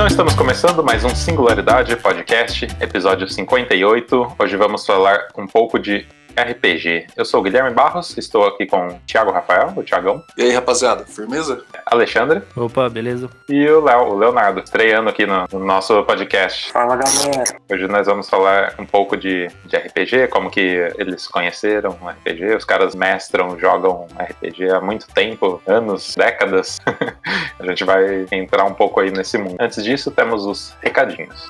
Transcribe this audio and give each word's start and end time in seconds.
Então 0.00 0.06
estamos 0.06 0.34
começando 0.34 0.82
mais 0.82 1.04
um 1.04 1.14
Singularidade 1.14 1.94
Podcast, 1.96 2.66
episódio 2.80 3.28
58. 3.28 4.34
Hoje 4.38 4.56
vamos 4.56 4.86
falar 4.86 5.28
um 5.36 5.46
pouco 5.46 5.78
de 5.78 6.06
RPG. 6.36 7.06
Eu 7.16 7.24
sou 7.24 7.40
o 7.40 7.42
Guilherme 7.42 7.70
Barros, 7.70 8.16
estou 8.16 8.46
aqui 8.46 8.66
com 8.66 8.88
o 8.88 9.00
Thiago 9.06 9.30
Rafael, 9.30 9.72
o 9.76 9.82
Thiagão. 9.82 10.22
E 10.36 10.42
aí, 10.42 10.52
rapaziada, 10.52 11.04
firmeza? 11.04 11.62
Alexandre. 11.86 12.42
Opa, 12.56 12.88
beleza? 12.88 13.28
E 13.48 13.66
o 13.68 13.82
Léo, 13.82 14.10
o 14.10 14.18
Leonardo, 14.18 14.60
estreando 14.60 15.10
aqui 15.10 15.26
no, 15.26 15.46
no, 15.52 15.58
nosso 15.58 16.02
podcast. 16.04 16.72
Fala, 16.72 16.96
galera. 16.96 17.44
Hoje 17.70 17.86
nós 17.88 18.06
vamos 18.06 18.28
falar 18.28 18.74
um 18.78 18.86
pouco 18.86 19.16
de, 19.16 19.48
de 19.66 19.76
RPG, 19.76 20.28
como 20.28 20.50
que 20.50 20.92
eles 20.98 21.26
conheceram 21.26 21.96
o 22.00 22.08
RPG. 22.08 22.56
Os 22.56 22.64
caras 22.64 22.94
mestram, 22.94 23.58
jogam 23.58 24.06
RPG 24.18 24.70
há 24.70 24.80
muito 24.80 25.06
tempo, 25.08 25.60
anos, 25.66 26.14
décadas. 26.16 26.78
A 27.58 27.66
gente 27.66 27.84
vai 27.84 28.26
entrar 28.32 28.64
um 28.64 28.74
pouco 28.74 29.00
aí 29.00 29.10
nesse 29.10 29.38
mundo. 29.38 29.56
Antes 29.60 29.82
disso, 29.84 30.10
temos 30.10 30.46
os 30.46 30.74
recadinhos. 30.82 31.48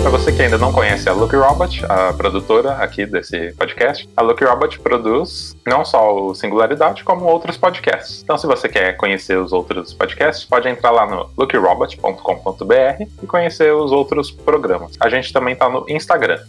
Para 0.00 0.10
você 0.10 0.32
que 0.32 0.40
ainda 0.40 0.56
não 0.56 0.72
conhece 0.72 1.10
a 1.10 1.12
Lucky 1.12 1.36
Robot, 1.36 1.84
a 1.86 2.14
produtora 2.14 2.72
aqui 2.76 3.04
desse 3.04 3.52
podcast, 3.52 4.08
a 4.16 4.22
Lucky 4.22 4.44
Robot 4.44 4.78
produz 4.80 5.54
não 5.66 5.84
só 5.84 6.16
o 6.16 6.34
Singularidade, 6.34 7.04
como 7.04 7.26
outros 7.26 7.58
podcasts. 7.58 8.22
Então, 8.22 8.38
se 8.38 8.46
você 8.46 8.66
quer 8.66 8.96
conhecer 8.96 9.36
os 9.36 9.52
outros 9.52 9.92
podcasts, 9.92 10.46
pode 10.46 10.68
entrar 10.68 10.90
lá 10.90 11.06
no 11.06 11.28
luckyrobot.com.br 11.36 13.04
e 13.22 13.26
conhecer 13.26 13.74
os 13.74 13.92
outros 13.92 14.30
programas. 14.30 14.92
A 14.98 15.10
gente 15.10 15.34
também 15.34 15.52
está 15.52 15.68
no 15.68 15.84
Instagram, 15.86 16.40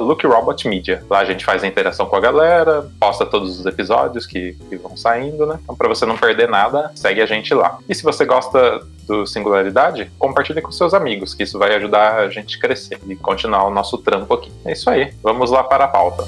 LuckyRobotMedia. 0.00 1.02
Lá 1.10 1.18
a 1.18 1.24
gente 1.24 1.44
faz 1.44 1.64
a 1.64 1.66
interação 1.66 2.06
com 2.06 2.14
a 2.14 2.20
galera, 2.20 2.88
posta 3.00 3.26
todos 3.26 3.58
os 3.58 3.66
episódios 3.66 4.26
que, 4.26 4.52
que 4.68 4.76
vão 4.76 4.96
saindo, 4.96 5.44
né? 5.44 5.58
Então, 5.62 5.74
para 5.74 5.88
você 5.88 6.06
não 6.06 6.16
perder 6.16 6.48
nada, 6.48 6.92
segue 6.94 7.20
a 7.20 7.26
gente 7.26 7.52
lá. 7.52 7.78
E 7.88 7.94
se 7.96 8.04
você 8.04 8.24
gosta 8.24 8.80
do 9.06 9.26
Singularidade, 9.26 10.10
compartilhe 10.18 10.60
com 10.60 10.72
seus 10.72 10.94
amigos, 10.94 11.34
que 11.34 11.42
isso 11.42 11.58
vai 11.58 11.74
ajudar 11.74 12.20
a 12.20 12.28
gente 12.28 12.56
a 12.56 12.60
crescer 12.60 12.98
e 13.06 13.16
continuar 13.16 13.64
o 13.64 13.70
nosso 13.70 13.98
trampo 13.98 14.34
aqui. 14.34 14.52
É 14.64 14.72
isso 14.72 14.88
aí, 14.88 15.12
vamos 15.22 15.50
lá 15.50 15.64
para 15.64 15.84
a 15.84 15.88
pauta. 15.88 16.24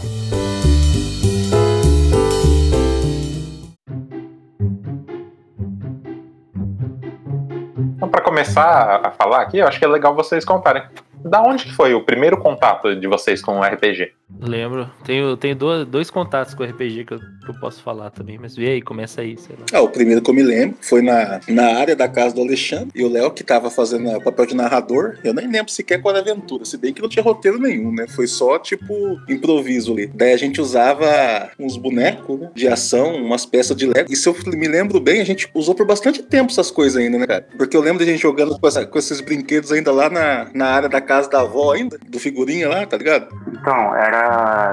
Então, 7.96 8.08
para 8.08 8.20
começar 8.20 9.00
a 9.04 9.10
falar 9.10 9.42
aqui, 9.42 9.58
eu 9.58 9.66
acho 9.66 9.78
que 9.78 9.84
é 9.84 9.88
legal 9.88 10.14
vocês 10.14 10.44
contarem. 10.44 10.82
Da 11.24 11.40
onde 11.40 11.72
foi 11.72 11.94
o 11.94 12.04
primeiro 12.04 12.36
contato 12.36 12.94
de 12.94 13.06
vocês 13.06 13.40
com 13.40 13.58
o 13.58 13.62
RPG? 13.62 14.12
Lembro. 14.40 14.90
Tenho, 15.04 15.36
tenho 15.36 15.54
dois, 15.54 15.86
dois 15.86 16.10
contatos 16.10 16.54
com 16.54 16.64
RPG 16.64 17.04
que 17.04 17.14
eu, 17.14 17.18
que 17.18 17.50
eu 17.50 17.54
posso 17.60 17.82
falar 17.82 18.10
também, 18.10 18.38
mas 18.38 18.56
vê 18.56 18.70
aí, 18.70 18.82
começa 18.82 19.20
aí, 19.20 19.36
sei 19.38 19.56
lá. 19.56 19.64
Ah, 19.72 19.80
o 19.80 19.88
primeiro 19.88 20.22
que 20.22 20.30
eu 20.30 20.34
me 20.34 20.42
lembro 20.42 20.76
foi 20.80 21.02
na, 21.02 21.40
na 21.48 21.76
área 21.76 21.94
da 21.94 22.08
casa 22.08 22.34
do 22.34 22.40
Alexandre 22.40 22.90
e 22.94 23.04
o 23.04 23.08
Léo 23.08 23.30
que 23.30 23.44
tava 23.44 23.70
fazendo 23.70 24.10
o 24.10 24.22
papel 24.22 24.46
de 24.46 24.54
narrador. 24.54 25.18
Eu 25.22 25.34
nem 25.34 25.50
lembro 25.50 25.70
sequer 25.70 26.00
qual 26.00 26.14
era 26.14 26.24
a 26.24 26.30
aventura, 26.30 26.64
se 26.64 26.76
bem 26.76 26.92
que 26.92 27.02
não 27.02 27.08
tinha 27.08 27.22
roteiro 27.22 27.58
nenhum, 27.58 27.92
né? 27.92 28.06
Foi 28.08 28.26
só 28.26 28.58
tipo 28.58 29.20
improviso 29.28 29.92
ali. 29.92 30.06
Daí 30.06 30.32
a 30.32 30.36
gente 30.36 30.60
usava 30.60 31.50
uns 31.58 31.76
bonecos 31.76 32.40
né, 32.40 32.50
de 32.54 32.66
ação, 32.66 33.14
umas 33.16 33.46
peças 33.46 33.76
de 33.76 33.86
Lego. 33.86 34.12
E 34.12 34.16
se 34.16 34.28
eu 34.28 34.36
me 34.46 34.68
lembro 34.68 35.00
bem, 35.00 35.20
a 35.20 35.24
gente 35.24 35.48
usou 35.54 35.74
por 35.74 35.86
bastante 35.86 36.22
tempo 36.22 36.50
essas 36.50 36.70
coisas 36.70 37.00
ainda, 37.00 37.18
né, 37.18 37.26
cara? 37.26 37.46
Porque 37.56 37.76
eu 37.76 37.80
lembro 37.80 38.04
de 38.04 38.10
a 38.10 38.12
gente 38.12 38.22
jogando 38.22 38.58
com, 38.58 38.66
essa, 38.66 38.86
com 38.86 38.98
esses 38.98 39.20
brinquedos 39.20 39.70
ainda 39.70 39.92
lá 39.92 40.08
na, 40.08 40.48
na 40.54 40.66
área 40.66 40.88
da 40.88 41.00
casa 41.00 41.28
da 41.28 41.40
avó 41.40 41.72
ainda, 41.72 41.98
do 42.08 42.18
figurinha 42.18 42.68
lá, 42.68 42.86
tá 42.86 42.96
ligado? 42.96 43.28
Então, 43.52 43.94
era. 43.94 44.13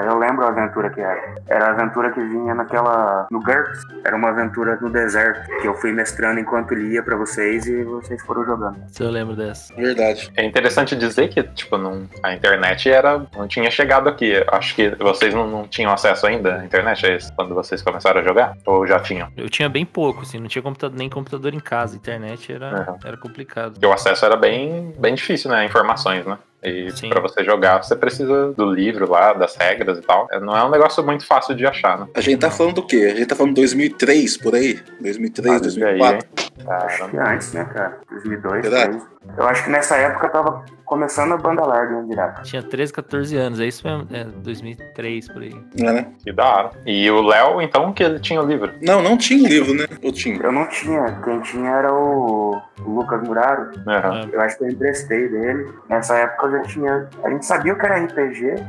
Eu 0.05 0.17
lembro 0.17 0.45
a 0.45 0.49
aventura 0.49 0.89
que 0.89 0.99
era. 1.01 1.35
Era 1.47 1.65
a 1.67 1.71
aventura 1.71 2.11
que 2.11 2.19
vinha 2.19 2.53
naquela. 2.53 3.27
no 3.31 3.39
GURPS. 3.41 3.81
Era 4.05 4.15
uma 4.15 4.29
aventura 4.29 4.77
no 4.81 4.89
deserto. 4.89 5.47
Que 5.61 5.67
eu 5.67 5.75
fui 5.75 5.91
mestrando 5.91 6.39
enquanto 6.39 6.73
lia 6.73 7.01
pra 7.03 7.15
vocês 7.15 7.65
e 7.65 7.83
vocês 7.83 8.21
foram 8.23 8.43
jogando. 8.45 8.77
Se 8.89 9.03
eu 9.03 9.09
lembro 9.09 9.35
dessa. 9.35 9.73
Verdade. 9.75 10.31
É 10.35 10.43
interessante 10.45 10.95
dizer 10.95 11.29
que, 11.29 11.43
tipo, 11.43 11.77
não, 11.77 12.07
a 12.23 12.33
internet 12.33 12.89
era. 12.89 13.25
não 13.35 13.47
tinha 13.47 13.69
chegado 13.71 14.07
aqui. 14.09 14.33
Acho 14.51 14.75
que 14.75 14.95
vocês 14.95 15.33
não, 15.33 15.47
não 15.47 15.67
tinham 15.67 15.91
acesso 15.91 16.25
ainda 16.27 16.57
à 16.59 16.65
internet, 16.65 17.05
é 17.05 17.15
isso? 17.15 17.31
Quando 17.35 17.53
vocês 17.55 17.81
começaram 17.81 18.21
a 18.21 18.23
jogar? 18.23 18.53
Ou 18.65 18.85
já 18.87 18.99
tinham? 18.99 19.29
Eu 19.37 19.49
tinha 19.49 19.69
bem 19.69 19.85
pouco, 19.85 20.21
assim, 20.21 20.39
não 20.39 20.47
tinha 20.47 20.61
computador, 20.61 20.97
nem 20.97 21.09
computador 21.09 21.53
em 21.53 21.59
casa. 21.59 21.95
Internet 21.95 22.51
era, 22.51 22.71
Uhum. 22.91 22.97
era 23.03 23.17
complicado. 23.17 23.77
E 23.81 23.85
o 23.85 23.91
acesso 23.93 24.25
era 24.25 24.35
bem, 24.35 24.93
bem 24.97 25.13
difícil, 25.15 25.49
né? 25.51 25.65
Informações, 25.65 26.25
né? 26.25 26.37
E 26.63 26.87
pra 27.09 27.19
você 27.21 27.43
jogar, 27.43 27.81
você 27.83 27.95
precisa 27.95 28.51
do 28.53 28.71
livro 28.71 29.09
lá, 29.09 29.33
das 29.33 29.55
regras 29.55 29.97
e 29.97 30.01
tal. 30.01 30.27
É, 30.31 30.39
Não 30.39 30.55
é 30.55 30.63
um 30.63 30.69
negócio 30.69 31.03
muito 31.03 31.25
fácil 31.25 31.55
de 31.55 31.65
achar, 31.65 31.97
né? 31.99 32.07
A 32.15 32.21
gente 32.21 32.39
tá 32.39 32.51
falando 32.51 32.75
do 32.75 32.83
quê? 32.85 33.09
A 33.13 33.15
gente 33.15 33.27
tá 33.27 33.35
falando 33.35 33.55
2003, 33.55 34.37
por 34.37 34.53
aí? 34.55 34.79
2003, 34.99 35.55
Ah, 35.55 35.59
2004. 35.59 36.27
Acho 36.67 37.09
que 37.09 37.17
antes, 37.17 37.53
né, 37.53 37.63
cara? 37.65 37.97
2002, 38.11 38.61
Verdade. 38.61 38.91
2003. 38.91 39.11
Eu 39.37 39.45
acho 39.47 39.63
que 39.63 39.69
nessa 39.69 39.95
época 39.97 40.29
tava 40.29 40.65
começando 40.85 41.33
a 41.33 41.37
banda 41.37 41.63
larga, 41.63 42.01
né, 42.01 42.07
direto. 42.07 42.41
Tinha 42.43 42.61
13, 42.61 42.91
14 42.91 43.37
anos, 43.37 43.59
é 43.59 43.65
isso 43.65 43.87
mesmo, 43.87 44.07
é 44.11 44.23
2003 44.25 45.27
por 45.29 45.41
aí. 45.43 45.55
Não, 45.77 45.93
né? 45.93 46.07
Que 46.23 46.33
da 46.33 46.43
hora. 46.45 46.71
E 46.85 47.09
o 47.09 47.21
Léo, 47.21 47.61
então, 47.61 47.93
que 47.93 48.03
ele 48.03 48.19
tinha 48.19 48.41
o 48.41 48.45
livro. 48.45 48.73
não, 48.81 49.01
não 49.01 49.15
tinha 49.17 49.47
livro, 49.47 49.73
né? 49.73 49.85
Ou 50.03 50.11
tinha? 50.11 50.41
Eu 50.41 50.51
não 50.51 50.67
tinha, 50.67 51.19
quem 51.23 51.39
tinha 51.41 51.69
era 51.69 51.93
o, 51.93 52.59
o 52.83 52.89
Lucas 52.89 53.21
Muraro. 53.23 53.71
Aham. 53.87 54.29
Eu 54.33 54.41
acho 54.41 54.57
que 54.57 54.63
eu 54.65 54.69
emprestei 54.69 55.29
dele. 55.29 55.69
Nessa 55.87 56.17
época 56.17 56.47
já 56.51 56.61
tinha. 56.63 57.09
A 57.23 57.29
gente 57.29 57.45
sabia 57.45 57.73
o 57.73 57.77
que 57.77 57.85
era 57.85 58.03
RPG, 58.03 58.63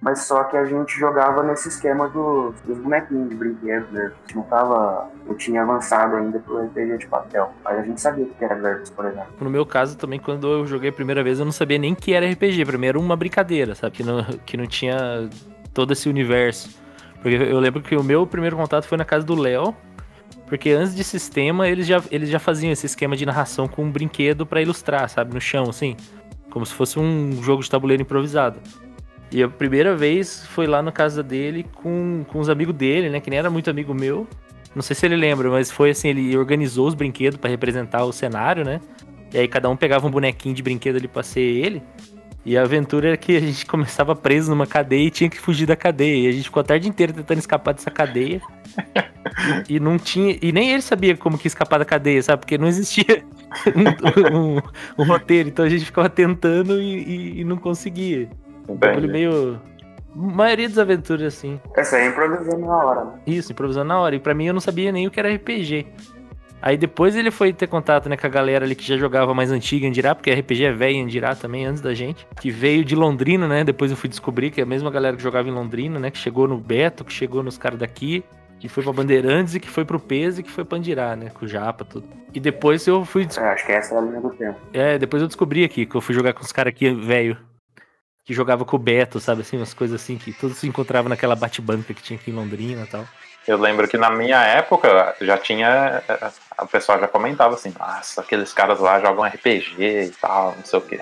mas 0.00 0.20
só 0.20 0.44
que 0.44 0.56
a 0.56 0.64
gente 0.64 0.98
jogava 0.98 1.42
nesse 1.42 1.68
esquema 1.68 2.08
dos, 2.08 2.54
dos 2.60 2.78
bonequinhos 2.78 3.28
de 3.28 3.34
brinquedos, 3.34 3.90
né? 3.90 4.06
A 4.06 4.20
gente 4.26 4.36
não 4.36 4.42
tava. 4.44 5.08
Eu 5.26 5.34
tinha 5.34 5.62
avançado 5.62 6.16
ainda 6.16 6.38
pro 6.38 6.62
RPG 6.62 6.98
de 6.98 7.06
papel. 7.06 7.50
Mas 7.64 7.78
a 7.78 7.82
gente 7.82 8.00
sabia 8.00 8.24
o 8.24 8.28
que 8.28 8.44
era 8.44 8.54
GURPS, 8.54 8.90
por 8.90 9.06
exemplo. 9.06 9.28
No 9.40 9.48
meu 9.48 9.64
caso 9.64 9.96
também, 9.96 10.18
quando 10.18 10.46
eu 10.46 10.66
joguei 10.66 10.90
a 10.90 10.92
primeira 10.92 11.22
vez, 11.22 11.38
eu 11.38 11.44
não 11.44 11.52
sabia 11.52 11.78
nem 11.78 11.94
que 11.94 12.12
era 12.12 12.30
RPG. 12.30 12.64
Era 12.86 12.98
uma 12.98 13.16
brincadeira, 13.16 13.74
sabe? 13.74 13.96
Que 13.96 14.02
não, 14.02 14.22
que 14.44 14.56
não 14.56 14.66
tinha 14.66 15.28
todo 15.72 15.92
esse 15.92 16.08
universo. 16.08 16.68
Porque 17.22 17.36
eu 17.36 17.58
lembro 17.58 17.80
que 17.80 17.96
o 17.96 18.04
meu 18.04 18.26
primeiro 18.26 18.56
contato 18.56 18.86
foi 18.86 18.98
na 18.98 19.04
casa 19.06 19.24
do 19.24 19.34
Léo. 19.34 19.74
Porque 20.46 20.70
antes 20.70 20.94
de 20.94 21.02
sistema, 21.02 21.66
eles 21.66 21.86
já, 21.86 22.02
eles 22.10 22.28
já 22.28 22.38
faziam 22.38 22.70
esse 22.70 22.84
esquema 22.84 23.16
de 23.16 23.24
narração 23.24 23.66
com 23.66 23.82
um 23.82 23.90
brinquedo 23.90 24.44
pra 24.44 24.60
ilustrar, 24.60 25.08
sabe? 25.08 25.32
No 25.32 25.40
chão, 25.40 25.64
assim. 25.70 25.96
Como 26.54 26.64
se 26.64 26.72
fosse 26.72 26.98
um 26.98 27.42
jogo 27.42 27.62
de 27.62 27.68
tabuleiro 27.68 28.02
improvisado. 28.02 28.60
E 29.30 29.42
a 29.42 29.48
primeira 29.48 29.96
vez 29.96 30.46
foi 30.46 30.68
lá 30.68 30.80
na 30.80 30.92
casa 30.92 31.20
dele 31.20 31.66
com, 31.74 32.24
com 32.28 32.38
os 32.38 32.48
amigos 32.48 32.74
dele, 32.74 33.10
né? 33.10 33.18
Que 33.18 33.28
nem 33.28 33.38
era 33.38 33.50
muito 33.50 33.68
amigo 33.68 33.92
meu. 33.92 34.26
Não 34.74 34.80
sei 34.80 34.94
se 34.94 35.04
ele 35.04 35.16
lembra, 35.16 35.50
mas 35.50 35.70
foi 35.70 35.90
assim, 35.90 36.08
ele 36.08 36.36
organizou 36.36 36.86
os 36.86 36.94
brinquedos 36.94 37.38
pra 37.38 37.50
representar 37.50 38.04
o 38.04 38.12
cenário, 38.12 38.64
né? 38.64 38.80
E 39.32 39.38
aí 39.38 39.48
cada 39.48 39.68
um 39.68 39.76
pegava 39.76 40.06
um 40.06 40.10
bonequinho 40.10 40.54
de 40.54 40.62
brinquedo 40.62 40.96
ali 40.96 41.08
pra 41.08 41.24
ser 41.24 41.40
ele. 41.40 41.82
E 42.46 42.58
a 42.58 42.62
aventura 42.62 43.08
era 43.08 43.16
que 43.16 43.36
a 43.36 43.40
gente 43.40 43.64
começava 43.66 44.14
preso 44.14 44.50
numa 44.50 44.66
cadeia 44.66 45.06
e 45.06 45.10
tinha 45.10 45.30
que 45.30 45.40
fugir 45.40 45.66
da 45.66 45.74
cadeia. 45.76 46.26
E 46.26 46.28
a 46.28 46.32
gente 46.32 46.44
ficou 46.44 46.60
a 46.60 46.64
tarde 46.64 46.88
inteira 46.88 47.12
tentando 47.12 47.38
escapar 47.38 47.72
dessa 47.74 47.90
cadeia. 47.90 48.40
E, 49.68 49.76
e 49.76 49.80
não 49.80 49.98
tinha. 49.98 50.36
E 50.42 50.52
nem 50.52 50.70
ele 50.72 50.82
sabia 50.82 51.16
como 51.16 51.38
que 51.38 51.46
escapar 51.46 51.78
da 51.78 51.84
cadeia, 51.84 52.22
sabe? 52.22 52.40
Porque 52.40 52.58
não 52.58 52.66
existia 52.68 53.24
um, 53.74 54.56
um- 54.56 54.62
um 54.98 55.04
roteiro. 55.06 55.48
Então 55.48 55.64
a 55.64 55.68
gente 55.68 55.84
ficava 55.86 56.08
tentando 56.10 56.80
e, 56.80 56.96
e- 57.02 57.40
e 57.40 57.44
não 57.44 57.56
conseguia. 57.56 58.28
Entendi. 58.68 59.06
meio. 59.08 59.60
maioria 60.14 60.68
das 60.68 60.78
aventuras 60.78 61.34
assim. 61.34 61.60
Essa 61.76 61.96
aí 61.96 62.02
é 62.04 62.08
improvisando 62.08 62.60
na 62.66 62.76
hora, 62.84 63.04
né? 63.06 63.12
Isso, 63.26 63.52
improvisando 63.52 63.88
na 63.88 63.98
hora. 63.98 64.14
E 64.16 64.20
pra 64.20 64.34
mim 64.34 64.46
eu 64.46 64.54
não 64.54 64.60
sabia 64.60 64.92
nem 64.92 65.06
o 65.06 65.10
que 65.10 65.18
era 65.20 65.34
RPG. 65.34 65.86
Aí 66.66 66.78
depois 66.78 67.14
ele 67.14 67.30
foi 67.30 67.52
ter 67.52 67.66
contato 67.66 68.08
né, 68.08 68.16
com 68.16 68.26
a 68.26 68.30
galera 68.30 68.64
ali 68.64 68.74
que 68.74 68.82
já 68.84 68.96
jogava 68.96 69.34
mais 69.34 69.50
antiga 69.50 69.84
em 69.84 69.90
Andirá, 69.90 70.14
porque 70.14 70.32
RPG 70.32 70.64
é 70.64 70.72
velho 70.72 70.94
em 70.96 71.02
Andirá 71.02 71.34
também, 71.34 71.66
antes 71.66 71.82
da 71.82 71.92
gente. 71.92 72.26
Que 72.40 72.50
veio 72.50 72.82
de 72.82 72.94
Londrina, 72.96 73.46
né? 73.46 73.62
Depois 73.64 73.90
eu 73.90 73.96
fui 73.98 74.08
descobrir 74.08 74.50
que 74.50 74.60
é 74.60 74.64
a 74.64 74.66
mesma 74.66 74.90
galera 74.90 75.14
que 75.14 75.22
jogava 75.22 75.46
em 75.46 75.52
Londrina, 75.52 75.98
né? 75.98 76.10
Que 76.10 76.16
chegou 76.16 76.48
no 76.48 76.56
Beto, 76.56 77.04
que 77.04 77.12
chegou 77.12 77.42
nos 77.42 77.58
caras 77.58 77.78
daqui, 77.78 78.24
que 78.58 78.66
foi 78.66 78.82
pra 78.82 78.94
Bandeirantes 78.94 79.54
e 79.54 79.60
que 79.60 79.68
foi 79.68 79.84
pro 79.84 80.00
Peso 80.00 80.40
e 80.40 80.42
que 80.42 80.50
foi 80.50 80.64
pra 80.64 80.78
Andirá, 80.78 81.14
né? 81.14 81.30
Com 81.34 81.44
o 81.44 81.48
Japa, 81.48 81.84
tudo. 81.84 82.08
E 82.32 82.40
depois 82.40 82.86
eu 82.86 83.04
fui. 83.04 83.26
des- 83.26 83.36
É, 83.36 83.50
acho 83.50 83.66
que 83.66 83.72
essa 83.72 83.94
é 83.94 83.98
a 83.98 84.00
linha 84.00 84.20
do 84.22 84.30
tempo. 84.30 84.58
É, 84.72 84.96
depois 84.96 85.20
eu 85.20 85.28
descobri 85.28 85.64
aqui 85.64 85.84
que 85.84 85.94
eu 85.94 86.00
fui 86.00 86.14
jogar 86.14 86.32
com 86.32 86.42
os 86.42 86.50
caras 86.50 86.70
aqui, 86.72 86.88
velho. 86.94 87.36
Que 88.24 88.32
jogava 88.32 88.64
com 88.64 88.76
o 88.76 88.78
Beto, 88.78 89.20
sabe 89.20 89.42
assim? 89.42 89.58
Umas 89.58 89.74
coisas 89.74 90.00
assim 90.00 90.16
que 90.16 90.32
todos 90.32 90.56
se 90.56 90.66
encontravam 90.66 91.10
naquela 91.10 91.36
bate-banca 91.36 91.92
que 91.92 92.02
tinha 92.02 92.18
aqui 92.18 92.30
em 92.30 92.34
Londrina 92.34 92.84
e 92.84 92.86
tal. 92.86 93.04
Eu 93.46 93.58
lembro 93.58 93.86
que 93.86 93.98
na 93.98 94.08
minha 94.08 94.40
época 94.42 95.14
já 95.20 95.36
tinha. 95.36 96.02
O 96.60 96.66
pessoal 96.66 97.00
já 97.00 97.08
comentava 97.08 97.54
assim, 97.54 97.74
nossa, 97.78 98.20
aqueles 98.20 98.52
caras 98.52 98.78
lá 98.78 99.00
jogam 99.00 99.24
RPG 99.24 99.74
e 99.78 100.12
tal, 100.20 100.54
não 100.56 100.64
sei 100.64 100.78
o 100.78 100.82
quê. 100.82 100.98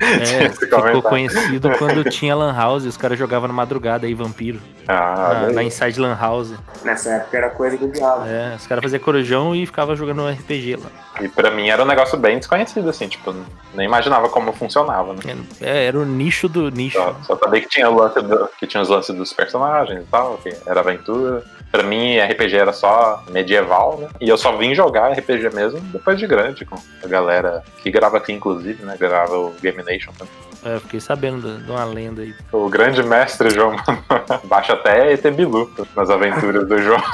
É, 0.00 0.48
ficou 0.52 0.80
comentário. 0.80 1.02
conhecido 1.02 1.70
quando 1.78 2.04
tinha 2.04 2.34
Lan 2.36 2.54
House 2.54 2.84
e 2.84 2.88
os 2.88 2.96
caras 2.96 3.18
jogavam 3.18 3.48
na 3.48 3.54
madrugada 3.54 4.06
aí, 4.06 4.12
vampiro. 4.14 4.60
Ah, 4.86 5.46
na, 5.46 5.52
na. 5.52 5.62
Inside 5.62 5.98
Lan 5.98 6.14
House. 6.20 6.52
Nessa 6.84 7.10
época 7.10 7.36
era 7.36 7.50
coisa 7.50 7.76
do 7.78 7.88
diabo. 7.88 8.24
É, 8.26 8.54
os 8.56 8.66
caras 8.66 8.82
faziam 8.82 9.00
corujão 9.00 9.54
e 9.54 9.64
ficavam 9.66 9.96
jogando 9.96 10.28
RPG 10.28 10.76
lá. 10.76 10.90
E 11.20 11.28
pra 11.28 11.50
mim 11.50 11.68
era 11.68 11.82
um 11.82 11.86
negócio 11.86 12.18
bem 12.18 12.38
desconhecido, 12.38 12.90
assim, 12.90 13.08
tipo, 13.08 13.34
nem 13.74 13.86
imaginava 13.86 14.28
como 14.28 14.52
funcionava, 14.52 15.14
né? 15.14 15.20
É, 15.62 15.86
era 15.86 15.98
o 15.98 16.04
nicho 16.04 16.48
do 16.48 16.70
nicho. 16.70 16.98
Só, 16.98 17.16
só 17.22 17.36
sabia 17.38 17.62
que 17.62 17.68
tinha, 17.68 17.88
o 17.88 17.94
lance 17.96 18.20
do- 18.20 18.48
que 18.58 18.66
tinha 18.66 18.82
os 18.82 18.88
lances 18.90 19.14
dos 19.16 19.32
personagens 19.32 20.02
e 20.02 20.06
tal, 20.10 20.36
que 20.38 20.54
era 20.66 20.80
aventura. 20.80 21.42
Pra 21.76 21.84
mim, 21.84 22.18
RPG 22.18 22.56
era 22.56 22.72
só 22.72 23.22
medieval, 23.30 23.98
né? 23.98 24.08
E 24.18 24.30
eu 24.30 24.38
só 24.38 24.56
vim 24.56 24.74
jogar 24.74 25.12
RPG 25.12 25.54
mesmo 25.54 25.78
depois 25.92 26.18
de 26.18 26.26
grande, 26.26 26.64
com 26.64 26.74
a 27.04 27.06
galera 27.06 27.62
que 27.82 27.90
grava 27.90 28.16
aqui, 28.16 28.32
inclusive, 28.32 28.82
né? 28.82 28.96
Grava 28.98 29.36
o 29.36 29.54
Game 29.60 29.82
Nation 29.82 30.10
também. 30.16 30.32
É, 30.64 30.76
eu 30.76 30.80
fiquei 30.80 31.00
sabendo 31.00 31.58
de, 31.58 31.70
uma 31.70 31.84
lenda 31.84 32.22
aí. 32.22 32.34
O 32.50 32.70
grande 32.70 33.02
mestre 33.02 33.50
João 33.50 33.76
baixa 34.48 34.72
até 34.72 35.12
ET 35.12 35.22
Bilu 35.32 35.70
nas 35.94 36.08
aventuras 36.08 36.66
do 36.66 36.78
João. 36.78 37.02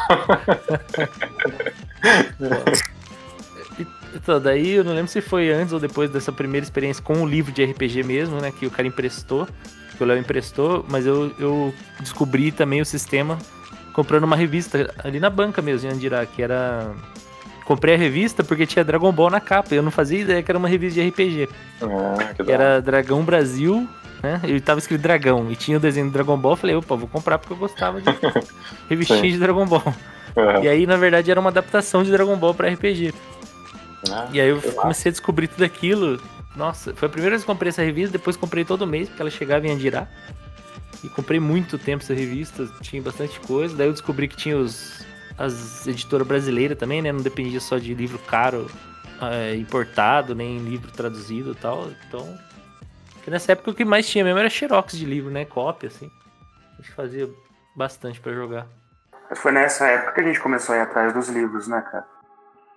Então, 4.15 4.39
daí 4.39 4.73
eu 4.73 4.85
não 4.85 4.93
lembro 4.93 5.11
se 5.11 5.23
foi 5.23 5.51
antes 5.51 5.73
ou 5.73 5.81
depois 5.81 6.11
dessa 6.11 6.31
primeira 6.31 6.63
experiência 6.63 7.03
com 7.03 7.23
o 7.23 7.27
livro 7.27 7.51
de 7.51 7.65
RPG 7.65 8.03
mesmo, 8.03 8.39
né? 8.43 8.53
Que 8.53 8.67
o 8.67 8.71
cara 8.71 8.87
emprestou, 8.87 9.49
que 9.97 10.05
o 10.05 10.07
Léo 10.07 10.19
emprestou, 10.19 10.85
mas 10.87 11.07
eu, 11.07 11.33
eu 11.39 11.75
descobri 11.99 12.53
também 12.53 12.83
o 12.83 12.85
sistema 12.85 13.39
comprando 13.93 14.25
uma 14.25 14.37
revista 14.37 14.93
ali 15.03 15.21
na 15.21 15.31
banca 15.31 15.61
mesmo, 15.63 15.91
em 15.91 15.95
Andirá, 15.95 16.25
que 16.27 16.43
era. 16.43 16.93
Comprei 17.65 17.95
a 17.95 17.99
revista 17.99 18.43
porque 18.43 18.67
tinha 18.67 18.85
Dragon 18.85 19.13
Ball 19.13 19.31
na 19.31 19.41
capa. 19.41 19.75
Eu 19.75 19.83
não 19.83 19.91
fazia 19.91 20.21
ideia 20.21 20.43
que 20.43 20.51
era 20.51 20.59
uma 20.59 20.69
revista 20.69 21.01
de 21.01 21.09
RPG. 21.09 21.49
Ah, 21.81 22.35
era 22.49 22.83
Dragão 22.83 23.23
Brasil, 23.25 23.89
né? 24.23 24.41
E 24.45 24.61
tava 24.61 24.81
escrito 24.81 25.01
Dragão. 25.01 25.51
E 25.51 25.55
tinha 25.57 25.77
o 25.77 25.81
desenho 25.81 26.07
do 26.07 26.13
Dragon 26.13 26.37
Ball. 26.37 26.53
Eu 26.53 26.57
falei, 26.57 26.77
opa, 26.77 26.97
vou 26.97 27.09
comprar 27.09 27.39
porque 27.39 27.53
eu 27.53 27.57
gostava 27.57 28.01
de 28.01 28.09
revistinha 28.91 29.23
de 29.23 29.39
Dragon 29.39 29.65
Ball. 29.67 29.83
da 30.35 30.61
E 30.61 30.69
aí, 30.69 30.87
na 30.87 30.97
verdade, 30.97 31.31
era 31.31 31.39
uma 31.39 31.51
adaptação 31.51 32.03
de 32.03 32.11
Dragon 32.11 32.37
Ball 32.37 32.53
pra 32.53 32.69
RPG. 32.69 33.15
Ah, 34.11 34.29
E 34.33 34.41
aí 34.41 34.49
eu 34.49 34.61
comecei 34.61 35.11
a 35.11 35.13
descobrir 35.13 35.47
tudo 35.47 35.65
aquilo. 35.65 36.21
Nossa, 36.57 36.93
foi 36.95 37.07
a 37.07 37.11
primeira 37.11 37.37
vez 37.37 37.43
que 37.43 37.47
comprei 37.47 37.71
essa 37.71 37.83
revista, 37.83 38.13
depois 38.13 38.37
comprei 38.37 38.65
todo 38.65 38.87
mês, 38.87 39.09
porque 39.09 39.23
ela 39.23 39.31
chegava 39.31 39.67
em 39.67 39.71
Andirá. 39.71 40.07
E 41.05 41.09
comprei 41.09 41.41
muito 41.41 41.79
tempo 41.79 42.03
essa 42.03 42.15
revista, 42.15 42.67
tinha 42.81 43.03
bastante 43.03 43.41
coisa. 43.41 43.77
Daí 43.77 43.89
eu 43.89 43.93
descobri 43.93 44.29
que 44.29 44.37
tinha 44.37 44.57
os, 44.57 45.05
as 45.37 45.87
editoras 45.87 46.27
brasileiras 46.27 46.79
também, 46.79 47.03
né? 47.03 47.11
Não 47.11 47.21
dependia 47.21 47.61
só 47.61 47.79
de 47.79 47.93
livro 47.95 48.19
caro 48.21 48.71
é, 49.21 49.57
importado, 49.57 50.35
nem 50.35 50.59
livro 50.59 50.91
traduzido 50.93 51.53
e 51.53 51.55
tal. 51.57 51.89
Então. 52.07 52.39
Porque 53.15 53.31
nessa 53.31 53.53
época 53.53 53.71
o 53.71 53.75
que 53.75 53.85
mais 53.85 54.09
tinha 54.09 54.25
mesmo 54.25 54.39
era 54.39 54.49
xerox 54.49 54.97
de 54.97 55.05
livro, 55.05 55.31
né? 55.31 55.45
Cópia, 55.45 55.89
assim. 55.89 56.11
A 56.79 56.83
gente 56.83 56.93
fazia 56.93 57.29
bastante 57.75 58.21
pra 58.21 58.33
jogar. 58.33 58.67
Mas 59.29 59.39
foi 59.39 59.53
nessa 59.53 59.87
época 59.87 60.13
que 60.13 60.21
a 60.21 60.25
gente 60.25 60.41
começou 60.41 60.75
a 60.75 60.79
ir 60.79 60.81
atrás 60.83 61.13
dos 61.13 61.29
livros, 61.29 61.67
né, 61.67 61.81
cara? 61.81 62.07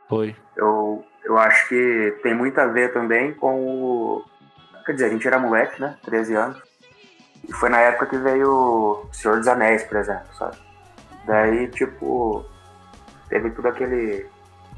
Foi. 0.07 0.35
Eu, 0.55 1.05
eu 1.23 1.37
acho 1.37 1.67
que 1.67 2.17
tem 2.23 2.33
muito 2.33 2.59
a 2.59 2.67
ver 2.67 2.93
também 2.93 3.33
com 3.33 3.65
o. 3.65 4.25
Quer 4.85 4.93
dizer, 4.93 5.05
a 5.05 5.09
gente 5.09 5.27
era 5.27 5.39
moleque, 5.39 5.81
né? 5.81 5.97
13 6.03 6.35
anos. 6.35 6.63
E 7.47 7.53
foi 7.53 7.69
na 7.69 7.79
época 7.79 8.07
que 8.07 8.17
veio 8.17 8.49
o 8.51 9.09
Senhor 9.13 9.37
dos 9.37 9.47
Anéis, 9.47 9.83
por 9.83 9.97
exemplo, 9.97 10.27
sabe? 10.37 10.57
Daí, 11.25 11.67
tipo, 11.69 12.45
teve 13.29 13.49
tudo 13.51 13.67
aquele. 13.67 14.27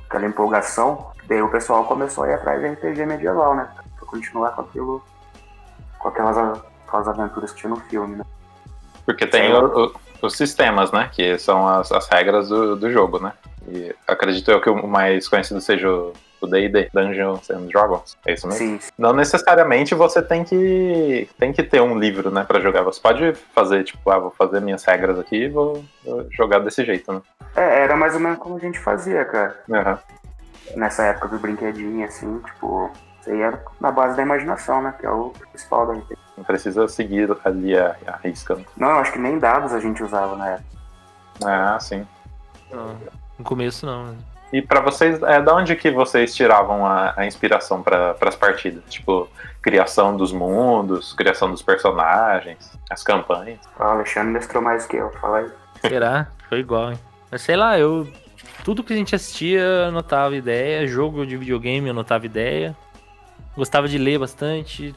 aquela 0.07 0.25
empolgação. 0.25 1.11
Daí 1.27 1.41
o 1.41 1.49
pessoal 1.51 1.85
começou 1.85 2.23
a 2.23 2.29
ir 2.29 2.33
atrás 2.33 2.59
de 2.61 2.67
RPG 2.69 3.05
medieval, 3.05 3.55
né? 3.55 3.67
Pra 3.97 4.07
continuar 4.07 4.51
com 4.51 4.61
aquilo. 4.61 5.03
com 5.99 6.09
aquelas, 6.09 6.37
aquelas 6.87 7.07
aventuras 7.07 7.51
que 7.51 7.57
tinha 7.59 7.69
no 7.71 7.77
filme, 7.81 8.17
né? 8.17 8.23
Porque 9.05 9.25
tem 9.25 9.51
o- 9.53 9.85
o- 9.87 9.93
os 10.21 10.33
sistemas, 10.37 10.91
né? 10.91 11.09
Que 11.11 11.37
são 11.39 11.67
as, 11.67 11.91
as 11.91 12.07
regras 12.07 12.49
do, 12.49 12.75
do 12.75 12.91
jogo, 12.91 13.19
né? 13.19 13.33
E 13.67 13.93
acredito 14.07 14.49
eu 14.51 14.61
que 14.61 14.69
o 14.69 14.87
mais 14.87 15.27
conhecido 15.27 15.59
seja 15.59 15.89
o 15.91 16.13
o 16.41 16.47
D&D, 16.47 16.89
Dungeons 16.93 17.49
and 17.49 17.65
Dragons. 17.67 18.17
É 18.25 18.33
isso 18.33 18.47
mesmo? 18.47 18.59
Sim, 18.59 18.79
Não 18.97 19.13
necessariamente 19.13 19.93
você 19.95 20.21
tem 20.21 20.43
que 20.43 21.29
tem 21.39 21.51
que 21.53 21.63
ter 21.63 21.81
um 21.81 21.97
livro, 21.97 22.29
né, 22.31 22.43
Pra 22.43 22.59
jogar. 22.59 22.83
Você 22.83 23.01
pode 23.01 23.33
fazer 23.55 23.83
tipo, 23.83 24.09
ah, 24.09 24.19
vou 24.19 24.31
fazer 24.31 24.59
minhas 24.61 24.83
regras 24.83 25.17
aqui 25.19 25.43
e 25.45 25.49
vou, 25.49 25.83
vou 26.05 26.27
jogar 26.31 26.59
desse 26.59 26.83
jeito, 26.85 27.11
né? 27.11 27.21
É, 27.55 27.81
era 27.83 27.95
mais 27.95 28.13
ou 28.13 28.19
menos 28.19 28.37
como 28.39 28.55
a 28.55 28.59
gente 28.59 28.79
fazia, 28.79 29.25
cara. 29.25 29.59
Aham. 29.71 29.99
Nessa 30.75 31.03
época 31.03 31.29
do 31.29 31.39
brinquedinho, 31.39 32.05
assim, 32.05 32.39
tipo, 32.39 32.91
isso 33.21 33.29
aí 33.29 33.41
era 33.41 33.63
na 33.79 33.89
base 33.91 34.15
da 34.17 34.21
imaginação, 34.23 34.81
né? 34.81 34.93
Que 34.99 35.05
é 35.05 35.09
o 35.09 35.29
principal 35.51 35.87
da 35.87 35.93
RPG. 35.93 36.17
Não 36.37 36.43
precisa 36.43 36.87
seguir 36.87 37.29
ali 37.43 37.75
a, 37.77 37.95
a 38.05 38.17
risca. 38.17 38.55
né? 38.55 38.63
Não, 38.75 38.89
eu 38.89 38.97
acho 38.97 39.11
que 39.13 39.17
nem 39.19 39.39
dados 39.39 39.73
a 39.73 39.79
gente 39.79 40.03
usava 40.03 40.35
na 40.35 40.49
época. 40.49 40.65
Ah, 41.43 41.79
sim. 41.79 42.05
Não, 42.71 42.95
no 43.39 43.45
começo 43.45 43.85
não. 43.85 44.07
né? 44.07 44.17
E 44.51 44.61
pra 44.61 44.79
vocês, 44.79 45.21
é 45.23 45.41
da 45.41 45.53
onde 45.53 45.75
que 45.75 45.91
vocês 45.91 46.33
tiravam 46.33 46.85
a, 46.85 47.13
a 47.17 47.25
inspiração 47.25 47.83
para 47.83 48.15
as 48.21 48.35
partidas? 48.35 48.81
Tipo, 48.89 49.29
criação 49.61 50.15
dos 50.15 50.31
mundos, 50.31 51.13
criação 51.13 51.51
dos 51.51 51.61
personagens, 51.61 52.71
as 52.89 53.03
campanhas. 53.03 53.59
O 53.77 53.83
Alexandre 53.83 54.31
mestrou 54.31 54.63
mais 54.63 54.85
que 54.85 54.95
eu, 54.95 55.11
fala 55.19 55.39
aí. 55.39 55.51
Será? 55.81 56.27
Foi 56.47 56.59
igual, 56.59 56.91
hein? 56.91 56.99
Mas 57.29 57.41
sei 57.41 57.55
lá, 57.55 57.77
eu. 57.77 58.07
Tudo 58.63 58.83
que 58.83 58.93
a 58.93 58.95
gente 58.95 59.15
assistia, 59.15 59.59
eu 59.59 59.85
anotava 59.85 60.35
ideia. 60.35 60.87
Jogo 60.87 61.25
de 61.25 61.35
videogame, 61.35 61.87
eu 61.87 61.91
anotava 61.91 62.25
ideia. 62.25 62.75
Gostava 63.55 63.87
de 63.87 63.97
ler 63.97 64.19
bastante. 64.19 64.95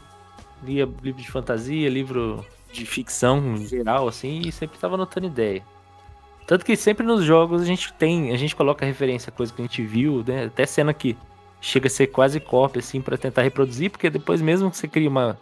Lia 0.63 0.89
livro 1.03 1.21
de 1.21 1.31
fantasia, 1.31 1.89
livro 1.89 2.45
de 2.73 2.87
ficção 2.87 3.39
em 3.57 3.67
geral, 3.67 4.07
assim, 4.07 4.43
e 4.45 4.53
sempre 4.53 4.79
tava 4.79 4.95
anotando 4.95 5.27
ideia. 5.27 5.63
Tanto 6.47 6.65
que 6.65 6.75
sempre 6.77 7.07
nos 7.07 7.23
jogos 7.25 7.63
a 7.63 7.65
gente 7.65 7.93
tem, 7.95 8.33
a 8.33 8.37
gente 8.37 8.57
coloca 8.57 8.85
referência 8.85 9.31
a 9.31 9.33
coisa 9.33 9.53
que 9.53 9.63
a 9.63 9.65
gente 9.65 9.83
viu, 9.83 10.25
né? 10.27 10.45
Até 10.47 10.67
cena 10.67 10.93
que 10.93 11.17
chega 11.61 11.87
a 11.87 11.91
ser 11.91 12.09
quase 12.09 12.41
cópia, 12.41 12.81
assim, 12.81 13.01
pra 13.01 13.17
tentar 13.17 13.43
reproduzir, 13.43 13.91
porque 13.91 14.11
depois, 14.11 14.41
mesmo 14.43 14.71
que 14.71 14.77
você 14.77 14.89
crie 14.89 15.07
uma 15.07 15.39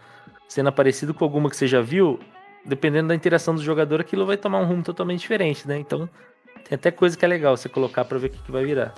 cena 0.49 0.71
parecida 0.73 1.15
com 1.15 1.25
alguma 1.25 1.49
que 1.49 1.57
você 1.57 1.67
já 1.67 1.81
viu, 1.81 2.19
dependendo 2.65 3.09
da 3.09 3.15
interação 3.15 3.55
do 3.55 3.63
jogador, 3.63 4.01
aquilo 4.01 4.27
vai 4.27 4.37
tomar 4.37 4.61
um 4.61 4.67
rumo 4.67 4.83
totalmente 4.83 5.21
diferente, 5.21 5.67
né? 5.67 5.79
Então, 5.79 6.09
tem 6.69 6.75
até 6.77 6.91
coisa 6.91 7.17
que 7.17 7.25
é 7.25 7.29
legal 7.29 7.57
você 7.57 7.69
colocar 7.69 8.05
pra 8.05 8.19
ver 8.19 8.27
o 8.27 8.31
que, 8.31 8.39
que 8.43 8.53
vai 8.53 8.65
virar. 8.65 8.93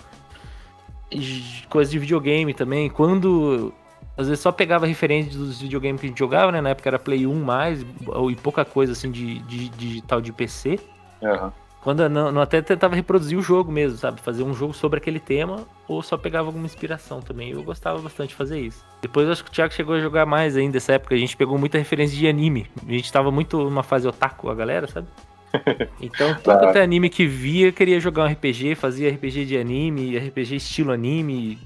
E 1.10 1.42
coisa 1.68 1.90
de 1.90 1.98
videogame 1.98 2.54
também. 2.54 2.88
Quando. 2.88 3.72
Às 4.16 4.28
vezes 4.28 4.42
só 4.42 4.52
pegava 4.52 4.86
referência 4.86 5.32
dos 5.38 5.60
videogames 5.60 6.00
que 6.00 6.06
a 6.06 6.10
gente 6.10 6.18
jogava, 6.18 6.52
né? 6.52 6.60
Na 6.60 6.70
época 6.70 6.88
era 6.88 6.98
Play 6.98 7.26
1 7.26 7.42
mais, 7.42 7.84
ou- 8.06 8.30
e 8.30 8.36
pouca 8.36 8.64
coisa 8.64 8.92
assim 8.92 9.10
de, 9.10 9.38
de, 9.40 9.68
digital 9.70 10.20
de 10.20 10.32
PC. 10.32 10.78
Aham. 11.22 11.52
Quando 11.82 12.02
eu 12.02 12.10
não, 12.10 12.30
não 12.30 12.42
até 12.42 12.60
tentava 12.60 12.94
reproduzir 12.94 13.38
o 13.38 13.42
jogo 13.42 13.72
mesmo, 13.72 13.96
sabe? 13.96 14.20
Fazer 14.20 14.42
um 14.42 14.52
jogo 14.52 14.74
sobre 14.74 14.98
aquele 14.98 15.18
tema, 15.18 15.66
ou 15.88 16.02
só 16.02 16.16
pegava 16.18 16.48
alguma 16.48 16.66
inspiração 16.66 17.22
também. 17.22 17.50
Eu 17.52 17.62
gostava 17.62 17.98
bastante 18.00 18.30
de 18.30 18.34
fazer 18.34 18.60
isso. 18.60 18.84
Depois 19.00 19.26
eu 19.26 19.32
acho 19.32 19.42
que 19.42 19.48
o 19.50 19.52
Thiago 19.52 19.72
chegou 19.72 19.94
a 19.94 20.00
jogar 20.00 20.26
mais 20.26 20.56
ainda 20.58 20.74
nessa 20.74 20.92
época. 20.92 21.14
A 21.14 21.18
gente 21.18 21.36
pegou 21.36 21.56
muita 21.56 21.78
referência 21.78 22.16
de 22.18 22.28
anime. 22.28 22.66
A 22.86 22.90
gente 22.90 23.10
tava 23.10 23.30
muito 23.30 23.58
numa 23.64 23.82
fase 23.82 24.06
otaku, 24.06 24.50
a 24.50 24.54
galera, 24.54 24.86
sabe? 24.86 25.06
Então, 26.00 26.34
todo 26.34 26.42
Claro. 26.44 26.68
até 26.68 26.82
anime 26.82 27.08
que 27.10 27.26
via 27.26 27.72
queria 27.72 27.98
jogar 27.98 28.24
um 28.24 28.30
RPG, 28.30 28.74
fazia 28.74 29.10
RPG 29.10 29.44
de 29.46 29.56
anime, 29.58 30.16
RPG 30.16 30.56
estilo 30.56 30.92
anime, 30.92 31.58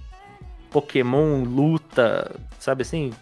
Pokémon, 0.71 1.45
luta, 1.45 2.35
sabe 2.59 2.83
assim? 2.83 3.13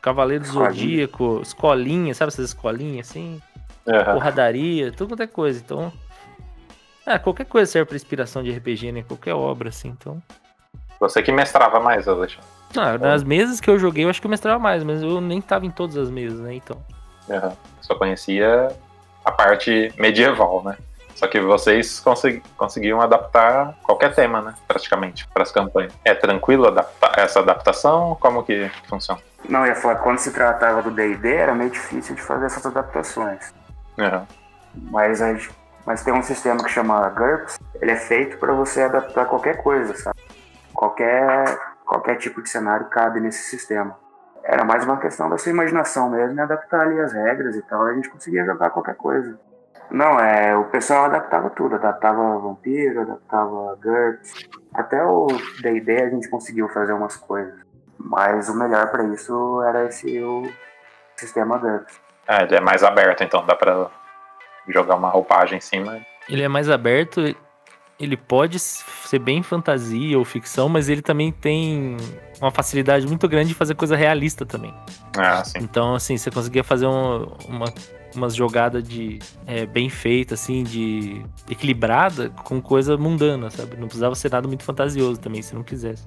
Cavaleiro 0.00 0.44
do. 0.44 0.50
Zodíaco, 0.50 1.40
escolinha, 1.42 2.14
sabe 2.14 2.28
essas 2.28 2.46
escolinhas 2.50 3.10
assim? 3.10 3.40
Aham. 3.86 4.14
porradaria, 4.14 4.92
tudo 4.92 5.08
quanto 5.08 5.22
é 5.22 5.26
coisa. 5.26 5.60
Então. 5.64 5.92
Ah, 7.06 7.18
qualquer 7.18 7.46
coisa 7.46 7.70
serve 7.70 7.88
pra 7.88 7.96
inspiração 7.96 8.42
de 8.42 8.50
RPG, 8.52 8.92
né? 8.92 9.02
Qualquer 9.06 9.34
obra, 9.34 9.68
assim. 9.70 9.88
Então. 9.88 10.22
Você 11.00 11.22
que 11.22 11.32
mestrava 11.32 11.80
mais, 11.80 12.06
Alexandre. 12.06 12.46
Ah, 12.76 12.96
nas 12.96 13.22
mesas 13.24 13.60
que 13.60 13.68
eu 13.68 13.78
joguei, 13.78 14.04
eu 14.04 14.08
acho 14.10 14.20
que 14.20 14.26
eu 14.26 14.30
mestrava 14.30 14.58
mais, 14.58 14.82
mas 14.84 15.02
eu 15.02 15.20
nem 15.20 15.40
tava 15.40 15.66
em 15.66 15.70
todas 15.70 15.96
as 15.96 16.08
mesas, 16.10 16.38
né? 16.40 16.54
Então. 16.54 16.82
Aham. 17.28 17.52
Só 17.80 17.94
conhecia 17.96 18.68
a 19.24 19.30
parte 19.32 19.92
medieval, 19.98 20.62
né? 20.64 20.76
Só 21.16 21.26
que 21.28 21.40
vocês 21.40 22.00
consegui- 22.00 22.42
conseguiam 22.56 23.00
adaptar 23.00 23.74
qualquer 23.82 24.14
tema, 24.14 24.40
né? 24.40 24.54
Praticamente, 24.66 25.26
para 25.28 25.42
as 25.42 25.52
campanhas. 25.52 25.92
É 26.04 26.14
tranquilo 26.14 26.66
adaptar 26.66 27.18
essa 27.18 27.40
adaptação? 27.40 28.16
Como 28.20 28.42
que 28.42 28.68
funciona? 28.88 29.20
Não, 29.48 29.60
eu 29.60 29.66
ia 29.66 29.74
falar, 29.74 29.96
quando 29.96 30.18
se 30.18 30.32
tratava 30.32 30.82
do 30.82 30.90
D&D, 30.90 31.34
era 31.34 31.54
meio 31.54 31.70
difícil 31.70 32.14
de 32.14 32.22
fazer 32.22 32.46
essas 32.46 32.64
adaptações. 32.64 33.52
Aham. 33.98 34.26
Mas, 34.74 35.20
a 35.20 35.32
gente- 35.34 35.50
mas 35.86 36.02
tem 36.02 36.12
um 36.12 36.22
sistema 36.22 36.62
que 36.62 36.70
chama 36.70 37.08
GURPS, 37.10 37.58
ele 37.80 37.90
é 37.90 37.96
feito 37.96 38.38
para 38.38 38.52
você 38.52 38.82
adaptar 38.82 39.26
qualquer 39.26 39.62
coisa, 39.62 39.94
sabe? 39.96 40.20
Qualquer, 40.72 41.58
qualquer 41.84 42.16
tipo 42.16 42.42
de 42.42 42.48
cenário 42.48 42.86
cabe 42.86 43.20
nesse 43.20 43.42
sistema. 43.48 43.96
Era 44.44 44.64
mais 44.64 44.84
uma 44.84 44.98
questão 44.98 45.28
da 45.28 45.38
sua 45.38 45.50
imaginação 45.50 46.10
mesmo, 46.10 46.36
e 46.36 46.40
adaptar 46.40 46.80
ali 46.80 47.00
as 47.00 47.12
regras 47.12 47.56
e 47.56 47.62
tal, 47.62 47.82
a 47.82 47.94
gente 47.94 48.10
conseguia 48.10 48.44
jogar 48.44 48.70
qualquer 48.70 48.96
coisa. 48.96 49.38
Não, 49.90 50.18
é, 50.18 50.56
o 50.56 50.64
pessoal 50.64 51.04
adaptava 51.04 51.50
tudo, 51.50 51.74
adaptava 51.74 52.38
vampiro, 52.38 53.02
adaptava 53.02 53.76
GURPS, 53.82 54.48
até 54.72 55.04
o 55.04 55.26
D&D 55.60 56.02
a 56.02 56.08
gente 56.08 56.30
conseguiu 56.30 56.68
fazer 56.70 56.92
umas 56.92 57.16
coisas. 57.16 57.60
Mas 57.98 58.48
o 58.48 58.56
melhor 58.56 58.90
para 58.90 59.04
isso 59.04 59.62
era 59.62 59.84
esse 59.84 60.20
o 60.22 60.50
sistema 61.14 61.58
GURPS. 61.58 62.00
É, 62.26 62.44
ele 62.44 62.56
é 62.56 62.60
mais 62.60 62.82
aberto, 62.82 63.22
então 63.22 63.44
dá 63.44 63.54
pra 63.54 63.90
jogar 64.68 64.96
uma 64.96 65.08
roupagem 65.08 65.58
em 65.58 65.60
cima. 65.60 66.00
Ele 66.28 66.42
é 66.42 66.48
mais 66.48 66.68
aberto, 66.70 67.34
ele 67.98 68.16
pode 68.16 68.58
ser 68.58 69.18
bem 69.18 69.42
fantasia 69.42 70.18
ou 70.18 70.24
ficção, 70.24 70.68
mas 70.68 70.88
ele 70.88 71.02
também 71.02 71.30
tem 71.32 71.96
uma 72.40 72.50
facilidade 72.50 73.06
muito 73.06 73.28
grande 73.28 73.48
de 73.48 73.54
fazer 73.54 73.74
coisa 73.74 73.96
realista 73.96 74.44
também. 74.46 74.74
Ah, 75.16 75.44
sim. 75.44 75.58
Então, 75.60 75.94
assim, 75.94 76.16
você 76.16 76.30
conseguia 76.30 76.64
fazer 76.64 76.86
um- 76.86 77.26
uma 77.48 77.66
umas 78.14 78.34
jogadas 78.34 78.86
de 78.86 79.18
é, 79.46 79.64
bem 79.64 79.88
feita, 79.88 80.34
assim, 80.34 80.62
de 80.62 81.24
equilibrada 81.48 82.28
com 82.44 82.60
coisa 82.60 82.94
mundana, 82.98 83.48
sabe? 83.48 83.74
Não 83.78 83.86
precisava 83.86 84.14
ser 84.14 84.30
nada 84.30 84.46
muito 84.46 84.62
fantasioso 84.64 85.18
também, 85.18 85.40
se 85.40 85.54
não 85.54 85.62
quisesse. 85.62 86.04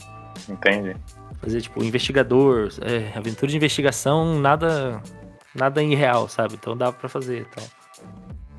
Entendi. 0.48 0.96
Fazer, 1.42 1.62
tipo, 1.62 1.84
investigador, 1.84 2.70
é, 2.82 3.18
aventura 3.18 3.50
de 3.50 3.58
investigação, 3.58 4.40
nada 4.40 5.02
nada 5.56 5.82
irreal, 5.82 6.30
sabe? 6.30 6.54
Então 6.54 6.78
dá 6.78 6.92
para 6.92 7.10
fazer 7.10 7.48
tal. 7.56 7.64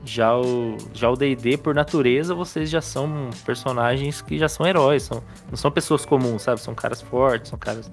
Já 0.07 0.37
o 0.37 0.77
já 0.95 1.11
o 1.11 1.17
D&D 1.17 1.59
por 1.59 1.75
natureza, 1.75 2.35
vocês 2.35 2.71
já 2.71 2.81
são 2.81 3.29
personagens 3.45 4.23
que 4.23 4.39
já 4.39 4.49
são 4.49 4.67
heróis, 4.67 5.03
são, 5.03 5.23
não 5.51 5.57
são 5.57 5.71
pessoas 5.71 6.07
comuns, 6.07 6.43
sabe? 6.43 6.61
São 6.61 6.75
caras 6.75 7.03
fortes, 7.03 7.51
são 7.51 7.59
caras 7.59 7.91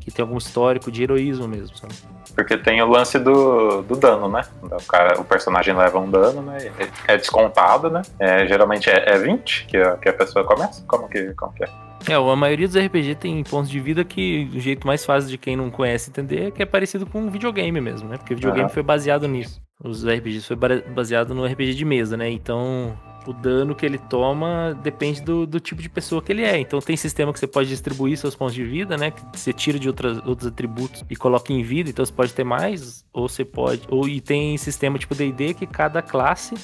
que 0.00 0.10
tem 0.10 0.22
algum 0.22 0.38
histórico 0.38 0.90
de 0.90 1.02
heroísmo 1.02 1.48
mesmo, 1.48 1.76
sabe? 1.76 1.94
Porque 2.34 2.56
tem 2.56 2.80
o 2.80 2.86
lance 2.86 3.18
do, 3.18 3.82
do 3.82 3.94
dano, 3.96 4.28
né? 4.28 4.42
O, 4.62 4.82
cara, 4.86 5.20
o 5.20 5.24
personagem 5.24 5.76
leva 5.76 5.98
um 5.98 6.10
dano, 6.10 6.42
né? 6.42 6.72
É 7.06 7.16
descontado, 7.16 7.90
né? 7.90 8.02
É, 8.18 8.46
geralmente 8.46 8.88
é, 8.88 9.14
é 9.14 9.18
20 9.18 9.66
que 9.66 9.76
a, 9.76 9.96
que 9.96 10.08
a 10.08 10.12
pessoa 10.12 10.44
começa. 10.44 10.82
Como 10.86 11.08
que, 11.08 11.34
como 11.34 11.52
que 11.52 11.64
é? 11.64 11.68
É, 12.08 12.14
a 12.14 12.36
maioria 12.36 12.66
dos 12.66 12.76
RPG 12.76 13.16
tem 13.16 13.44
pontos 13.44 13.70
de 13.70 13.78
vida 13.78 14.04
que 14.04 14.50
o 14.54 14.58
jeito 14.58 14.86
mais 14.86 15.04
fácil 15.04 15.28
de 15.28 15.38
quem 15.38 15.56
não 15.56 15.70
conhece 15.70 16.10
entender 16.10 16.48
é 16.48 16.50
que 16.50 16.62
é 16.62 16.66
parecido 16.66 17.06
com 17.06 17.20
um 17.20 17.30
videogame 17.30 17.80
mesmo, 17.80 18.08
né? 18.08 18.16
Porque 18.16 18.32
o 18.32 18.36
videogame 18.36 18.64
uhum. 18.64 18.74
foi 18.74 18.82
baseado 18.82 19.28
nisso. 19.28 19.60
Os 19.82 20.04
RPGs 20.04 20.46
foi 20.46 20.56
baseado 20.94 21.34
no 21.34 21.44
RPG 21.44 21.74
de 21.74 21.84
mesa, 21.84 22.16
né? 22.16 22.30
Então, 22.30 22.96
o 23.26 23.32
dano 23.32 23.74
que 23.74 23.84
ele 23.84 23.98
toma 23.98 24.78
depende 24.82 25.20
do, 25.22 25.46
do, 25.46 25.60
tipo 25.60 25.82
de 25.82 25.88
pessoa 25.88 26.22
que 26.22 26.32
ele 26.32 26.42
é. 26.42 26.58
Então 26.58 26.80
tem 26.80 26.96
sistema 26.96 27.32
que 27.32 27.38
você 27.38 27.46
pode 27.46 27.68
distribuir 27.68 28.16
seus 28.16 28.34
pontos 28.34 28.54
de 28.54 28.64
vida, 28.64 28.96
né? 28.96 29.10
Que 29.10 29.22
você 29.32 29.52
tira 29.52 29.78
de 29.78 29.88
outras, 29.88 30.18
outros 30.26 30.46
atributos 30.46 31.04
e 31.08 31.16
coloca 31.16 31.52
em 31.52 31.62
vida, 31.62 31.90
então 31.90 32.04
você 32.04 32.12
pode 32.12 32.32
ter 32.32 32.44
mais, 32.44 33.04
ou 33.12 33.28
você 33.28 33.44
pode. 33.44 33.82
Ou 33.88 34.08
e 34.08 34.20
tem 34.20 34.56
sistema 34.56 34.98
tipo 34.98 35.14
DD 35.14 35.54
que 35.54 35.66
cada 35.66 36.02
classe 36.02 36.54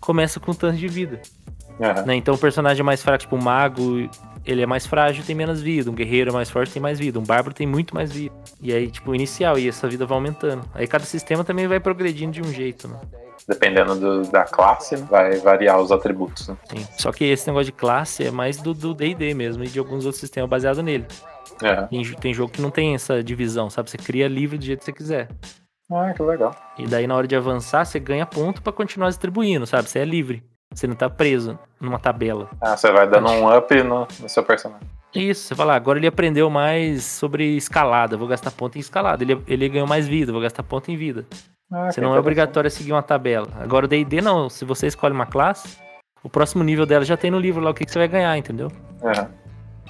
começa 0.00 0.40
com 0.40 0.52
tanto 0.52 0.78
de 0.78 0.88
vida. 0.88 1.20
Uhum. 1.78 2.06
Né? 2.06 2.16
Então 2.16 2.34
o 2.34 2.38
personagem 2.38 2.84
mais 2.84 3.02
fraco, 3.02 3.20
tipo 3.20 3.36
o 3.36 3.42
mago, 3.42 4.08
ele 4.44 4.62
é 4.62 4.66
mais 4.66 4.86
frágil, 4.86 5.24
tem 5.24 5.34
menos 5.34 5.60
vida. 5.60 5.90
Um 5.90 5.94
guerreiro 5.94 6.32
mais 6.32 6.50
forte 6.50 6.72
tem 6.72 6.82
mais 6.82 6.98
vida. 6.98 7.18
Um 7.18 7.24
bárbaro 7.24 7.54
tem 7.54 7.66
muito 7.66 7.94
mais 7.94 8.12
vida. 8.12 8.34
E 8.60 8.72
aí, 8.72 8.90
tipo, 8.90 9.14
inicial, 9.14 9.58
e 9.58 9.68
essa 9.68 9.88
vida 9.88 10.06
vai 10.06 10.16
aumentando. 10.16 10.64
Aí 10.74 10.86
cada 10.86 11.04
sistema 11.04 11.44
também 11.44 11.66
vai 11.66 11.80
progredindo 11.80 12.32
de 12.32 12.40
um 12.40 12.52
jeito, 12.52 12.88
né? 12.88 12.98
Dependendo 13.48 13.96
do, 13.96 14.22
da 14.30 14.44
classe, 14.44 14.96
vai 14.96 15.36
variar 15.38 15.80
os 15.80 15.90
atributos. 15.90 16.48
Né? 16.48 16.56
Sim. 16.70 16.86
Só 16.98 17.10
que 17.10 17.24
esse 17.24 17.46
negócio 17.46 17.66
de 17.66 17.72
classe 17.72 18.24
é 18.24 18.30
mais 18.30 18.58
do 18.58 18.74
DD 18.74 19.34
mesmo 19.34 19.64
e 19.64 19.66
de 19.66 19.78
alguns 19.78 20.04
outros 20.04 20.20
sistemas 20.20 20.48
baseados 20.48 20.82
nele. 20.82 21.06
É. 21.62 21.82
Tem, 21.86 22.02
tem 22.14 22.34
jogo 22.34 22.52
que 22.52 22.62
não 22.62 22.70
tem 22.70 22.94
essa 22.94 23.22
divisão, 23.22 23.68
sabe? 23.68 23.90
Você 23.90 23.98
cria 23.98 24.28
livre 24.28 24.56
do 24.56 24.64
jeito 24.64 24.80
que 24.80 24.84
você 24.86 24.92
quiser. 24.92 25.28
Ah, 25.90 26.12
que 26.14 26.22
legal. 26.22 26.54
E 26.78 26.86
daí, 26.86 27.06
na 27.06 27.16
hora 27.16 27.26
de 27.26 27.34
avançar, 27.34 27.84
você 27.84 27.98
ganha 27.98 28.24
ponto 28.24 28.62
para 28.62 28.72
continuar 28.72 29.08
distribuindo, 29.08 29.66
sabe? 29.66 29.88
Você 29.88 29.98
é 29.98 30.04
livre. 30.04 30.44
Você 30.72 30.86
não 30.86 30.94
tá 30.94 31.10
preso 31.10 31.58
numa 31.80 31.98
tabela. 31.98 32.48
Ah, 32.60 32.76
você 32.76 32.92
vai 32.92 33.08
dando 33.08 33.28
um 33.28 33.56
up 33.56 33.82
no, 33.82 34.06
no 34.20 34.28
seu 34.28 34.42
personagem. 34.42 34.86
Isso, 35.12 35.48
você 35.48 35.54
fala, 35.54 35.72
ah, 35.72 35.76
agora 35.76 35.98
ele 35.98 36.06
aprendeu 36.06 36.48
mais 36.48 37.04
sobre 37.04 37.56
escalada, 37.56 38.16
vou 38.16 38.28
gastar 38.28 38.52
ponto 38.52 38.76
em 38.76 38.80
escalada. 38.80 39.24
Ele, 39.24 39.42
ele 39.48 39.68
ganhou 39.68 39.86
mais 39.86 40.06
vida, 40.06 40.30
vou 40.30 40.40
gastar 40.40 40.62
ponto 40.62 40.90
em 40.90 40.96
vida. 40.96 41.26
Ah, 41.72 41.90
você 41.90 42.00
não 42.00 42.14
é 42.14 42.18
obrigatório 42.18 42.70
seguir 42.70 42.92
uma 42.92 43.02
tabela. 43.02 43.48
Agora 43.60 43.86
o 43.86 43.88
D&D 43.88 44.20
não, 44.20 44.48
se 44.48 44.64
você 44.64 44.86
escolhe 44.86 45.12
uma 45.12 45.26
classe, 45.26 45.76
o 46.22 46.28
próximo 46.28 46.62
nível 46.62 46.86
dela 46.86 47.04
já 47.04 47.16
tem 47.16 47.30
no 47.30 47.38
livro 47.38 47.62
lá 47.62 47.70
o 47.70 47.74
que, 47.74 47.84
que 47.84 47.90
você 47.90 47.98
vai 47.98 48.08
ganhar, 48.08 48.36
entendeu? 48.36 48.70
É. 49.02 49.26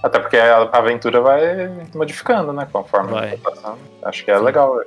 Até 0.03 0.19
porque 0.19 0.39
a 0.39 0.63
aventura 0.73 1.21
vai 1.21 1.69
modificando, 1.95 2.55
né? 2.55 2.67
Conforme 2.73 3.11
vai. 3.13 3.37
passando. 3.37 3.79
Acho 4.03 4.25
que 4.25 4.31
é 4.31 4.39
Sim. 4.39 4.45
legal 4.45 4.81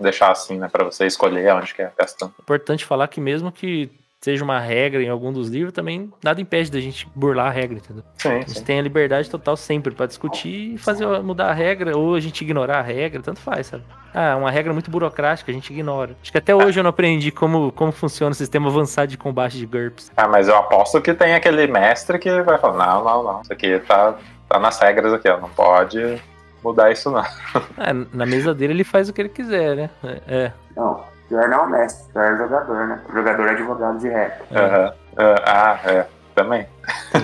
deixar 0.00 0.32
assim, 0.32 0.58
né? 0.58 0.68
Pra 0.68 0.82
você 0.82 1.06
escolher 1.06 1.54
onde 1.54 1.72
quer 1.72 1.92
gastando. 1.96 2.34
Importante 2.40 2.84
falar 2.84 3.06
que 3.06 3.20
mesmo 3.20 3.52
que 3.52 3.88
seja 4.20 4.42
uma 4.42 4.58
regra 4.58 5.02
em 5.02 5.08
algum 5.08 5.32
dos 5.32 5.48
livros, 5.48 5.72
também 5.72 6.12
nada 6.22 6.40
impede 6.40 6.70
da 6.70 6.80
gente 6.80 7.08
burlar 7.14 7.46
a 7.46 7.50
regra, 7.50 7.78
entendeu? 7.78 8.02
Sim, 8.16 8.28
a 8.28 8.38
gente 8.40 8.58
sim. 8.58 8.64
tem 8.64 8.78
a 8.78 8.82
liberdade 8.82 9.30
total 9.30 9.56
sempre 9.56 9.94
para 9.94 10.06
discutir 10.06 10.74
e 10.74 10.78
fazer 10.78 11.06
mudar 11.22 11.50
a 11.50 11.52
regra, 11.52 11.96
ou 11.96 12.14
a 12.14 12.20
gente 12.20 12.42
ignorar 12.42 12.78
a 12.78 12.82
regra, 12.82 13.22
tanto 13.22 13.40
faz, 13.40 13.68
sabe? 13.68 13.84
Ah, 14.12 14.36
uma 14.36 14.50
regra 14.50 14.72
muito 14.72 14.90
burocrática, 14.90 15.50
a 15.50 15.54
gente 15.54 15.72
ignora. 15.72 16.16
Acho 16.20 16.32
que 16.32 16.38
até 16.38 16.54
hoje 16.54 16.80
eu 16.80 16.82
não 16.82 16.90
aprendi 16.90 17.30
como, 17.30 17.70
como 17.72 17.92
funciona 17.92 18.32
o 18.32 18.34
sistema 18.34 18.68
avançado 18.68 19.08
de 19.08 19.16
combate 19.16 19.56
de 19.56 19.66
GURPS. 19.66 20.10
Ah, 20.16 20.26
mas 20.26 20.48
eu 20.48 20.56
aposto 20.56 21.00
que 21.00 21.14
tem 21.14 21.34
aquele 21.34 21.66
mestre 21.68 22.18
que 22.18 22.42
vai 22.42 22.58
falar, 22.58 22.86
não, 22.86 23.04
não, 23.04 23.22
não, 23.22 23.42
isso 23.42 23.52
aqui 23.52 23.78
tá, 23.80 24.16
tá 24.48 24.58
nas 24.58 24.80
regras 24.80 25.12
aqui, 25.12 25.28
ó, 25.28 25.38
não 25.38 25.50
pode 25.50 26.20
mudar 26.62 26.90
isso 26.90 27.10
não. 27.10 27.22
É, 27.78 27.92
na 28.12 28.26
mesa 28.26 28.52
dele 28.52 28.72
ele 28.72 28.84
faz 28.84 29.08
o 29.08 29.12
que 29.12 29.20
ele 29.20 29.28
quiser, 29.28 29.76
né? 29.76 29.90
É. 30.02 30.20
é. 30.26 30.52
Não, 30.76 31.04
Pior 31.28 31.48
não 31.48 31.58
é 31.58 31.62
o 31.62 31.68
mestre, 31.68 32.12
pior 32.12 32.24
é 32.24 32.34
o 32.34 32.38
jogador, 32.38 32.86
né? 32.86 33.00
O 33.08 33.12
jogador 33.12 33.48
é 33.48 33.50
advogado 33.50 33.98
de 33.98 34.08
regra. 34.08 34.40
Uhum. 34.50 34.88
Uh, 34.88 35.42
ah, 35.46 35.78
é. 35.84 36.06
Também. 36.34 36.66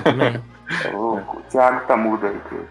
Também. 0.04 0.42
o, 0.92 1.16
o 1.16 1.42
Thiago 1.50 1.86
tá 1.86 1.96
mudo 1.96 2.26
aí, 2.26 2.38
que 2.48 2.68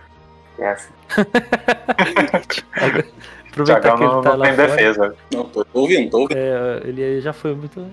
é 0.61 0.71
assim. 0.71 0.93
Aproveitar 3.53 3.81
Thiagão 3.81 3.97
que 3.97 4.03
ele 4.03 4.23
tá 4.23 4.29
não 4.31 4.37
lá 4.37 4.45
tem 4.45 4.55
fora. 4.55 4.67
defesa. 4.67 5.15
Não, 5.31 5.43
tô 5.45 5.65
ouvindo, 5.73 6.09
tô 6.09 6.19
ouvindo. 6.21 6.37
É, 6.37 6.81
ele 6.85 7.21
já 7.21 7.31
foi 7.31 7.53
muito 7.53 7.85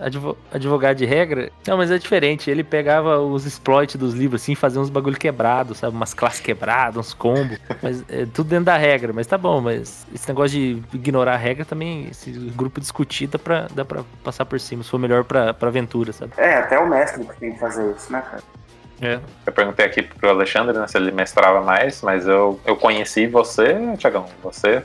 advogado 0.50 0.97
de 0.97 1.05
regra. 1.05 1.50
Não, 1.67 1.76
mas 1.76 1.90
é 1.90 1.99
diferente. 1.99 2.50
Ele 2.50 2.64
pegava 2.64 3.19
os 3.19 3.45
exploits 3.45 3.97
dos 3.97 4.14
livros, 4.14 4.43
assim, 4.43 4.55
fazia 4.55 4.81
uns 4.81 4.88
bagulho 4.88 5.19
quebrado, 5.19 5.75
sabe? 5.75 5.95
Umas 5.95 6.14
classes 6.14 6.40
quebradas, 6.40 6.97
uns 6.97 7.14
combos. 7.14 7.59
mas 7.83 8.02
é 8.09 8.25
tudo 8.33 8.49
dentro 8.49 8.64
da 8.64 8.76
regra. 8.79 9.12
Mas 9.12 9.26
tá 9.26 9.37
bom, 9.37 9.61
mas 9.61 10.07
esse 10.14 10.26
negócio 10.26 10.59
de 10.59 10.83
ignorar 10.95 11.35
a 11.35 11.37
regra 11.37 11.64
também, 11.64 12.09
esse 12.11 12.31
grupo 12.31 12.81
discutir, 12.81 13.26
dá 13.26 13.38
pra, 13.38 13.67
dá 13.75 13.85
pra 13.85 14.02
passar 14.25 14.47
por 14.47 14.59
cima. 14.59 14.83
Se 14.83 14.88
for 14.88 14.99
melhor 14.99 15.25
pra, 15.25 15.52
pra 15.52 15.69
aventura, 15.69 16.12
sabe? 16.12 16.33
É, 16.38 16.55
até 16.55 16.79
o 16.79 16.88
mestre 16.88 17.23
que 17.25 17.38
tem 17.38 17.52
que 17.52 17.61
fazer 17.61 17.95
isso, 17.95 18.11
né, 18.11 18.23
cara? 18.23 18.43
É. 19.02 19.19
Eu 19.47 19.52
perguntei 19.52 19.85
aqui 19.87 20.02
pro 20.02 20.29
Alexandre 20.29 20.76
né, 20.79 20.87
se 20.87 20.97
ele 20.97 21.11
mestrava 21.11 21.62
mais, 21.62 22.02
mas 22.02 22.26
eu, 22.26 22.61
eu 22.67 22.76
conheci 22.76 23.26
você, 23.26 23.75
Tiagão. 23.97 24.26
Você 24.43 24.83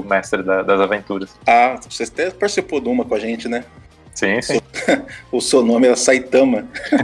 o 0.00 0.04
mestre 0.04 0.42
da, 0.42 0.62
das 0.62 0.80
aventuras. 0.80 1.34
Ah, 1.46 1.78
você 1.88 2.04
até 2.04 2.30
participou 2.30 2.80
de 2.80 2.88
uma 2.88 3.04
com 3.04 3.14
a 3.14 3.18
gente, 3.18 3.48
né? 3.48 3.64
Sim, 4.14 4.40
sim. 4.40 4.60
O 5.30 5.40
seu 5.42 5.62
nome 5.62 5.86
era 5.86 5.96
Saitama. 5.96 6.66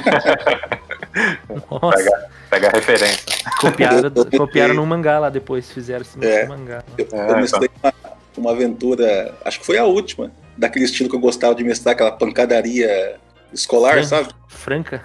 pega, 1.95 2.31
pega 2.51 2.69
a 2.69 2.71
referência. 2.71 3.23
Copiaram, 3.61 4.11
copiaram 4.37 4.75
no 4.75 4.87
mangá 4.87 5.19
lá 5.19 5.29
depois, 5.29 5.71
fizeram 5.71 6.03
esse 6.03 6.25
é, 6.25 6.47
mangá. 6.47 6.83
Eu, 6.97 7.07
é, 7.13 7.31
eu 7.31 7.37
mestrei 7.37 7.69
então. 7.79 7.93
uma, 8.03 8.17
uma 8.39 8.51
aventura, 8.53 9.35
acho 9.45 9.61
que 9.61 9.67
foi 9.67 9.77
a 9.77 9.85
última, 9.85 10.33
daquele 10.57 10.87
estilo 10.87 11.11
que 11.11 11.17
eu 11.17 11.21
gostava 11.21 11.55
de 11.55 11.63
mestrar, 11.63 11.95
aquela 11.95 12.13
pancadaria 12.13 13.17
escolar, 13.53 13.93
Franca. 13.93 14.07
sabe? 14.07 14.29
Franca. 14.49 15.03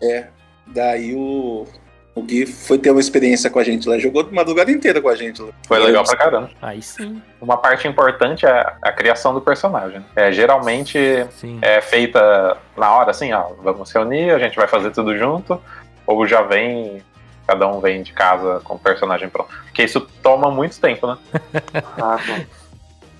É. 0.00 0.28
Daí 0.68 1.14
o, 1.16 1.66
o 2.14 2.22
Gui 2.22 2.46
foi 2.46 2.78
ter 2.78 2.90
uma 2.90 3.00
experiência 3.00 3.48
com 3.48 3.58
a 3.58 3.64
gente 3.64 3.88
lá, 3.88 3.98
jogou 3.98 4.22
uma 4.24 4.32
madrugada 4.32 4.70
inteira 4.70 5.00
com 5.00 5.08
a 5.08 5.14
gente 5.14 5.40
lá. 5.40 5.50
Foi 5.66 5.78
legal 5.78 6.04
pra 6.04 6.16
caramba. 6.16 6.50
Aí 6.60 6.82
sim. 6.82 7.22
Uma 7.40 7.56
parte 7.56 7.86
importante 7.86 8.44
é 8.46 8.74
a 8.82 8.92
criação 8.92 9.32
do 9.32 9.40
personagem. 9.40 10.04
É, 10.16 10.32
geralmente 10.32 10.98
sim. 11.32 11.58
é 11.62 11.80
feita 11.80 12.56
na 12.76 12.90
hora, 12.92 13.10
assim, 13.10 13.32
ó, 13.32 13.50
vamos 13.62 13.90
reunir, 13.92 14.30
a 14.30 14.38
gente 14.38 14.56
vai 14.56 14.66
fazer 14.66 14.90
tudo 14.90 15.16
junto, 15.16 15.60
ou 16.06 16.26
já 16.26 16.42
vem, 16.42 17.02
cada 17.46 17.68
um 17.68 17.80
vem 17.80 18.02
de 18.02 18.12
casa 18.12 18.60
com 18.64 18.74
o 18.74 18.78
personagem 18.78 19.28
pronto. 19.28 19.50
Porque 19.64 19.84
isso 19.84 20.00
toma 20.22 20.50
muito 20.50 20.80
tempo, 20.80 21.06
né? 21.06 21.18
ah, 21.96 22.18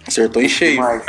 Acertou 0.07 0.43
em 0.43 0.49
cheio. 0.49 0.81
Mas 0.81 1.05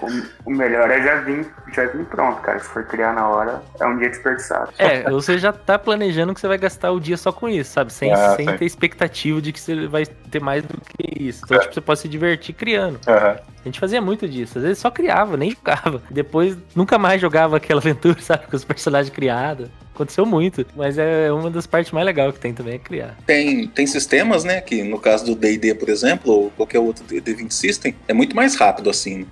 o, 0.00 0.50
o, 0.50 0.50
melhor 0.50 0.90
é 0.90 1.02
já 1.02 1.16
vir, 1.20 1.46
já 1.72 1.86
vir 1.86 2.04
pronto, 2.06 2.40
cara. 2.40 2.58
Se 2.58 2.68
for 2.68 2.84
criar 2.84 3.12
na 3.12 3.28
hora, 3.28 3.62
é 3.80 3.86
um 3.86 3.96
dia 3.96 4.08
desperdiçado. 4.08 4.72
É, 4.78 5.08
você 5.10 5.38
já 5.38 5.52
tá 5.52 5.78
planejando 5.78 6.34
que 6.34 6.40
você 6.40 6.48
vai 6.48 6.58
gastar 6.58 6.90
o 6.92 7.00
dia 7.00 7.16
só 7.16 7.32
com 7.32 7.48
isso, 7.48 7.72
sabe? 7.72 7.92
Sem, 7.92 8.12
ah, 8.12 8.34
sem 8.36 8.46
ter 8.56 8.64
expectativa 8.64 9.40
de 9.40 9.52
que 9.52 9.60
você 9.60 9.86
vai 9.86 10.06
ter 10.06 10.40
mais 10.40 10.62
do 10.64 10.80
que 10.80 11.22
isso. 11.22 11.42
Então, 11.44 11.56
é. 11.56 11.60
tipo, 11.60 11.74
você 11.74 11.80
pode 11.80 12.00
se 12.00 12.08
divertir 12.08 12.54
criando. 12.54 12.98
Uhum. 13.06 13.14
A 13.14 13.64
gente 13.64 13.80
fazia 13.80 14.00
muito 14.00 14.28
disso. 14.28 14.58
Às 14.58 14.64
vezes 14.64 14.78
só 14.78 14.90
criava, 14.90 15.36
nem 15.36 15.50
jogava. 15.50 16.02
Depois 16.10 16.56
nunca 16.74 16.98
mais 16.98 17.20
jogava 17.20 17.56
aquela 17.56 17.80
aventura, 17.82 18.20
sabe? 18.20 18.46
Com 18.46 18.56
os 18.56 18.64
personagens 18.64 19.14
criados. 19.14 19.68
Aconteceu 19.98 20.24
muito, 20.24 20.64
mas 20.76 20.96
é 20.96 21.32
uma 21.32 21.50
das 21.50 21.66
partes 21.66 21.90
mais 21.90 22.06
legais 22.06 22.32
que 22.32 22.38
tem 22.38 22.54
também 22.54 22.74
é 22.74 22.78
criar. 22.78 23.18
Tem, 23.26 23.66
tem 23.66 23.84
sistemas, 23.84 24.44
né, 24.44 24.60
que 24.60 24.84
no 24.84 24.96
caso 25.00 25.24
do 25.24 25.34
D&D, 25.34 25.74
por 25.74 25.88
exemplo, 25.88 26.32
ou 26.32 26.50
qualquer 26.52 26.78
outro 26.78 27.04
D&D 27.04 27.34
20 27.34 27.52
System, 27.52 27.96
é 28.06 28.12
muito 28.12 28.36
mais 28.36 28.54
rápido 28.54 28.88
assim, 28.88 29.26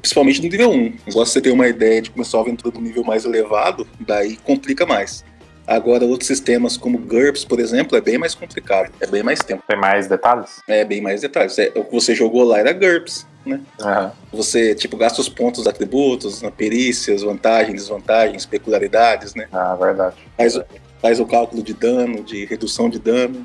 principalmente 0.00 0.40
no 0.40 0.48
nível 0.48 0.70
1. 0.70 0.94
Igual 1.08 1.26
você 1.26 1.40
tem 1.40 1.52
uma 1.52 1.66
ideia 1.66 2.00
de 2.00 2.10
começar 2.10 2.38
a 2.38 2.42
aventura 2.42 2.70
do 2.72 2.80
nível 2.80 3.02
mais 3.02 3.24
elevado, 3.24 3.84
daí 3.98 4.36
complica 4.36 4.86
mais. 4.86 5.24
Agora, 5.66 6.04
outros 6.04 6.28
sistemas 6.28 6.76
como 6.76 6.96
GURPS, 6.96 7.44
por 7.44 7.58
exemplo, 7.58 7.98
é 7.98 8.00
bem 8.00 8.16
mais 8.16 8.36
complicado. 8.36 8.92
É 9.00 9.08
bem 9.08 9.24
mais 9.24 9.40
tempo. 9.40 9.64
Tem 9.66 9.76
mais 9.76 10.06
detalhes? 10.06 10.60
É, 10.68 10.84
bem 10.84 11.00
mais 11.00 11.22
detalhes. 11.22 11.58
É, 11.58 11.72
o 11.74 11.82
que 11.82 11.92
você 11.92 12.14
jogou 12.14 12.44
lá 12.44 12.60
era 12.60 12.72
GURPS, 12.72 13.26
né? 13.44 13.60
Uhum. 13.80 14.10
Você, 14.32 14.74
tipo, 14.74 14.96
gasta 14.96 15.20
os 15.20 15.28
pontos 15.28 15.66
atributos, 15.66 16.42
na 16.42 16.50
perícias, 16.50 17.22
vantagens, 17.22 17.82
desvantagens, 17.82 18.46
peculiaridades, 18.46 19.34
né? 19.34 19.48
Ah, 19.52 19.74
verdade. 19.74 20.16
Faz, 20.36 20.60
faz 21.00 21.20
o 21.20 21.26
cálculo 21.26 21.62
de 21.62 21.74
dano, 21.74 22.22
de 22.22 22.44
redução 22.44 22.88
de 22.88 22.98
dano. 22.98 23.44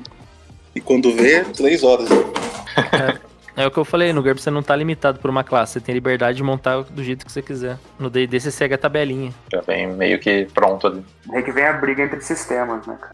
E 0.74 0.80
quando 0.80 1.12
vê, 1.12 1.44
três 1.44 1.82
horas. 1.82 2.08
É, 2.10 3.30
É 3.56 3.66
o 3.66 3.70
que 3.70 3.78
eu 3.78 3.84
falei, 3.84 4.10
no 4.10 4.22
GURPS 4.22 4.44
você 4.44 4.50
não 4.50 4.62
tá 4.62 4.74
limitado 4.74 5.18
por 5.18 5.28
uma 5.28 5.44
classe, 5.44 5.74
você 5.74 5.80
tem 5.80 5.94
liberdade 5.94 6.36
de 6.36 6.42
montar 6.42 6.82
do 6.82 7.04
jeito 7.04 7.26
que 7.26 7.30
você 7.30 7.42
quiser. 7.42 7.78
No 7.98 8.08
D&D 8.08 8.40
você 8.40 8.50
segue 8.50 8.72
a 8.72 8.78
tabelinha. 8.78 9.34
Já 9.52 9.60
vem 9.60 9.86
meio 9.88 10.18
que 10.18 10.46
pronto 10.54 10.86
ali. 10.86 11.04
É 11.34 11.42
que 11.42 11.52
vem 11.52 11.64
a 11.66 11.74
briga 11.74 12.02
entre 12.02 12.22
sistemas, 12.22 12.86
né, 12.86 12.96
cara? 12.98 13.12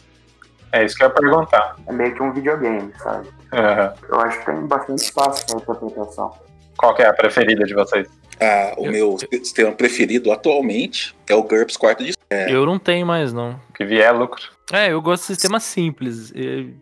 É 0.73 0.85
isso 0.85 0.97
que 0.97 1.03
eu 1.03 1.09
ia 1.09 1.15
perguntar. 1.15 1.77
É 1.87 1.93
meio 1.93 2.15
que 2.15 2.23
um 2.23 2.33
videogame, 2.33 2.93
sabe? 2.99 3.29
Aham. 3.53 3.95
Eu 4.09 4.21
acho 4.21 4.39
que 4.39 4.47
tem 4.47 4.67
bastante 4.67 5.03
espaço 5.03 5.47
pra 5.47 5.57
interpretação. 5.57 6.33
Qual 6.77 6.95
que 6.95 7.03
é 7.03 7.07
a 7.07 7.13
preferida 7.13 7.65
de 7.65 7.75
vocês? 7.75 8.09
Ah, 8.41 8.75
o 8.77 8.87
Eu- 8.87 8.93
meu 8.93 9.19
sistema 9.19 9.73
preferido 9.73 10.31
atualmente 10.31 11.17
é 11.29 11.35
o 11.35 11.43
GURPS 11.43 11.77
quarta 11.77 12.05
de 12.05 12.13
é, 12.29 12.53
Eu 12.53 12.67
não 12.67 12.79
tenho 12.79 13.07
mais, 13.07 13.33
não. 13.33 13.59
Que 13.75 13.85
vier 13.85 14.07
é 14.09 14.11
lucro. 14.13 14.43
É, 14.73 14.93
eu 14.93 15.01
gosto 15.01 15.23
de 15.23 15.27
sistema 15.29 15.61
simples. 15.61 16.33
e- 16.35 16.75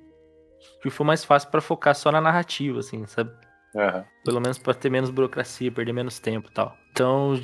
Que 0.83 0.91
for 0.91 1.05
mais 1.05 1.25
fácil 1.25 1.51
pra 1.51 1.61
focar 1.63 1.95
só 1.95 2.11
na 2.13 2.21
narrativa, 2.21 2.81
assim, 2.81 3.07
sabe? 3.07 3.31
Aham. 3.77 4.05
Pelo 4.25 4.41
menos 4.41 4.59
pra 4.59 4.75
ter 4.75 4.91
menos 4.91 5.11
burocracia, 5.11 5.71
perder 5.73 5.93
menos 5.95 6.19
tempo 6.19 6.49
e 6.51 6.53
tal. 6.55 6.75
Então, 6.93 7.41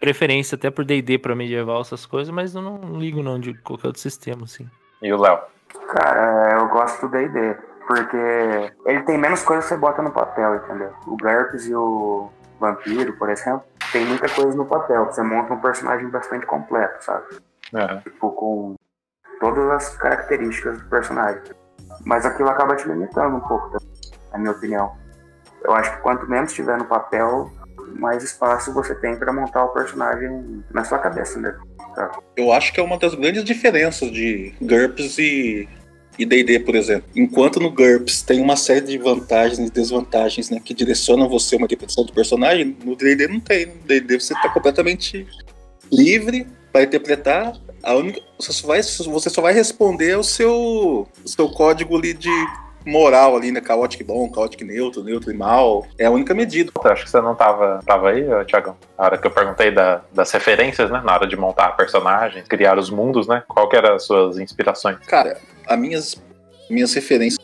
preferência 0.00 0.54
até 0.56 0.70
por 0.70 0.84
D&D 0.84 1.18
pra 1.18 1.34
medieval, 1.34 1.80
essas 1.80 2.06
coisas, 2.06 2.32
mas 2.32 2.54
eu 2.54 2.62
não 2.62 2.98
ligo 2.98 3.22
não 3.22 3.38
de 3.40 3.52
qualquer 3.62 3.88
outro 3.88 4.00
sistema, 4.02 4.44
assim. 4.44 4.68
E 5.02 5.12
o 5.12 5.16
Léo? 5.20 5.38
Cara, 5.92 6.56
eu 6.60 6.68
gosto 6.68 7.06
do 7.06 7.10
D&D, 7.10 7.56
porque 7.86 8.16
ele 8.86 9.02
tem 9.02 9.18
menos 9.18 9.42
coisa 9.42 9.62
que 9.62 9.68
você 9.68 9.76
bota 9.76 10.02
no 10.02 10.10
papel, 10.10 10.56
entendeu? 10.56 10.92
O 11.06 11.16
GURPS 11.16 11.66
e 11.66 11.74
o 11.74 12.30
Vampiro, 12.58 13.12
por 13.14 13.28
exemplo, 13.28 13.64
tem 13.92 14.06
muita 14.06 14.28
coisa 14.28 14.56
no 14.56 14.66
papel. 14.66 15.06
Você 15.06 15.22
monta 15.22 15.52
um 15.52 15.60
personagem 15.60 16.08
bastante 16.08 16.46
completo, 16.46 17.04
sabe? 17.04 17.26
Aham. 17.74 18.00
Tipo, 18.00 18.30
com 18.32 18.74
todas 19.40 19.70
as 19.70 19.96
características 19.96 20.78
do 20.78 20.88
personagem. 20.88 21.42
Mas 22.04 22.24
aquilo 22.24 22.48
acaba 22.48 22.76
te 22.76 22.88
limitando 22.88 23.36
um 23.36 23.40
pouco, 23.40 23.78
na 24.32 24.38
minha 24.38 24.52
opinião. 24.52 24.96
Eu 25.62 25.72
acho 25.74 25.94
que 25.96 26.02
quanto 26.02 26.28
menos 26.28 26.52
tiver 26.52 26.76
no 26.76 26.84
papel, 26.84 27.50
mais 27.98 28.22
espaço 28.22 28.72
você 28.72 28.94
tem 28.94 29.16
pra 29.16 29.32
montar 29.32 29.64
o 29.64 29.68
personagem 29.68 30.64
na 30.70 30.84
sua 30.84 30.98
cabeça, 30.98 31.38
né? 31.38 31.56
Eu 32.36 32.52
acho 32.52 32.72
que 32.72 32.80
é 32.80 32.82
uma 32.82 32.98
das 32.98 33.14
grandes 33.14 33.44
diferenças 33.44 34.10
de 34.10 34.54
GURPS 34.60 35.18
e 35.18 35.68
e 36.18 36.24
D&D, 36.24 36.60
por 36.60 36.74
exemplo. 36.74 37.08
Enquanto 37.14 37.58
no 37.60 37.70
GURPS 37.70 38.22
tem 38.22 38.40
uma 38.40 38.56
série 38.56 38.82
de 38.82 38.98
vantagens 38.98 39.58
e 39.58 39.70
desvantagens 39.70 40.50
né, 40.50 40.60
que 40.64 40.72
direcionam 40.74 41.28
você 41.28 41.54
a 41.56 41.58
uma 41.58 41.64
interpretação 41.64 42.04
do 42.04 42.12
personagem, 42.12 42.76
no 42.84 42.94
D&D 42.96 43.26
não 43.28 43.40
tem. 43.40 43.66
No 43.66 43.72
D&D 43.86 44.20
você 44.20 44.32
está 44.32 44.48
completamente 44.48 45.26
livre 45.92 46.46
para 46.72 46.82
interpretar. 46.84 47.52
A 47.82 47.94
única, 47.94 48.20
você, 48.38 48.52
só 48.52 48.66
vai, 48.66 48.82
você 48.82 49.30
só 49.30 49.42
vai 49.42 49.52
responder 49.52 50.12
ao 50.12 50.22
seu, 50.22 50.52
o 51.24 51.28
seu 51.28 51.48
código 51.50 51.96
ali 51.96 52.14
de 52.14 52.30
moral 52.86 53.36
ali, 53.36 53.50
né? 53.50 53.60
Caótico 53.60 54.04
bom, 54.04 54.30
caótico 54.30 54.64
neutro, 54.64 55.02
neutro 55.02 55.30
e 55.30 55.34
mal. 55.36 55.86
É 55.98 56.06
a 56.06 56.10
única 56.10 56.34
medida. 56.34 56.70
Acho 56.84 57.04
que 57.04 57.10
você 57.10 57.20
não 57.20 57.34
tava, 57.34 57.80
tava 57.86 58.10
aí, 58.10 58.26
ô, 58.28 58.44
Thiagão? 58.44 58.76
Na 58.98 59.04
hora 59.04 59.18
que 59.18 59.26
eu 59.26 59.30
perguntei 59.30 59.70
da- 59.70 60.02
das 60.12 60.30
referências, 60.32 60.90
né? 60.90 61.02
Na 61.04 61.14
hora 61.14 61.26
de 61.26 61.36
montar 61.36 61.70
personagens, 61.76 62.46
criar 62.46 62.78
os 62.78 62.90
mundos, 62.90 63.26
né? 63.26 63.42
Qual 63.48 63.68
que 63.68 63.76
eram 63.76 63.94
as 63.94 64.04
suas 64.04 64.38
inspirações? 64.38 64.98
Cara, 65.06 65.38
as 65.66 65.78
minhas, 65.78 66.22
minhas 66.70 66.92
referências 66.92 67.38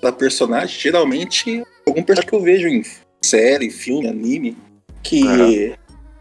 para 0.00 0.12
personagem, 0.12 0.78
geralmente, 0.78 1.62
algum 1.86 2.02
personagem 2.02 2.28
que 2.28 2.34
eu 2.34 2.42
vejo 2.42 2.68
em 2.68 2.82
série, 3.22 3.70
filme, 3.70 4.08
anime, 4.08 4.56
que 5.02 5.74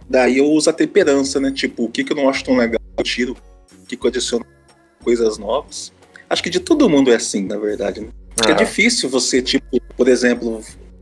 daí 0.10 0.38
eu 0.38 0.46
uso 0.46 0.70
a 0.70 0.74
temperança, 0.74 1.40
né? 1.40 1.52
Tipo, 1.52 1.86
o 1.86 1.90
que, 1.90 2.04
que 2.04 2.12
eu 2.12 2.18
não 2.18 2.30
acho 2.30 2.44
tão 2.44 2.58
legal, 2.58 2.80
eu 2.98 3.04
tiro, 3.04 3.38
o 3.82 3.86
que, 3.86 3.96
que 3.96 4.06
eu 4.06 4.10
adiciono 4.10 4.46
coisas 5.04 5.38
novas. 5.38 5.94
Acho 6.30 6.44
que 6.44 6.50
de 6.50 6.60
todo 6.60 6.90
mundo 6.90 7.12
é 7.12 7.16
assim, 7.16 7.46
na 7.46 7.58
verdade, 7.58 8.02
né? 8.02 8.10
Porque 8.36 8.52
é 8.52 8.56
Aham. 8.56 8.64
difícil 8.64 9.10
você, 9.10 9.42
tipo, 9.42 9.66
por 9.96 10.08
exemplo, 10.08 10.62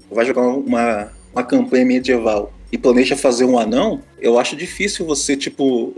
vai 0.09 0.25
jogar 0.25 0.41
uma, 0.41 1.11
uma 1.33 1.43
campanha 1.43 1.85
medieval 1.85 2.53
e 2.71 2.77
planeja 2.77 3.15
fazer 3.15 3.45
um 3.45 3.57
anão, 3.57 4.01
eu 4.19 4.37
acho 4.37 4.55
difícil 4.55 5.05
você, 5.05 5.35
tipo, 5.35 5.95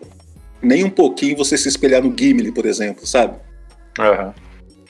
nem 0.61 0.83
um 0.83 0.89
pouquinho 0.89 1.37
você 1.37 1.57
se 1.57 1.67
espelhar 1.67 2.03
no 2.03 2.15
Gimli, 2.17 2.51
por 2.51 2.65
exemplo, 2.65 3.05
sabe? 3.07 3.37
Aham. 3.97 4.33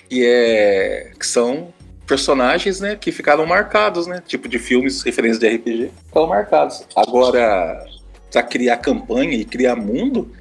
que 0.09 0.25
é 0.25 1.11
que 1.17 1.25
são 1.25 1.73
personagens, 2.07 2.79
né, 2.79 2.95
que 2.95 3.11
ficaram 3.11 3.45
marcados, 3.45 4.07
né, 4.07 4.23
tipo 4.25 4.49
de 4.49 4.57
filmes, 4.57 5.03
referências 5.03 5.37
de 5.37 5.47
RPG, 5.47 5.91
ficaram 6.11 6.27
marcados. 6.27 6.83
Agora, 6.95 7.85
para 8.31 8.41
criar 8.41 8.77
campanha 8.77 9.33
e 9.33 9.45
criar 9.45 9.75
mundo, 9.75 10.31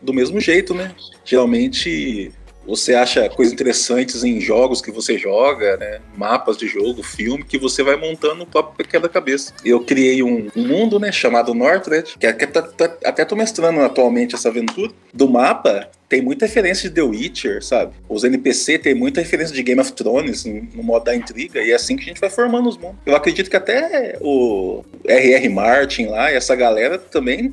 do 0.00 0.12
mesmo 0.14 0.40
jeito, 0.40 0.74
né? 0.74 0.94
Geralmente 1.24 2.32
você 2.68 2.94
acha 2.94 3.28
coisas 3.30 3.54
interessantes 3.54 4.22
em 4.22 4.38
jogos 4.40 4.82
que 4.82 4.90
você 4.90 5.16
joga, 5.16 5.78
né? 5.78 6.00
Mapas 6.14 6.58
de 6.58 6.68
jogo, 6.68 7.02
filme, 7.02 7.42
que 7.42 7.58
você 7.58 7.82
vai 7.82 7.96
montando 7.96 8.36
no 8.36 8.46
próprio 8.46 8.86
quebra-cabeça. 8.86 9.54
Eu 9.64 9.80
criei 9.80 10.22
um, 10.22 10.48
um 10.54 10.66
mundo, 10.68 11.00
né? 11.00 11.10
Chamado 11.10 11.54
Northred, 11.54 12.16
que 12.18 12.26
até, 12.26 12.46
tá- 12.46 12.62
tá- 12.62 12.96
até 13.04 13.24
tô 13.24 13.34
mestrando 13.34 13.80
atualmente 13.80 14.34
essa 14.34 14.50
aventura. 14.50 14.92
Do 15.14 15.26
mapa, 15.26 15.90
tem 16.08 16.20
muita 16.20 16.44
referência 16.44 16.88
de 16.90 16.94
The 16.94 17.02
Witcher, 17.02 17.64
sabe? 17.64 17.94
Os 18.08 18.22
NPC 18.22 18.78
tem 18.78 18.94
muita 18.94 19.20
referência 19.22 19.54
de 19.54 19.62
Game 19.62 19.80
of 19.80 19.92
Thrones 19.92 20.44
no, 20.44 20.82
modo 20.82 21.04
da 21.04 21.16
intriga, 21.16 21.62
e 21.62 21.70
é 21.70 21.74
assim 21.74 21.96
que 21.96 22.02
a 22.02 22.06
gente 22.06 22.20
vai 22.20 22.30
formando 22.30 22.68
os 22.68 22.76
mundos. 22.76 22.98
Eu 23.06 23.16
acredito 23.16 23.48
que 23.48 23.56
até 23.56 24.18
o 24.20 24.84
R.R. 25.06 25.48
Martin 25.48 26.06
lá 26.06 26.30
e 26.30 26.36
essa 26.36 26.54
galera 26.54 26.98
também 26.98 27.52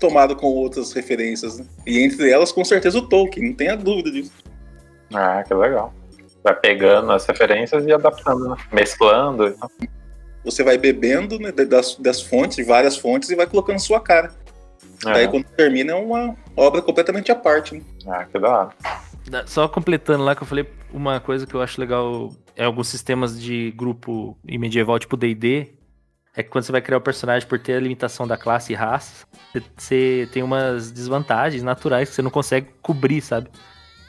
tomaram 0.00 0.34
com 0.34 0.46
outras 0.48 0.92
referências, 0.92 1.58
né? 1.58 1.64
E 1.86 1.98
entre 1.98 2.30
elas, 2.30 2.52
com 2.52 2.64
certeza, 2.64 2.98
o 2.98 3.08
Tolkien, 3.08 3.48
não 3.48 3.54
tenha 3.54 3.76
dúvida 3.76 4.10
disso. 4.10 4.32
Ah, 5.14 5.42
que 5.46 5.54
legal. 5.54 5.92
Vai 6.42 6.54
pegando 6.54 7.12
as 7.12 7.24
referências 7.26 7.86
e 7.86 7.92
adaptando, 7.92 8.50
né? 8.50 8.56
Mesclando. 8.72 9.48
e 9.48 9.52
tal. 9.52 9.70
Você 10.44 10.62
vai 10.62 10.76
bebendo 10.76 11.38
né, 11.38 11.52
das, 11.52 11.96
das 11.96 12.20
fontes, 12.20 12.56
de 12.56 12.64
várias 12.64 12.96
fontes, 12.96 13.30
e 13.30 13.36
vai 13.36 13.46
colocando 13.46 13.78
sua 13.78 14.00
cara. 14.00 14.30
Daí, 15.02 15.24
Aham. 15.24 15.30
quando 15.30 15.44
termina, 15.56 15.92
é 15.92 15.94
uma 15.94 16.36
obra 16.56 16.82
completamente 16.82 17.32
à 17.32 17.34
parte. 17.34 17.74
Né? 17.74 17.82
Ah, 18.06 18.24
que 18.24 18.38
da 18.38 18.48
hora. 18.48 18.70
Só 19.46 19.66
completando 19.68 20.22
lá 20.22 20.34
que 20.34 20.42
eu 20.42 20.46
falei, 20.46 20.68
uma 20.92 21.18
coisa 21.18 21.46
que 21.46 21.54
eu 21.54 21.62
acho 21.62 21.80
legal 21.80 22.30
é 22.54 22.64
alguns 22.64 22.88
sistemas 22.88 23.40
de 23.40 23.72
grupo 23.72 24.36
em 24.46 24.58
medieval, 24.58 24.98
tipo 24.98 25.16
D&D, 25.16 25.74
é 26.36 26.42
que 26.42 26.50
quando 26.50 26.64
você 26.64 26.72
vai 26.72 26.82
criar 26.82 26.98
o 26.98 27.00
personagem 27.00 27.48
por 27.48 27.58
ter 27.58 27.74
a 27.74 27.80
limitação 27.80 28.26
da 28.26 28.36
classe 28.36 28.72
e 28.72 28.76
raça, 28.76 29.26
você 29.76 30.28
tem 30.32 30.42
umas 30.42 30.90
desvantagens 30.90 31.62
naturais 31.62 32.08
que 32.08 32.14
você 32.14 32.22
não 32.22 32.30
consegue 32.30 32.68
cobrir, 32.82 33.20
sabe? 33.20 33.48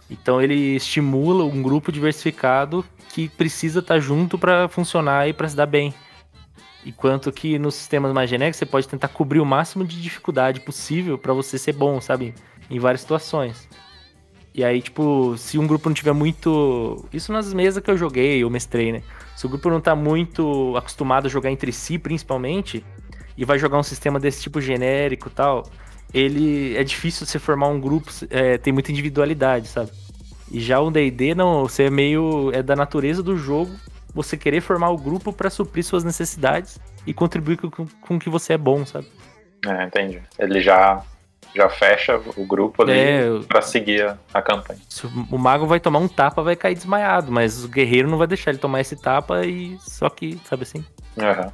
Então 0.09 0.41
ele 0.41 0.75
estimula 0.75 1.43
um 1.43 1.61
grupo 1.61 1.91
diversificado 1.91 2.85
que 3.09 3.29
precisa 3.29 3.79
estar 3.79 3.99
junto 3.99 4.37
pra 4.37 4.67
funcionar 4.67 5.27
e 5.27 5.33
pra 5.33 5.47
se 5.47 5.55
dar 5.55 5.65
bem. 5.65 5.93
Enquanto 6.85 7.31
que 7.31 7.57
nos 7.57 7.73
sistemas 7.75 8.13
mais 8.13 8.29
genéricos 8.29 8.57
você 8.57 8.65
pode 8.65 8.87
tentar 8.87 9.07
cobrir 9.07 9.39
o 9.39 9.45
máximo 9.45 9.83
de 9.83 9.99
dificuldade 9.99 10.59
possível 10.59 11.17
pra 11.17 11.33
você 11.33 11.57
ser 11.57 11.73
bom, 11.73 11.99
sabe? 11.99 12.35
Em 12.69 12.77
várias 12.77 13.01
situações. 13.01 13.67
E 14.53 14.63
aí, 14.63 14.81
tipo, 14.81 15.35
se 15.37 15.57
um 15.57 15.67
grupo 15.67 15.89
não 15.89 15.93
tiver 15.93 16.13
muito. 16.13 17.05
Isso 17.11 17.33
nas 17.33 17.53
mesas 17.53 17.83
que 17.83 17.91
eu 17.91 17.97
joguei, 17.97 18.41
eu 18.41 18.49
mestrei, 18.49 18.91
né? 18.91 19.01
Se 19.35 19.45
o 19.45 19.49
grupo 19.49 19.69
não 19.69 19.81
tá 19.81 19.93
muito 19.93 20.73
acostumado 20.77 21.25
a 21.25 21.29
jogar 21.29 21.51
entre 21.51 21.73
si, 21.73 21.99
principalmente, 21.99 22.85
e 23.37 23.43
vai 23.43 23.59
jogar 23.59 23.77
um 23.77 23.83
sistema 23.83 24.17
desse 24.17 24.43
tipo 24.43 24.61
genérico 24.61 25.29
tal, 25.29 25.69
ele. 26.15 26.75
É 26.77 26.83
difícil 26.83 27.25
você 27.25 27.37
formar 27.37 27.67
um 27.67 27.79
grupo, 27.79 28.09
é, 28.29 28.57
tem 28.57 28.71
muita 28.71 28.91
individualidade, 28.91 29.67
sabe? 29.67 29.91
E 30.51 30.59
já 30.59 30.79
o 30.79 30.89
DD, 30.89 31.35
não, 31.35 31.63
você 31.67 31.83
é 31.83 31.89
meio. 31.89 32.51
É 32.53 32.63
da 32.63 32.75
natureza 32.75 33.21
do 33.21 33.37
jogo 33.37 33.71
você 34.13 34.37
querer 34.37 34.61
formar 34.61 34.89
o 34.89 34.97
grupo 34.97 35.33
pra 35.33 35.49
suprir 35.49 35.83
suas 35.83 36.05
necessidades 36.05 36.79
e 37.05 37.13
contribuir 37.13 37.57
com, 37.57 37.85
com, 37.85 38.17
que 38.17 38.29
você 38.29 38.53
é 38.53 38.57
bom, 38.57 38.85
sabe? 38.85 39.07
É, 39.67 39.83
entendi. 39.83 40.21
Ele 40.39 40.61
já, 40.61 41.03
já 41.53 41.67
fecha 41.67 42.19
o 42.37 42.45
grupo 42.45 42.83
ali 42.83 42.93
É, 42.93 43.23
pra 43.45 43.61
seguir 43.61 44.05
a, 44.05 44.17
a 44.33 44.41
campanha. 44.41 44.79
O 45.29 45.37
mago 45.37 45.67
vai 45.67 45.81
tomar 45.81 45.99
um 45.99 46.07
tapa, 46.07 46.41
vai 46.41 46.55
cair 46.55 46.75
desmaiado, 46.75 47.29
mas 47.29 47.65
o 47.65 47.67
guerreiro 47.67 48.09
não 48.09 48.17
vai 48.17 48.27
deixar 48.27 48.51
ele 48.51 48.57
tomar 48.57 48.79
esse 48.79 48.95
tapa 48.95 49.45
e 49.45 49.77
só 49.81 50.09
que, 50.09 50.39
sabe 50.45 50.63
assim? 50.63 50.85
Aham. 51.17 51.51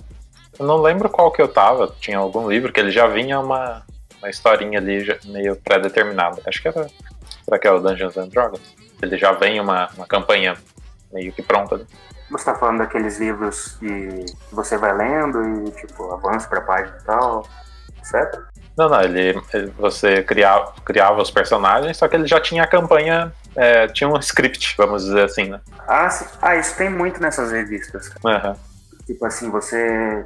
Eu 0.60 0.68
não 0.68 0.78
lembro 0.80 1.10
qual 1.10 1.32
que 1.32 1.42
eu 1.42 1.48
tava. 1.48 1.96
Tinha 2.00 2.20
algum 2.20 2.48
livro 2.48 2.72
que 2.72 2.80
ele 2.80 2.92
já 2.92 3.08
vinha 3.08 3.40
uma, 3.40 3.84
uma 4.22 4.30
historinha 4.30 4.80
ali 4.80 5.06
meio 5.26 5.56
pré-determinada. 5.56 6.42
Acho 6.46 6.62
que 6.62 6.68
era. 6.68 6.88
É 7.64 7.72
o 7.72 7.80
Dungeons 7.80 8.18
and 8.18 8.28
Dragons? 8.30 8.62
Ele 9.02 9.18
já 9.18 9.32
vem 9.34 9.60
uma, 9.60 9.90
uma 9.98 10.06
campanha 10.06 10.56
meio 11.12 11.34
que 11.34 11.42
pronta 11.42 11.76
ali. 11.76 11.88
Você 12.30 12.46
tá 12.46 12.56
falando 12.56 12.78
daqueles 12.78 13.20
livros 13.20 13.76
que 13.80 14.26
você 14.52 14.78
vai 14.78 14.96
lendo 14.96 15.68
e, 15.68 15.72
tipo, 15.72 16.12
avança 16.14 16.48
pra 16.48 16.62
página 16.62 16.98
e 17.02 17.04
tal, 17.04 17.46
certo? 18.04 18.42
Não, 18.78 18.88
não, 18.88 19.02
ele, 19.02 19.38
ele- 19.54 19.74
você 19.78 20.24
criava, 20.24 20.74
criava 20.86 21.22
os 21.22 21.30
personagens, 21.30 21.98
só 21.98 22.08
que 22.08 22.16
ele 22.16 22.26
já 22.28 22.40
tinha 22.40 22.64
a 22.64 22.68
campanha, 22.68 23.34
é, 23.56 23.88
tinha 23.88 24.08
um 24.10 24.18
script, 24.20 24.76
vamos 24.78 25.04
dizer 25.04 25.26
assim, 25.26 25.50
né? 25.50 25.60
Ah, 25.88 26.08
ah, 26.42 26.56
isso 26.56 26.78
tem 26.78 26.90
muito 26.90 27.22
nessas 27.22 27.52
revistas. 27.52 28.10
Aham. 28.24 28.56
Tipo 29.06 29.26
assim, 29.26 29.50
você. 29.52 30.26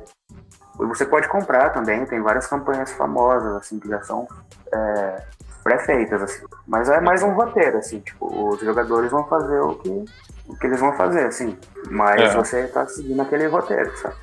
Você 0.78 1.06
pode 1.06 1.28
comprar 1.30 1.70
também, 1.72 2.06
tem 2.06 2.22
várias 2.22 2.48
campanhas 2.48 2.92
famosas, 2.94 3.56
assim, 3.56 3.80
que 3.80 3.88
já 3.88 4.02
são 4.04 4.28
é, 4.74 5.22
pré-feitas, 5.64 6.22
assim. 6.22 6.46
Mas 6.68 6.90
é 6.90 7.00
mais 7.02 7.24
um 7.24 7.32
roteiro, 7.34 7.78
assim, 7.78 8.00
tipo, 8.00 8.50
os 8.50 8.60
jogadores 8.60 9.10
vão 9.12 9.24
fazer 9.28 9.60
o 9.60 9.76
que, 9.76 10.06
o 10.48 10.56
que 10.58 10.68
eles 10.68 10.80
vão 10.80 10.94
fazer, 10.94 11.26
assim. 11.26 11.58
Mas 11.90 12.22
É. 12.22 12.30
você 12.36 12.68
tá 12.68 12.86
seguindo 12.88 13.22
aquele 13.22 13.48
roteiro, 13.48 13.96
sabe? 13.98 14.16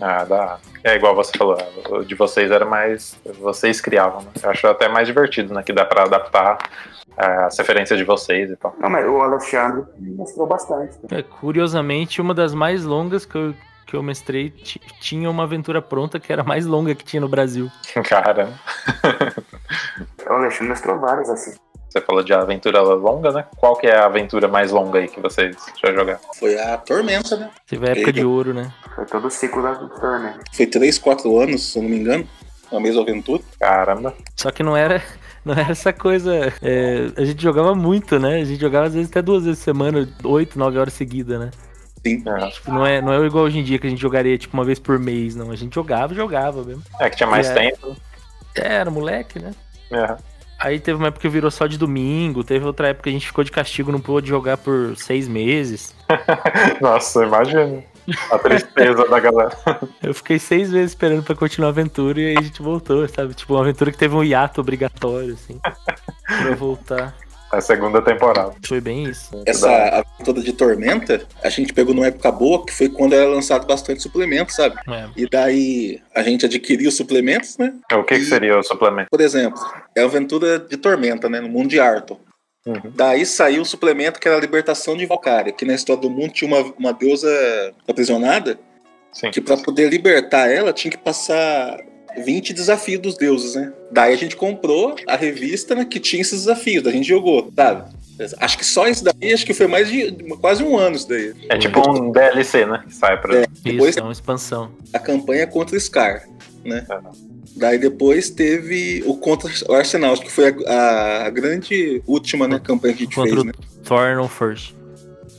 Ah, 0.00 0.24
dá. 0.24 0.58
É 0.84 0.94
igual 0.94 1.14
você 1.14 1.32
falou, 1.36 1.56
o 1.90 2.04
de 2.04 2.14
vocês 2.14 2.50
era 2.50 2.66
mais. 2.66 3.18
Vocês 3.40 3.80
criavam, 3.80 4.20
né? 4.22 4.28
Eu 4.42 4.50
acho 4.50 4.66
até 4.66 4.88
mais 4.88 5.06
divertido, 5.06 5.54
né? 5.54 5.62
Que 5.62 5.72
dá 5.72 5.86
pra 5.86 6.02
adaptar 6.02 6.58
é, 7.16 7.26
as 7.44 7.56
referências 7.56 7.98
de 7.98 8.04
vocês 8.04 8.50
e 8.50 8.56
tal. 8.56 8.74
Não, 8.78 8.90
mas 8.90 9.06
o 9.06 9.16
Alexandre 9.22 9.86
mostrou 9.98 10.46
bastante. 10.46 10.98
É, 11.10 11.22
curiosamente, 11.22 12.20
uma 12.20 12.34
das 12.34 12.52
mais 12.52 12.84
longas 12.84 13.24
que 13.24 13.36
eu, 13.38 13.54
que 13.86 13.94
eu 13.94 14.02
mestrei 14.02 14.50
ti- 14.50 14.80
tinha 15.00 15.30
uma 15.30 15.44
aventura 15.44 15.80
pronta 15.80 16.18
que 16.18 16.32
era 16.32 16.42
a 16.42 16.44
mais 16.44 16.66
longa 16.66 16.94
que 16.94 17.04
tinha 17.04 17.20
no 17.20 17.28
Brasil. 17.28 17.70
Cara, 18.08 18.52
O 20.28 20.32
Alexandre 20.32 20.68
mostrou 20.68 20.98
várias 20.98 21.30
assim. 21.30 21.54
você 21.88 22.00
falou 22.00 22.22
de 22.22 22.32
aventura 22.34 22.80
longa, 22.80 23.30
né? 23.32 23.44
Qual 23.56 23.76
que 23.76 23.86
é 23.86 23.96
a 23.96 24.06
aventura 24.06 24.48
mais 24.48 24.70
longa 24.70 24.98
aí 24.98 25.08
que 25.08 25.20
vocês 25.20 25.56
já 25.82 25.92
jogaram? 25.92 26.18
Foi 26.38 26.58
a 26.58 26.76
Tormenta, 26.78 27.36
né? 27.36 27.50
Teve 27.66 27.86
a 27.88 27.92
época 27.92 28.12
de 28.12 28.24
ouro, 28.24 28.52
né? 28.52 28.72
Foi 28.94 29.06
todo 29.06 29.26
o 29.28 29.30
ciclo 29.30 29.62
da 29.62 29.74
Tormenta. 29.74 30.40
Foi 30.52 30.66
3, 30.66 30.98
4 30.98 31.38
anos, 31.40 31.72
se 31.72 31.78
eu 31.78 31.82
não 31.82 31.90
me 31.90 31.96
engano. 31.98 32.28
A 32.72 32.80
mesma 32.80 33.02
aventura. 33.02 33.42
Caramba. 33.60 34.12
Só 34.34 34.50
que 34.50 34.62
não 34.64 34.76
era, 34.76 35.00
não 35.44 35.54
era 35.54 35.70
essa 35.70 35.92
coisa. 35.92 36.52
é, 36.60 37.06
a 37.16 37.24
gente 37.24 37.40
jogava 37.40 37.74
muito, 37.76 38.18
né? 38.18 38.40
A 38.40 38.44
gente 38.44 38.60
jogava 38.60 38.86
às 38.86 38.94
vezes 38.94 39.08
até 39.08 39.22
duas 39.22 39.44
vezes 39.44 39.60
por 39.60 39.64
semana, 39.66 40.08
oito, 40.24 40.58
nove 40.58 40.76
horas 40.76 40.92
seguidas, 40.92 41.38
né? 41.38 41.50
Sim. 42.08 42.22
É. 42.26 42.50
Tipo, 42.50 42.70
não 42.72 42.86
é, 42.86 43.00
não 43.02 43.12
é 43.12 43.26
igual 43.26 43.44
hoje 43.44 43.58
em 43.58 43.64
dia 43.64 43.78
que 43.78 43.86
a 43.86 43.90
gente 43.90 44.00
jogaria 44.00 44.36
tipo 44.38 44.56
uma 44.56 44.64
vez 44.64 44.78
por 44.78 44.98
mês, 44.98 45.34
não. 45.34 45.50
A 45.50 45.56
gente 45.56 45.74
jogava, 45.74 46.14
jogava 46.14 46.62
mesmo. 46.62 46.82
É 47.00 47.10
que 47.10 47.16
tinha 47.16 47.28
mais 47.28 47.48
É. 47.48 47.54
tempo. 47.54 47.96
É, 48.54 48.74
era 48.76 48.90
moleque, 48.90 49.38
né? 49.38 49.52
É. 49.90 50.16
Aí 50.58 50.80
teve 50.80 50.96
uma 50.96 51.08
época 51.08 51.20
que 51.20 51.28
virou 51.28 51.50
só 51.50 51.66
de 51.66 51.76
domingo, 51.76 52.42
teve 52.42 52.64
outra 52.64 52.88
época 52.88 53.04
que 53.04 53.08
a 53.10 53.12
gente 53.12 53.26
ficou 53.26 53.44
de 53.44 53.50
castigo, 53.52 53.92
não 53.92 54.00
pôde 54.00 54.28
jogar 54.28 54.56
por 54.56 54.96
seis 54.96 55.28
meses. 55.28 55.94
Nossa, 56.80 57.24
imagina. 57.24 57.82
A 58.30 58.38
tristeza 58.38 59.06
da 59.08 59.18
galera. 59.20 59.50
Eu 60.02 60.14
fiquei 60.14 60.38
seis 60.38 60.70
meses 60.70 60.92
esperando 60.92 61.22
pra 61.24 61.34
continuar 61.34 61.68
a 61.68 61.70
aventura 61.70 62.20
e 62.20 62.26
aí 62.28 62.36
a 62.38 62.42
gente 62.42 62.62
voltou, 62.62 63.06
sabe? 63.08 63.34
Tipo, 63.34 63.54
uma 63.54 63.62
aventura 63.62 63.90
que 63.92 63.98
teve 63.98 64.14
um 64.14 64.22
hiato 64.24 64.60
obrigatório, 64.60 65.34
assim, 65.34 65.60
pra 66.24 66.54
voltar. 66.54 67.14
A 67.50 67.60
segunda 67.60 68.02
temporada. 68.02 68.54
Foi 68.66 68.80
bem 68.80 69.04
isso. 69.04 69.42
Essa 69.46 69.70
aventura 69.70 70.40
de 70.42 70.52
Tormenta, 70.52 71.26
a 71.42 71.48
gente 71.48 71.72
pegou 71.72 71.94
numa 71.94 72.06
época 72.08 72.30
boa, 72.32 72.64
que 72.64 72.72
foi 72.72 72.88
quando 72.88 73.14
era 73.14 73.28
lançado 73.28 73.66
bastante 73.66 74.02
suplemento, 74.02 74.52
sabe? 74.52 74.76
É. 74.88 75.08
E 75.16 75.28
daí 75.28 76.00
a 76.14 76.22
gente 76.22 76.44
adquiriu 76.44 76.88
os 76.88 76.96
suplementos, 76.96 77.56
né? 77.56 77.72
O 77.92 78.02
que, 78.02 78.18
que 78.18 78.24
seria 78.24 78.58
o 78.58 78.62
suplemento? 78.62 79.08
Por 79.10 79.20
exemplo, 79.20 79.60
é 79.94 80.02
a 80.02 80.04
aventura 80.04 80.58
de 80.58 80.76
Tormenta, 80.76 81.28
né? 81.28 81.40
No 81.40 81.48
mundo 81.48 81.68
de 81.68 81.78
Arthur. 81.78 82.18
Uhum. 82.66 82.92
Daí 82.96 83.24
saiu 83.24 83.62
um 83.62 83.64
suplemento 83.64 84.18
que 84.18 84.26
era 84.26 84.36
a 84.36 84.40
libertação 84.40 84.96
de 84.96 85.06
Valkyria, 85.06 85.52
que 85.52 85.64
na 85.64 85.74
história 85.74 86.02
do 86.02 86.10
mundo 86.10 86.32
tinha 86.32 86.48
uma, 86.48 86.74
uma 86.76 86.92
deusa 86.92 87.30
aprisionada, 87.88 88.58
Sim. 89.12 89.30
que 89.30 89.40
pra 89.40 89.56
poder 89.56 89.88
libertar 89.88 90.50
ela 90.50 90.72
tinha 90.72 90.90
que 90.90 90.98
passar 90.98 91.78
20 92.24 92.52
desafios 92.52 93.00
dos 93.00 93.16
deuses, 93.16 93.54
né? 93.54 93.72
Daí 93.90 94.12
a 94.12 94.16
gente 94.16 94.36
comprou 94.36 94.96
a 95.06 95.16
revista 95.16 95.74
né, 95.74 95.84
que 95.84 96.00
tinha 96.00 96.20
esses 96.22 96.40
desafios, 96.40 96.82
daí 96.82 96.92
a 96.92 96.96
gente 96.96 97.08
jogou, 97.08 97.50
sabe? 97.54 97.94
Acho 98.38 98.56
que 98.56 98.64
só 98.64 98.88
isso 98.88 99.04
daí, 99.04 99.32
acho 99.34 99.44
que 99.44 99.52
foi 99.52 99.66
mais 99.66 99.90
de 99.90 100.10
quase 100.40 100.62
um 100.62 100.76
ano 100.78 100.96
isso 100.96 101.06
daí. 101.08 101.34
É 101.50 101.58
tipo 101.58 101.80
um 101.90 102.10
DLC, 102.10 102.64
né? 102.64 102.82
Que 102.86 102.94
sai 102.94 103.20
pra. 103.20 103.40
É. 103.42 103.46
Depois- 103.62 103.90
Isso, 103.90 103.98
é 104.00 104.02
uma 104.02 104.12
expansão. 104.12 104.70
A 104.92 104.98
campanha 104.98 105.46
contra 105.46 105.76
o 105.76 105.80
Scar, 105.80 106.26
né? 106.64 106.86
Uhum. 106.88 107.36
Daí 107.56 107.78
depois 107.78 108.30
teve 108.30 109.02
o 109.06 109.16
contra 109.18 109.50
o 109.68 109.72
Arsenal, 109.74 110.12
acho 110.14 110.22
que 110.22 110.32
foi 110.32 110.54
a, 110.66 111.26
a 111.26 111.30
grande 111.30 112.02
última 112.06 112.48
né, 112.48 112.58
campanha 112.58 112.94
que 112.94 113.02
a 113.02 113.04
gente 113.06 113.14
Contra 113.14 113.30
fez, 113.32 113.42
o 113.42 113.46
né? 113.46 113.52
Thorn 113.84 114.28
First. 114.28 114.74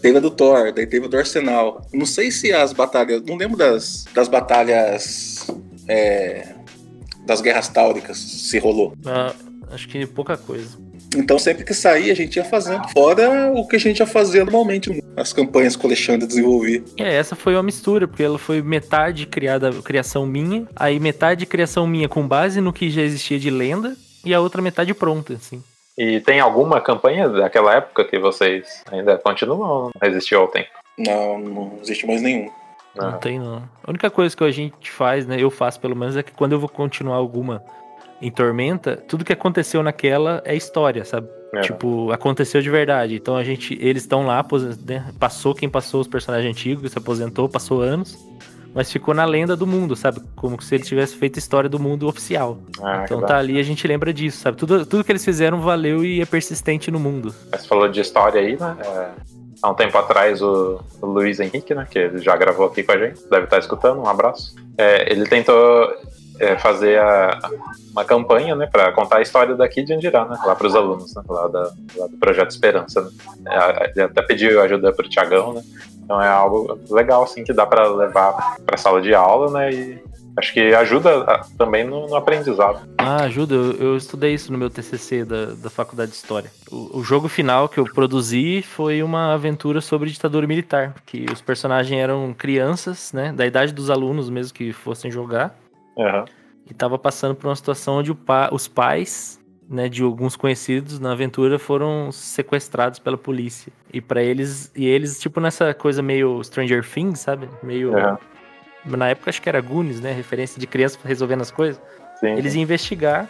Teve 0.02 0.18
a 0.18 0.22
do 0.22 0.30
Thor, 0.30 0.72
daí 0.72 0.86
teve 0.86 1.06
a 1.08 1.10
do 1.10 1.18
Arsenal. 1.18 1.82
Não 1.92 2.06
sei 2.06 2.30
se 2.30 2.54
as 2.54 2.74
batalhas. 2.74 3.24
Não 3.24 3.36
lembro 3.38 3.58
das, 3.58 4.06
das 4.14 4.28
batalhas. 4.28 5.48
é, 5.88 6.50
das 7.28 7.42
guerras 7.42 7.68
táuricas 7.68 8.18
se 8.18 8.58
rolou. 8.58 8.94
Ah, 9.06 9.34
acho 9.72 9.88
que 9.88 10.06
pouca 10.08 10.38
coisa. 10.38 10.78
Então 11.16 11.38
sempre 11.38 11.64
que 11.64 11.74
saía 11.74 12.12
a 12.12 12.16
gente 12.16 12.38
ia 12.38 12.44
fazendo. 12.44 12.88
Fora 12.90 13.52
o 13.54 13.68
que 13.68 13.76
a 13.76 13.80
gente 13.80 14.00
ia 14.00 14.08
fazer 14.08 14.44
normalmente. 14.44 15.04
As 15.16 15.34
campanhas 15.34 15.76
que 15.76 15.86
o 15.86 15.88
Alexandre 15.88 16.26
desenvolvia. 16.26 16.84
É, 16.98 17.16
essa 17.16 17.36
foi 17.36 17.54
uma 17.54 17.64
mistura, 17.64 18.08
porque 18.08 18.24
ela 18.24 18.40
foi 18.40 18.62
metade 18.62 19.26
criada, 19.26 19.72
criação 19.84 20.26
minha, 20.26 20.68
aí 20.76 21.00
metade 21.00 21.46
criação 21.46 21.86
minha 21.86 22.08
com 22.08 22.28
base 22.28 22.62
no 22.62 22.74
que 22.74 22.90
já 22.90 23.02
existia 23.02 23.40
de 23.40 23.50
lenda, 23.50 23.96
e 24.26 24.34
a 24.34 24.40
outra 24.40 24.62
metade 24.62 24.94
pronta, 24.94 25.34
assim. 25.34 25.62
E 25.98 26.20
tem 26.20 26.40
alguma 26.40 26.80
campanha 26.80 27.28
daquela 27.28 27.76
época 27.76 28.06
que 28.06 28.20
vocês 28.20 28.84
ainda 28.92 29.18
continuam 29.18 29.60
ou 29.60 29.84
não 29.86 29.92
resistiu 30.02 30.42
ao 30.42 30.48
tempo? 30.48 30.70
Não, 30.98 31.40
não 31.40 31.80
existe 31.82 32.06
mais 32.06 32.22
nenhum. 32.22 32.50
Não 32.98 33.10
Ah, 33.10 33.14
tem, 33.14 33.40
não. 33.40 33.64
A 33.84 33.90
única 33.90 34.10
coisa 34.10 34.36
que 34.36 34.44
a 34.44 34.52
gente 34.52 34.92
faz, 34.92 35.26
né, 35.26 35.38
eu 35.40 35.50
faço 35.50 35.80
pelo 35.80 35.96
menos, 35.96 36.18
é 36.18 36.24
que 36.24 36.32
quando 36.32 36.54
eu 36.54 36.60
vou 36.60 36.70
continuar 36.70 37.16
alguma 37.16 37.64
em 38.22 38.32
Tormenta, 38.32 38.98
tudo 38.98 39.24
que 39.24 39.34
aconteceu 39.34 39.84
naquela 39.84 40.42
é 40.46 40.56
história, 40.56 41.06
sabe? 41.06 41.28
é. 41.54 41.62
Tipo, 41.62 42.12
aconteceu 42.12 42.62
de 42.62 42.70
verdade. 42.70 43.16
Então 43.16 43.36
a 43.36 43.44
gente, 43.44 43.78
eles 43.82 44.04
estão 44.04 44.26
lá, 44.26 44.46
né? 44.86 45.06
passou 45.20 45.54
quem 45.56 45.70
passou 45.70 46.02
os 46.02 46.08
personagens 46.08 46.52
antigos, 46.52 46.92
se 46.92 46.98
aposentou, 46.98 47.48
passou 47.48 47.82
anos, 47.82 48.18
mas 48.74 48.92
ficou 48.92 49.14
na 49.14 49.26
lenda 49.26 49.56
do 49.56 49.66
mundo, 49.66 49.96
sabe? 49.96 50.22
Como 50.36 50.62
se 50.62 50.76
ele 50.76 50.84
tivesse 50.84 51.16
feito 51.16 51.40
história 51.40 51.70
do 51.70 51.80
mundo 51.80 52.08
oficial. 52.08 52.58
Ah, 52.82 53.02
Então 53.04 53.22
tá 53.22 53.38
ali, 53.38 53.60
a 53.60 53.64
gente 53.64 53.88
lembra 53.88 54.14
disso, 54.14 54.40
sabe? 54.40 54.58
Tudo, 54.58 54.86
tudo 54.86 55.04
que 55.04 55.12
eles 55.12 55.24
fizeram 55.24 55.62
valeu 55.62 56.04
e 56.04 56.22
é 56.22 56.26
persistente 56.26 56.92
no 56.92 57.00
mundo. 57.00 57.34
Mas 57.52 57.62
Você 57.62 57.68
falou 57.68 57.88
de 57.88 58.02
história 58.02 58.42
aí, 58.42 58.58
né? 58.60 58.78
É, 58.80 59.10
há 59.62 59.70
um 59.70 59.74
tempo 59.74 59.98
atrás, 59.98 60.42
o, 60.42 60.80
o 61.02 61.06
Luiz 61.06 61.40
Henrique, 61.40 61.74
né? 61.74 61.88
Que 61.90 62.00
ele 62.00 62.20
já 62.20 62.36
gravou 62.36 62.66
aqui 62.68 62.84
com 62.84 62.92
a 62.92 62.98
gente, 62.98 63.22
deve 63.30 63.46
estar 63.46 63.60
escutando, 63.60 64.02
um 64.02 64.08
abraço. 64.08 64.56
É, 64.78 65.12
ele 65.12 65.26
tentou 65.28 65.92
é, 66.40 66.58
fazer 66.58 67.00
a- 67.00 67.40
uma 67.92 68.06
campanha, 68.06 68.56
né? 68.56 68.68
Pra 68.72 68.92
contar 68.92 69.18
a 69.18 69.22
história 69.22 69.56
daqui 69.56 69.82
de 69.84 69.94
Andirá, 69.94 70.26
né? 70.26 70.38
Lá 70.46 70.56
pros 70.56 70.76
alunos, 70.76 71.14
né? 71.16 71.22
Lá, 71.28 71.48
da, 71.48 71.72
lá 71.96 72.08
do 72.08 72.18
Projeto 72.18 72.52
Esperança, 72.52 73.02
né? 73.02 73.10
É, 73.48 73.92
ele 73.96 74.02
até 74.04 74.22
pediu 74.22 74.62
ajuda 74.62 74.94
pro 74.94 75.10
Tiagão, 75.10 75.54
né? 75.54 75.62
Então 76.04 76.22
é 76.22 76.28
algo 76.30 76.80
legal, 76.90 77.24
assim, 77.24 77.44
que 77.44 77.52
dá 77.52 77.66
pra 77.66 77.88
levar 77.90 78.58
pra 78.66 78.78
sala 78.78 79.02
de 79.02 79.14
aula, 79.14 79.52
né? 79.52 79.72
E 79.74 80.07
acho 80.38 80.54
que 80.54 80.74
ajuda 80.76 81.24
ah, 81.24 81.46
também 81.58 81.84
no, 81.84 82.08
no 82.08 82.16
aprendizado. 82.16 82.80
Ah, 83.00 83.24
ajuda, 83.24 83.56
eu, 83.56 83.72
eu 83.74 83.98
estudei 83.98 84.34
isso 84.34 84.52
no 84.52 84.58
meu 84.58 84.70
TCC 84.70 85.26
da, 85.26 85.48
da 85.48 85.70
Faculdade 85.70 86.12
de 86.12 86.18
História. 86.18 86.52
O, 86.72 87.00
o 87.00 87.04
jogo 87.04 87.28
final 87.28 87.68
que 87.68 87.80
eu 87.80 87.86
produzi 87.86 88.62
foi 88.62 89.02
uma 89.04 89.34
aventura 89.34 89.82
sobre 89.82 90.10
ditadura 90.10 90.46
militar, 90.48 90.96
que 91.06 91.26
os 91.32 91.42
personagens 91.42 92.00
eram 92.00 92.34
crianças, 92.38 93.12
né, 93.14 93.34
da 93.34 93.46
idade 93.46 93.74
dos 93.74 93.90
alunos 93.90 94.30
mesmo 94.30 94.54
que 94.54 94.72
fossem 94.72 95.10
jogar, 95.12 95.56
Aham. 95.98 96.26
e 96.70 96.74
tava 96.74 96.98
passando 97.00 97.36
por 97.36 97.48
uma 97.48 97.56
situação 97.56 97.98
onde 97.98 98.14
pa- 98.14 98.50
os 98.52 98.68
pais, 98.68 99.40
né, 99.70 99.90
de 99.90 100.02
alguns 100.04 100.36
conhecidos 100.36 101.00
na 101.00 101.12
aventura 101.12 101.58
foram 101.60 102.12
sequestrados 102.12 103.00
pela 103.00 103.18
polícia. 103.18 103.72
E 103.92 104.00
para 104.00 104.22
eles, 104.24 104.72
e 104.76 104.86
eles 104.86 105.20
tipo 105.20 105.40
nessa 105.40 105.74
coisa 105.74 106.02
meio 106.02 106.44
Stranger 106.44 106.84
Things, 106.88 107.20
sabe? 107.20 107.50
Meio 107.64 107.98
Aham. 107.98 108.18
Na 108.86 109.10
época 109.10 109.30
acho 109.30 109.42
que 109.42 109.50
era 109.50 109.62
Goonies, 109.62 110.00
né, 110.00 110.12
referência 110.12 110.60
de 110.60 110.68
criança 110.68 110.98
resolvendo 111.04 111.42
as 111.42 111.52
coisas. 111.52 111.82
Sim. 112.20 112.34
Eles 112.34 112.56
iam 112.56 112.64
investigar 112.64 113.30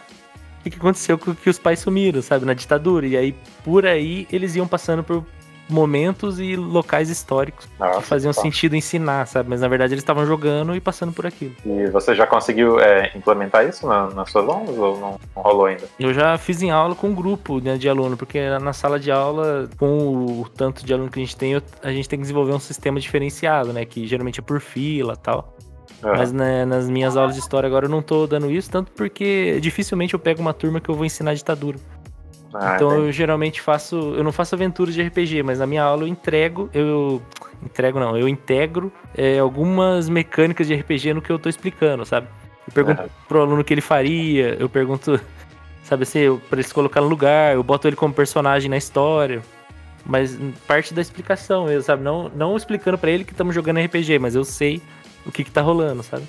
o 0.60 0.70
que, 0.70 0.76
aconteceu 0.76 1.18
com 1.18 1.34
que 1.34 1.48
os 1.48 1.58
pais 1.58 1.78
sumiram, 1.78 2.20
sabe, 2.22 2.44
na 2.44 2.54
ditadura. 2.54 3.06
E 3.06 3.16
aí, 3.16 3.34
por 3.64 3.86
aí, 3.86 4.26
eles 4.30 4.54
iam 4.54 4.66
passando 4.66 5.02
por 5.02 5.24
momentos 5.68 6.40
e 6.40 6.56
locais 6.56 7.10
históricos 7.10 7.68
Nossa, 7.78 8.00
que 8.00 8.06
faziam 8.06 8.32
tá. 8.32 8.40
sentido 8.40 8.76
ensinar, 8.76 9.26
sabe? 9.26 9.50
Mas 9.50 9.60
na 9.60 9.68
verdade 9.68 9.94
eles 9.94 10.02
estavam 10.02 10.26
jogando 10.26 10.74
e 10.74 10.80
passando 10.80 11.12
por 11.12 11.26
aquilo. 11.26 11.54
E 11.64 11.86
você 11.86 12.14
já 12.14 12.26
conseguiu 12.26 12.80
é, 12.80 13.12
implementar 13.14 13.66
isso 13.68 13.86
na, 13.86 14.08
nas 14.10 14.30
suas 14.30 14.48
aulas 14.48 14.76
ou 14.76 14.98
não, 14.98 15.20
não 15.36 15.42
rolou 15.42 15.66
ainda? 15.66 15.84
Eu 15.98 16.12
já 16.12 16.36
fiz 16.38 16.62
em 16.62 16.70
aula 16.70 16.94
com 16.94 17.08
um 17.08 17.14
grupo 17.14 17.60
né, 17.60 17.76
de 17.76 17.88
aluno, 17.88 18.16
porque 18.16 18.48
na 18.58 18.72
sala 18.72 18.98
de 18.98 19.10
aula, 19.10 19.68
com 19.78 20.40
o 20.42 20.48
tanto 20.48 20.84
de 20.84 20.92
aluno 20.92 21.10
que 21.10 21.18
a 21.18 21.22
gente 21.22 21.36
tem, 21.36 21.60
a 21.82 21.92
gente 21.92 22.08
tem 22.08 22.18
que 22.18 22.22
desenvolver 22.22 22.52
um 22.52 22.60
sistema 22.60 23.00
diferenciado, 23.00 23.72
né? 23.72 23.84
Que 23.84 24.06
geralmente 24.06 24.40
é 24.40 24.42
por 24.42 24.60
fila 24.60 25.14
e 25.14 25.22
tal. 25.22 25.56
Aham. 26.02 26.16
Mas 26.16 26.32
né, 26.32 26.64
nas 26.64 26.88
minhas 26.88 27.16
aulas 27.16 27.34
de 27.34 27.40
história 27.40 27.66
agora 27.66 27.86
eu 27.86 27.90
não 27.90 28.02
tô 28.02 28.26
dando 28.26 28.50
isso, 28.50 28.70
tanto 28.70 28.92
porque 28.92 29.58
dificilmente 29.60 30.14
eu 30.14 30.20
pego 30.20 30.40
uma 30.40 30.54
turma 30.54 30.80
que 30.80 30.88
eu 30.88 30.94
vou 30.94 31.04
ensinar 31.04 31.34
ditadura. 31.34 31.78
Ah, 32.54 32.74
então 32.74 32.92
eu 32.92 33.12
geralmente 33.12 33.60
faço. 33.60 34.14
Eu 34.14 34.24
não 34.24 34.32
faço 34.32 34.54
aventuras 34.54 34.94
de 34.94 35.02
RPG, 35.02 35.42
mas 35.42 35.58
na 35.58 35.66
minha 35.66 35.82
aula 35.82 36.02
eu 36.02 36.08
entrego. 36.08 36.70
Eu. 36.72 37.22
Entrego 37.62 37.98
não, 37.98 38.16
eu 38.16 38.28
integro 38.28 38.92
é, 39.16 39.40
algumas 39.40 40.08
mecânicas 40.08 40.68
de 40.68 40.74
RPG 40.74 41.12
no 41.12 41.20
que 41.20 41.30
eu 41.30 41.40
tô 41.40 41.48
explicando, 41.48 42.06
sabe? 42.06 42.28
Eu 42.68 42.72
pergunto 42.72 43.00
Aham. 43.00 43.10
pro 43.26 43.40
aluno 43.40 43.62
o 43.62 43.64
que 43.64 43.74
ele 43.74 43.80
faria, 43.80 44.56
eu 44.60 44.68
pergunto, 44.68 45.20
sabe 45.82 46.04
assim, 46.04 46.20
eu, 46.20 46.40
pra 46.48 46.60
ele 46.60 46.68
se 46.68 46.72
colocar 46.72 47.00
no 47.00 47.08
lugar, 47.08 47.54
eu 47.54 47.62
boto 47.64 47.88
ele 47.88 47.96
como 47.96 48.14
personagem 48.14 48.70
na 48.70 48.76
história. 48.76 49.42
Mas 50.06 50.38
parte 50.68 50.94
da 50.94 51.02
explicação 51.02 51.66
mesmo, 51.66 51.82
sabe? 51.82 52.02
Não, 52.02 52.30
não 52.34 52.56
explicando 52.56 52.96
pra 52.96 53.10
ele 53.10 53.24
que 53.24 53.32
estamos 53.32 53.54
jogando 53.54 53.80
RPG, 53.80 54.18
mas 54.20 54.36
eu 54.36 54.44
sei 54.44 54.80
o 55.26 55.32
que, 55.32 55.42
que 55.42 55.50
tá 55.50 55.60
rolando, 55.60 56.02
sabe? 56.02 56.24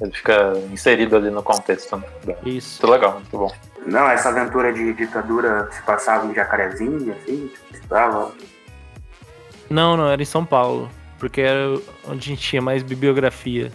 Ele 0.00 0.12
fica 0.12 0.52
inserido 0.70 1.16
ali 1.16 1.30
no 1.30 1.42
contexto. 1.42 1.96
Né? 1.96 2.36
Isso. 2.44 2.82
Muito 2.82 2.92
legal, 2.92 3.14
muito 3.14 3.38
bom. 3.38 3.52
Não, 3.86 4.08
essa 4.08 4.30
aventura 4.30 4.72
de 4.72 4.94
ditadura 4.94 5.68
se 5.70 5.82
passava 5.82 6.26
em 6.26 6.34
Jacarezinho, 6.34 7.12
assim, 7.12 7.50
estava. 7.72 8.32
Não, 9.68 9.96
não, 9.96 10.08
era 10.08 10.22
em 10.22 10.26
São 10.26 10.44
Paulo. 10.44 10.90
Porque 11.18 11.40
era 11.40 11.80
onde 12.06 12.18
a 12.30 12.34
gente 12.34 12.40
tinha 12.42 12.60
mais 12.60 12.82
bibliografia. 12.82 13.72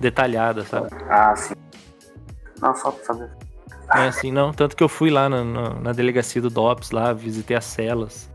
detalhada, 0.00 0.64
sabe? 0.64 0.88
Ah, 1.08 1.34
sim. 1.36 1.54
Não, 2.60 2.74
só 2.74 2.90
pra 2.90 3.04
saber. 3.04 3.30
É 3.94 4.08
assim, 4.08 4.32
não. 4.32 4.52
Tanto 4.52 4.74
que 4.74 4.82
eu 4.82 4.88
fui 4.88 5.10
lá 5.10 5.28
na, 5.28 5.44
na, 5.44 5.70
na 5.74 5.92
delegacia 5.92 6.40
do 6.40 6.48
DOPS 6.48 6.90
lá, 6.90 7.12
visitei 7.12 7.56
as 7.56 7.64
celas. 7.64 8.31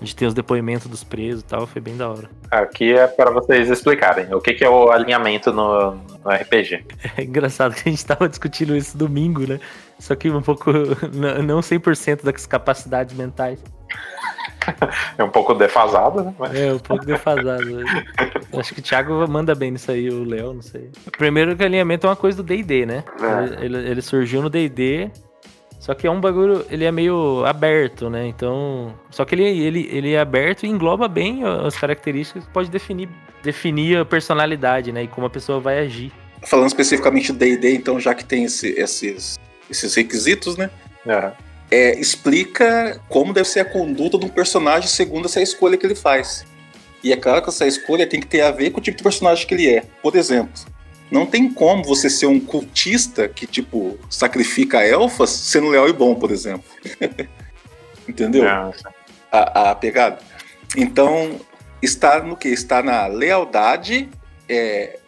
Gente 0.00 0.16
tem 0.16 0.26
os 0.26 0.32
depoimentos 0.32 0.86
dos 0.86 1.04
presos 1.04 1.42
e 1.42 1.44
tal, 1.44 1.66
foi 1.66 1.80
bem 1.82 1.94
da 1.96 2.08
hora. 2.08 2.30
Aqui 2.50 2.94
é 2.94 3.06
para 3.06 3.30
vocês 3.30 3.68
explicarem 3.68 4.32
o 4.34 4.40
que, 4.40 4.54
que 4.54 4.64
é 4.64 4.68
o 4.70 4.90
alinhamento 4.90 5.52
no, 5.52 5.92
no 5.94 6.30
RPG. 6.30 6.84
É 7.18 7.22
engraçado 7.22 7.74
que 7.74 7.86
a 7.88 7.92
gente 7.92 8.04
tava 8.06 8.28
discutindo 8.28 8.74
isso 8.74 8.96
domingo, 8.96 9.46
né? 9.46 9.60
Só 9.98 10.14
que 10.14 10.30
um 10.30 10.40
pouco. 10.40 10.72
Não 11.44 11.60
100% 11.60 12.24
das 12.24 12.46
capacidades 12.46 13.14
mentais. 13.16 13.62
É 15.18 15.24
um 15.24 15.30
pouco 15.30 15.54
defasado, 15.54 16.22
né? 16.22 16.34
Mas- 16.38 16.54
É, 16.54 16.72
um 16.72 16.78
pouco 16.78 17.04
defasado. 17.04 17.62
Acho 18.58 18.74
que 18.74 18.80
o 18.80 18.82
Thiago 18.82 19.26
manda 19.28 19.54
bem 19.54 19.70
nisso 19.70 19.90
aí, 19.90 20.08
o 20.10 20.22
Léo, 20.22 20.52
não 20.54 20.62
sei. 20.62 20.90
Primeiro 21.16 21.56
que 21.56 21.64
alinhamento 21.64 22.06
é 22.06 22.10
uma 22.10 22.16
coisa 22.16 22.36
do 22.36 22.42
D&D, 22.42 22.84
né? 22.86 23.02
É. 23.58 23.64
Ele, 23.64 23.76
ele 23.76 24.02
surgiu 24.02 24.42
no 24.42 24.50
D&D, 24.50 25.10
só 25.80 25.94
que 25.94 26.06
é 26.06 26.10
um 26.10 26.20
bagulho, 26.20 26.64
ele 26.70 26.84
é 26.84 26.92
meio 26.92 27.42
aberto, 27.46 28.08
né? 28.10 28.26
Então, 28.28 28.94
só 29.10 29.24
que 29.24 29.34
ele, 29.34 29.42
ele, 29.44 29.88
ele 29.90 30.12
é 30.12 30.20
aberto 30.20 30.64
e 30.64 30.68
engloba 30.68 31.08
bem 31.08 31.42
as 31.66 31.74
características 31.76 32.44
que 32.44 32.50
pode 32.52 32.70
definir, 32.70 33.08
definir 33.42 33.96
a 33.98 34.04
personalidade, 34.04 34.92
né? 34.92 35.04
E 35.04 35.08
como 35.08 35.26
a 35.26 35.30
pessoa 35.30 35.58
vai 35.58 35.78
agir. 35.78 36.12
Falando 36.42 36.68
especificamente 36.68 37.32
do 37.32 37.38
D&D, 37.38 37.74
então, 37.74 37.98
já 37.98 38.14
que 38.14 38.24
tem 38.24 38.44
esse- 38.44 38.78
esses, 38.78 39.38
esses 39.70 39.94
requisitos, 39.94 40.56
né? 40.56 40.70
É, 41.70 41.98
explica 41.98 43.00
como 43.08 43.32
deve 43.32 43.48
ser 43.48 43.60
a 43.60 43.64
conduta 43.64 44.18
de 44.18 44.26
um 44.26 44.28
personagem 44.28 44.88
segundo 44.88 45.26
essa 45.26 45.40
escolha 45.40 45.76
que 45.78 45.86
ele 45.86 45.94
faz. 45.94 46.44
E 47.02 47.12
é 47.12 47.16
claro 47.16 47.40
que 47.42 47.48
essa 47.48 47.66
escolha 47.66 48.06
tem 48.06 48.20
que 48.20 48.26
ter 48.26 48.42
a 48.42 48.50
ver 48.50 48.70
com 48.70 48.80
o 48.80 48.82
tipo 48.82 48.98
de 48.98 49.02
personagem 49.02 49.46
que 49.46 49.54
ele 49.54 49.68
é. 49.68 49.82
Por 50.02 50.14
exemplo, 50.14 50.52
não 51.10 51.26
tem 51.26 51.52
como 51.52 51.82
você 51.84 52.08
ser 52.08 52.26
um 52.26 52.38
cultista 52.38 53.28
que, 53.28 53.46
tipo, 53.46 53.98
sacrifica 54.08 54.82
elfas 54.84 55.30
sendo 55.30 55.68
leal 55.68 55.88
e 55.88 55.92
bom, 55.92 56.14
por 56.14 56.30
exemplo. 56.30 56.64
Entendeu? 58.08 58.44
É, 58.46 58.72
a, 59.30 59.70
a 59.70 59.74
pegada. 59.74 60.18
Então, 60.76 61.40
está 61.82 62.22
no 62.22 62.36
que? 62.36 62.48
Está 62.48 62.82
na 62.82 63.06
lealdade, 63.06 64.08
é, 64.48 64.98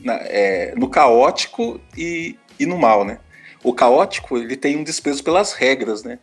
na- 0.00 0.20
é, 0.22 0.74
no 0.76 0.88
caótico 0.88 1.80
e, 1.96 2.36
e 2.58 2.66
no 2.66 2.76
mal, 2.78 3.04
né? 3.04 3.18
O 3.62 3.72
caótico, 3.72 4.36
ele 4.36 4.56
tem 4.56 4.76
um 4.76 4.84
desprezo 4.84 5.24
pelas 5.24 5.52
regras, 5.52 6.04
né? 6.04 6.18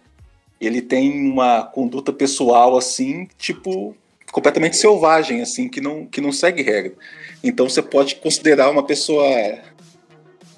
Ele 0.60 0.82
tem 0.82 1.28
uma 1.32 1.64
conduta 1.64 2.14
pessoal, 2.14 2.78
assim, 2.78 3.28
tipo, 3.38 3.96
completamente 4.32 4.78
selvagem, 4.78 5.42
assim, 5.42 5.68
que 5.68 5.82
não, 5.82 6.06
que 6.06 6.22
não 6.22 6.32
segue 6.32 6.62
regra. 6.62 6.94
Então, 7.44 7.68
você 7.70 7.82
pode 7.82 8.16
considerar 8.16 8.70
uma 8.70 8.84
pessoa 8.84 9.26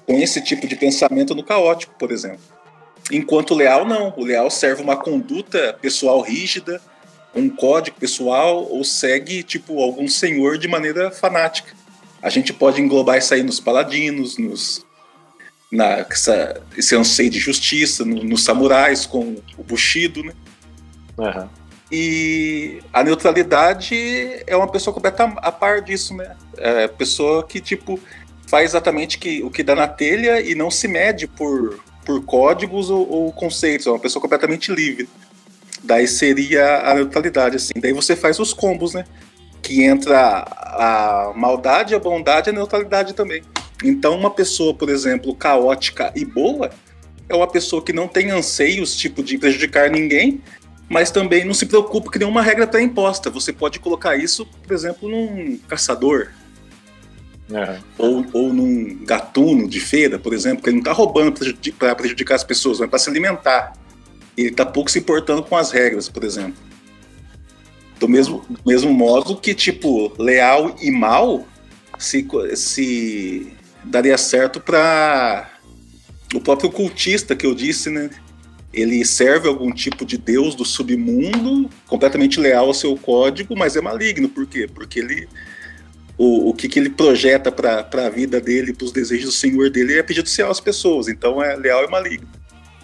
com 0.06 0.18
esse 0.18 0.40
tipo 0.42 0.66
de 0.66 0.76
pensamento 0.76 1.34
no 1.34 1.42
caótico, 1.42 1.94
por 1.98 2.10
exemplo. 2.12 2.40
Enquanto 3.10 3.52
o 3.52 3.56
leal, 3.56 3.84
não. 3.86 4.12
O 4.16 4.24
leal 4.24 4.50
serve 4.50 4.82
uma 4.82 4.96
conduta 4.96 5.76
pessoal 5.80 6.20
rígida, 6.20 6.80
um 7.34 7.48
código 7.48 7.96
pessoal 7.98 8.64
ou 8.70 8.84
segue 8.84 9.42
tipo 9.42 9.80
algum 9.82 10.06
senhor 10.08 10.58
de 10.58 10.68
maneira 10.68 11.10
fanática. 11.10 11.72
A 12.22 12.30
gente 12.30 12.52
pode 12.52 12.80
englobar 12.80 13.18
isso 13.18 13.34
aí 13.34 13.42
nos 13.42 13.60
paladinos, 13.60 14.38
nos 14.38 14.84
na 15.70 16.06
essa, 16.08 16.62
esse 16.76 16.94
anseio 16.94 17.28
de 17.28 17.38
justiça, 17.40 18.04
no- 18.04 18.22
nos 18.22 18.44
samurais 18.44 19.04
com 19.04 19.36
o 19.58 19.62
bushido, 19.64 20.22
né? 20.22 20.32
aham. 21.18 21.50
E 21.90 22.80
a 22.92 23.04
neutralidade 23.04 24.42
é 24.46 24.56
uma 24.56 24.70
pessoa 24.70 24.92
completa 24.92 25.24
a 25.36 25.52
par 25.52 25.80
disso, 25.82 26.14
né? 26.14 26.34
É 26.56 26.88
pessoa 26.88 27.46
que 27.46 27.60
tipo 27.60 28.00
faz 28.46 28.70
exatamente 28.70 29.18
que, 29.18 29.42
o 29.42 29.50
que 29.50 29.62
dá 29.62 29.74
na 29.74 29.88
telha 29.88 30.40
e 30.40 30.54
não 30.54 30.70
se 30.70 30.86
mede 30.86 31.26
por, 31.26 31.80
por 32.04 32.24
códigos 32.24 32.90
ou, 32.90 33.08
ou 33.10 33.32
conceitos. 33.32 33.86
É 33.86 33.90
uma 33.90 33.98
pessoa 33.98 34.20
completamente 34.20 34.72
livre. 34.72 35.08
Daí 35.82 36.06
seria 36.06 36.80
a 36.90 36.94
neutralidade, 36.94 37.56
assim. 37.56 37.74
Daí 37.76 37.92
você 37.92 38.16
faz 38.16 38.38
os 38.38 38.52
combos, 38.52 38.94
né? 38.94 39.04
Que 39.60 39.84
entra 39.84 40.46
a 40.48 41.32
maldade, 41.36 41.94
a 41.94 41.98
bondade 41.98 42.48
e 42.48 42.50
a 42.50 42.54
neutralidade 42.54 43.12
também. 43.12 43.42
Então, 43.82 44.16
uma 44.16 44.30
pessoa, 44.30 44.72
por 44.72 44.88
exemplo, 44.88 45.34
caótica 45.34 46.12
e 46.16 46.24
boa 46.24 46.70
é 47.28 47.34
uma 47.34 47.46
pessoa 47.46 47.82
que 47.82 47.92
não 47.92 48.06
tem 48.06 48.30
anseios, 48.30 48.96
tipo, 48.96 49.22
de 49.22 49.36
prejudicar 49.36 49.90
ninguém, 49.90 50.40
mas 50.88 51.10
também 51.10 51.44
não 51.44 51.54
se 51.54 51.66
preocupa 51.66 52.10
que 52.10 52.18
nenhuma 52.18 52.42
regra 52.42 52.64
está 52.64 52.80
imposta. 52.80 53.30
Você 53.30 53.52
pode 53.52 53.78
colocar 53.78 54.16
isso, 54.16 54.46
por 54.46 54.72
exemplo, 54.72 55.08
num 55.08 55.58
caçador 55.68 56.30
aham. 57.52 57.80
ou, 57.98 58.26
ou 58.32 58.52
num 58.52 59.04
gatuno 59.04 59.68
de 59.68 59.80
feira, 59.80 60.18
por 60.18 60.32
exemplo, 60.32 60.62
que 60.62 60.68
ele 60.68 60.76
não 60.76 60.82
está 60.82 60.92
roubando 60.92 61.32
para 61.78 61.94
prejudicar 61.94 62.34
as 62.34 62.44
pessoas, 62.44 62.80
mas 62.80 62.88
para 62.88 62.98
se 62.98 63.10
alimentar. 63.10 63.72
Ele 64.36 64.48
está 64.48 64.66
pouco 64.66 64.90
se 64.90 64.98
importando 64.98 65.42
com 65.42 65.56
as 65.56 65.70
regras, 65.70 66.08
por 66.08 66.24
exemplo. 66.24 66.62
Do 67.98 68.08
mesmo, 68.08 68.44
do 68.48 68.60
mesmo 68.66 68.92
modo 68.92 69.36
que, 69.36 69.54
tipo, 69.54 70.12
leal 70.20 70.74
e 70.80 70.90
mal 70.90 71.46
se, 71.98 72.26
se 72.56 73.52
daria 73.84 74.18
certo 74.18 74.60
para 74.60 75.50
o 76.34 76.40
próprio 76.40 76.70
cultista 76.70 77.36
que 77.36 77.46
eu 77.46 77.54
disse, 77.54 77.90
né? 77.90 78.10
Ele 78.74 79.04
serve 79.04 79.48
algum 79.48 79.72
tipo 79.72 80.04
de 80.04 80.18
deus 80.18 80.54
do 80.54 80.64
submundo, 80.64 81.70
completamente 81.86 82.40
leal 82.40 82.66
ao 82.66 82.74
seu 82.74 82.96
código, 82.96 83.56
mas 83.56 83.76
é 83.76 83.80
maligno. 83.80 84.28
Por 84.28 84.46
quê? 84.46 84.68
Porque 84.72 84.98
ele 84.98 85.28
o, 86.16 86.50
o 86.50 86.54
que, 86.54 86.68
que 86.68 86.78
ele 86.78 86.90
projeta 86.90 87.50
para 87.50 88.06
a 88.06 88.08
vida 88.08 88.40
dele, 88.40 88.72
para 88.72 88.84
os 88.84 88.92
desejos 88.92 89.26
do 89.26 89.32
senhor 89.32 89.70
dele, 89.70 89.98
é 89.98 90.02
prejudicial 90.02 90.50
às 90.50 90.60
pessoas. 90.60 91.08
Então 91.08 91.42
é 91.42 91.56
leal 91.56 91.84
e 91.84 91.90
maligno. 91.90 92.28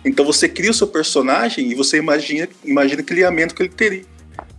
Então 0.05 0.24
você 0.24 0.48
cria 0.48 0.70
o 0.70 0.74
seu 0.74 0.87
personagem 0.87 1.70
e 1.70 1.74
você 1.74 1.98
imagina, 1.98 2.48
imagina 2.64 3.03
que 3.03 3.12
alinhamento 3.12 3.55
que 3.55 3.62
ele 3.62 3.70
teria. 3.70 4.05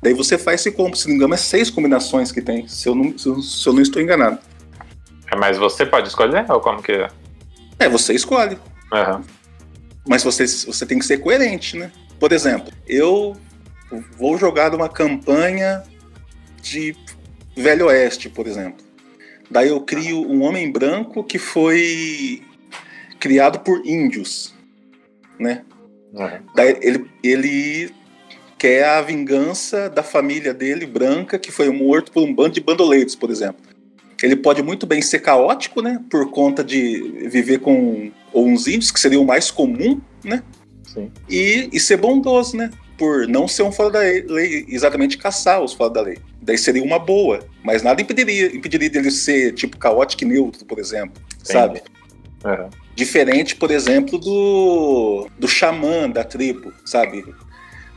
Daí 0.01 0.13
você 0.13 0.37
faz 0.37 0.61
esse 0.61 0.71
combo. 0.71 0.95
Se 0.95 1.05
não 1.05 1.11
me 1.11 1.17
engano, 1.17 1.33
é 1.33 1.37
seis 1.37 1.69
combinações 1.69 2.31
que 2.31 2.41
tem, 2.41 2.67
se 2.67 2.87
eu 2.87 2.95
não, 2.95 3.17
se 3.17 3.27
eu, 3.27 3.41
se 3.41 3.67
eu 3.67 3.73
não 3.73 3.81
estou 3.81 4.01
enganado. 4.01 4.39
É, 5.31 5.35
Mas 5.35 5.57
você 5.57 5.85
pode 5.85 6.07
escolher 6.07 6.45
ou 6.49 6.59
como 6.59 6.81
que 6.81 6.91
é? 6.91 7.07
É, 7.79 7.89
você 7.89 8.13
escolhe. 8.13 8.57
Aham. 8.91 9.23
Mas 10.07 10.23
você, 10.23 10.45
você 10.45 10.85
tem 10.85 10.99
que 10.99 11.05
ser 11.05 11.19
coerente, 11.19 11.77
né? 11.77 11.91
Por 12.19 12.31
exemplo, 12.31 12.71
eu 12.87 13.35
vou 14.17 14.37
jogar 14.37 14.73
uma 14.73 14.89
campanha 14.89 15.83
de 16.61 16.95
Velho 17.55 17.87
Oeste, 17.87 18.29
por 18.29 18.47
exemplo. 18.47 18.85
Daí 19.49 19.69
eu 19.69 19.81
crio 19.81 20.21
um 20.21 20.43
homem 20.43 20.71
branco 20.71 21.23
que 21.23 21.37
foi 21.37 22.41
criado 23.19 23.59
por 23.59 23.85
índios, 23.85 24.53
né? 25.39 25.63
aham. 26.15 26.41
Daí 26.55 26.77
ele, 26.81 27.11
ele 27.23 27.93
quer 28.57 28.85
a 28.85 29.01
vingança 29.01 29.89
da 29.89 30.03
família 30.03 30.53
dele, 30.53 30.85
branca, 30.85 31.39
que 31.39 31.51
foi 31.51 31.69
morto 31.69 32.11
por 32.11 32.23
um 32.23 32.33
bando 32.33 32.51
de 32.51 32.61
bandoleiros, 32.61 33.15
por 33.15 33.29
exemplo. 33.29 33.70
Ele 34.21 34.35
pode 34.35 34.61
muito 34.61 34.85
bem 34.85 35.01
ser 35.01 35.19
caótico, 35.19 35.81
né? 35.81 35.99
Por 36.09 36.29
conta 36.29 36.63
de 36.63 37.27
viver 37.29 37.59
com 37.59 38.11
uns 38.33 38.67
índios, 38.67 38.91
que 38.91 38.99
seria 38.99 39.19
o 39.19 39.25
mais 39.25 39.49
comum, 39.49 39.99
né? 40.23 40.43
Sim. 40.83 41.11
E, 41.29 41.69
e 41.71 41.79
ser 41.79 41.97
bondoso, 41.97 42.55
né? 42.55 42.69
Por 42.97 43.27
não 43.27 43.47
ser 43.47 43.63
um 43.63 43.71
fora 43.71 43.89
da 43.89 43.99
lei, 43.99 44.65
exatamente 44.67 45.17
caçar 45.17 45.61
os 45.61 45.73
fora 45.73 45.89
da 45.89 46.01
lei. 46.01 46.17
Daí 46.41 46.57
seria 46.57 46.83
uma 46.83 46.99
boa, 46.99 47.39
mas 47.63 47.81
nada 47.81 48.01
impediria, 48.01 48.55
impediria 48.55 48.89
dele 48.89 49.09
ser 49.09 49.53
tipo 49.53 49.77
caótico 49.77 50.23
e 50.23 50.27
neutro, 50.27 50.65
por 50.65 50.77
exemplo, 50.77 51.21
Sim. 51.43 51.53
sabe? 51.53 51.81
Aham. 52.43 52.69
Diferente, 52.95 53.55
por 53.55 53.71
exemplo, 53.71 54.19
do, 54.19 55.27
do 55.39 55.47
xamã 55.47 56.09
da 56.09 56.23
tribo, 56.23 56.73
sabe? 56.85 57.23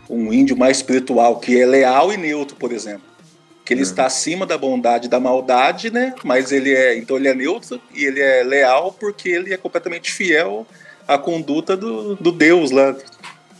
Um 0.08 0.32
índio 0.32 0.56
mais 0.56 0.78
espiritual, 0.78 1.38
que 1.40 1.60
é 1.60 1.66
leal 1.66 2.12
e 2.12 2.16
neutro, 2.16 2.56
por 2.56 2.72
exemplo. 2.72 3.13
Que 3.64 3.72
ele 3.72 3.80
Uhum. 3.80 3.88
está 3.88 4.06
acima 4.06 4.44
da 4.44 4.58
bondade 4.58 5.06
e 5.06 5.08
da 5.10 5.18
maldade, 5.18 5.90
né? 5.90 6.14
Mas 6.22 6.52
ele 6.52 6.72
é. 6.74 6.96
Então 6.98 7.16
ele 7.16 7.28
é 7.28 7.34
neutro 7.34 7.80
e 7.94 8.04
ele 8.04 8.20
é 8.20 8.42
leal 8.42 8.92
porque 8.92 9.28
ele 9.28 9.54
é 9.54 9.56
completamente 9.56 10.12
fiel 10.12 10.66
à 11.08 11.16
conduta 11.16 11.76
do, 11.76 12.14
do 12.16 12.30
deus 12.30 12.70
lá, 12.70 12.94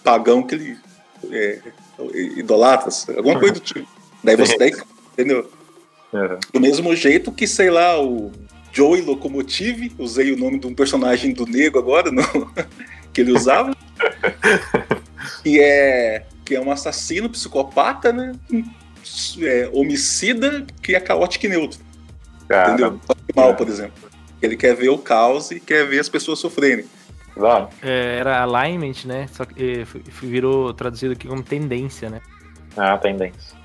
pagão 0.03 0.43
que 0.43 0.55
ele 0.55 0.79
é, 1.31 1.59
idolatra, 2.37 2.91
alguma 3.17 3.39
coisa 3.39 3.55
do 3.55 3.61
tipo. 3.65 3.89
Daí 4.23 4.37
você 4.37 4.57
daí, 4.59 4.73
entendeu? 5.13 5.51
Aham. 6.13 6.39
Do 6.53 6.61
mesmo 6.61 6.95
jeito 6.95 7.33
que, 7.33 7.47
sei 7.47 7.71
lá, 7.71 8.01
o 8.01 8.31
Joey 8.73 9.03
Locomotive, 9.03 9.93
usei 9.99 10.33
o 10.33 10.37
nome 10.37 10.59
de 10.59 10.67
um 10.67 10.75
personagem 10.75 11.33
do 11.33 11.47
Nego 11.47 11.79
agora, 11.79 12.11
no, 12.11 12.23
que 13.13 13.21
ele 13.21 13.33
usava, 13.33 13.75
que 15.43 15.61
é, 15.61 16.25
que 16.45 16.55
é 16.55 16.61
um 16.61 16.71
assassino, 16.71 17.29
psicopata, 17.31 18.13
né? 18.13 18.33
É, 19.43 19.69
homicida, 19.73 20.65
que 20.83 20.95
é 20.95 21.01
caótico 21.01 21.47
e 21.47 21.49
neutro, 21.49 21.79
entendeu? 22.69 23.01
Mal, 23.35 23.55
por 23.55 23.69
exemplo. 23.69 23.95
Ele 24.41 24.57
quer 24.57 24.75
ver 24.75 24.89
o 24.91 24.99
caos 24.99 25.51
e 25.51 25.59
quer 25.61 25.87
ver 25.87 25.99
as 26.01 26.09
pessoas 26.09 26.39
sofrerem. 26.39 26.85
É, 27.83 28.19
era 28.21 28.43
alignment, 28.45 29.05
né? 29.07 29.27
Só 29.33 29.45
que 29.45 29.81
eh, 29.81 29.85
virou 30.23 30.73
traduzido 30.73 31.13
aqui 31.15 31.27
como 31.27 31.43
tendência, 31.43 32.09
né? 32.09 32.21
Ah, 32.77 32.97
tendência. 32.99 33.57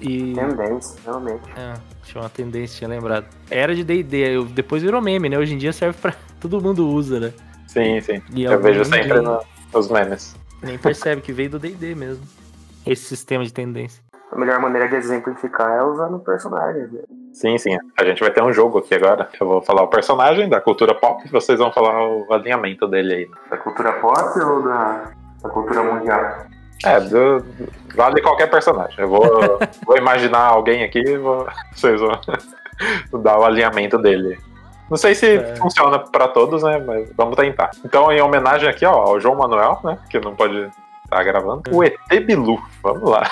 E. 0.00 0.32
Tendência, 0.34 0.96
realmente. 1.04 1.42
É, 1.56 1.74
tinha 2.04 2.22
uma 2.22 2.28
tendência, 2.30 2.78
tinha 2.78 2.88
lembrado. 2.88 3.26
Era 3.50 3.74
de 3.74 3.82
DD, 3.84 4.16
eu- 4.36 4.44
depois 4.44 4.82
virou 4.82 5.00
meme, 5.02 5.28
né? 5.28 5.38
Hoje 5.38 5.54
em 5.54 5.58
dia 5.58 5.72
serve 5.72 5.98
pra. 6.00 6.14
Todo 6.40 6.60
mundo 6.60 6.88
usa, 6.88 7.20
né? 7.20 7.32
Sim, 7.66 8.00
sim. 8.00 8.22
E 8.34 8.44
Eu 8.44 8.52
algum 8.52 8.64
vejo 8.64 8.84
sempre 8.84 9.20
no- 9.20 9.42
nos 9.72 9.88
memes. 9.90 10.34
Nem 10.62 10.78
percebe 10.78 11.20
que 11.20 11.32
veio 11.32 11.50
do 11.50 11.58
DD 11.58 11.94
mesmo. 11.94 12.24
Esse 12.86 13.04
sistema 13.04 13.44
de 13.44 13.52
tendência. 13.52 14.02
A 14.32 14.38
melhor 14.38 14.60
maneira 14.60 14.88
de 14.88 14.94
exemplificar 14.96 15.70
é 15.72 15.82
usando 15.82 16.16
o 16.16 16.20
personagem. 16.20 16.82
né? 16.82 17.00
Sim, 17.32 17.58
sim. 17.58 17.76
A 17.98 18.04
gente 18.04 18.20
vai 18.20 18.30
ter 18.30 18.42
um 18.42 18.52
jogo 18.52 18.78
aqui 18.78 18.94
agora. 18.94 19.28
Eu 19.40 19.46
vou 19.46 19.62
falar 19.62 19.82
o 19.82 19.88
personagem 19.88 20.48
da 20.48 20.60
cultura 20.60 20.94
pop 20.94 21.22
e 21.26 21.30
vocês 21.30 21.58
vão 21.58 21.72
falar 21.72 22.06
o 22.06 22.32
alinhamento 22.32 22.86
dele 22.86 23.14
aí. 23.14 23.30
Da 23.50 23.56
cultura 23.56 23.92
pop 23.94 24.38
ou 24.40 24.62
da, 24.62 25.10
da 25.42 25.48
cultura 25.48 25.82
mundial? 25.82 26.20
É, 26.84 27.00
do- 27.00 27.44
vale 27.94 28.22
qualquer 28.22 28.48
personagem. 28.50 28.96
Eu 29.00 29.08
vou, 29.08 29.20
vou 29.84 29.96
imaginar 29.96 30.44
alguém 30.46 30.84
aqui 30.84 31.00
e 31.00 31.18
vou- 31.18 31.46
vocês 31.74 32.00
vão 32.00 32.12
dar 33.22 33.38
o 33.38 33.44
alinhamento 33.44 33.98
dele. 33.98 34.38
Não 34.88 34.96
sei 34.96 35.14
se 35.14 35.36
É. 35.36 35.54
funciona 35.56 35.98
pra 35.98 36.26
todos, 36.28 36.62
né? 36.62 36.78
Mas 36.84 37.12
vamos 37.16 37.36
tentar. 37.36 37.70
Então, 37.84 38.10
em 38.10 38.20
homenagem 38.20 38.68
aqui, 38.68 38.84
ó, 38.84 38.92
ao 38.92 39.20
João 39.20 39.36
Manuel, 39.36 39.78
né? 39.84 39.98
Que 40.08 40.18
não 40.18 40.34
pode 40.34 40.68
estar 41.10 41.24
gravando. 41.24 41.62
O 41.70 41.82
ET 41.82 41.96
Bilu. 42.24 42.62
Vamos 42.82 43.10
lá. 43.10 43.28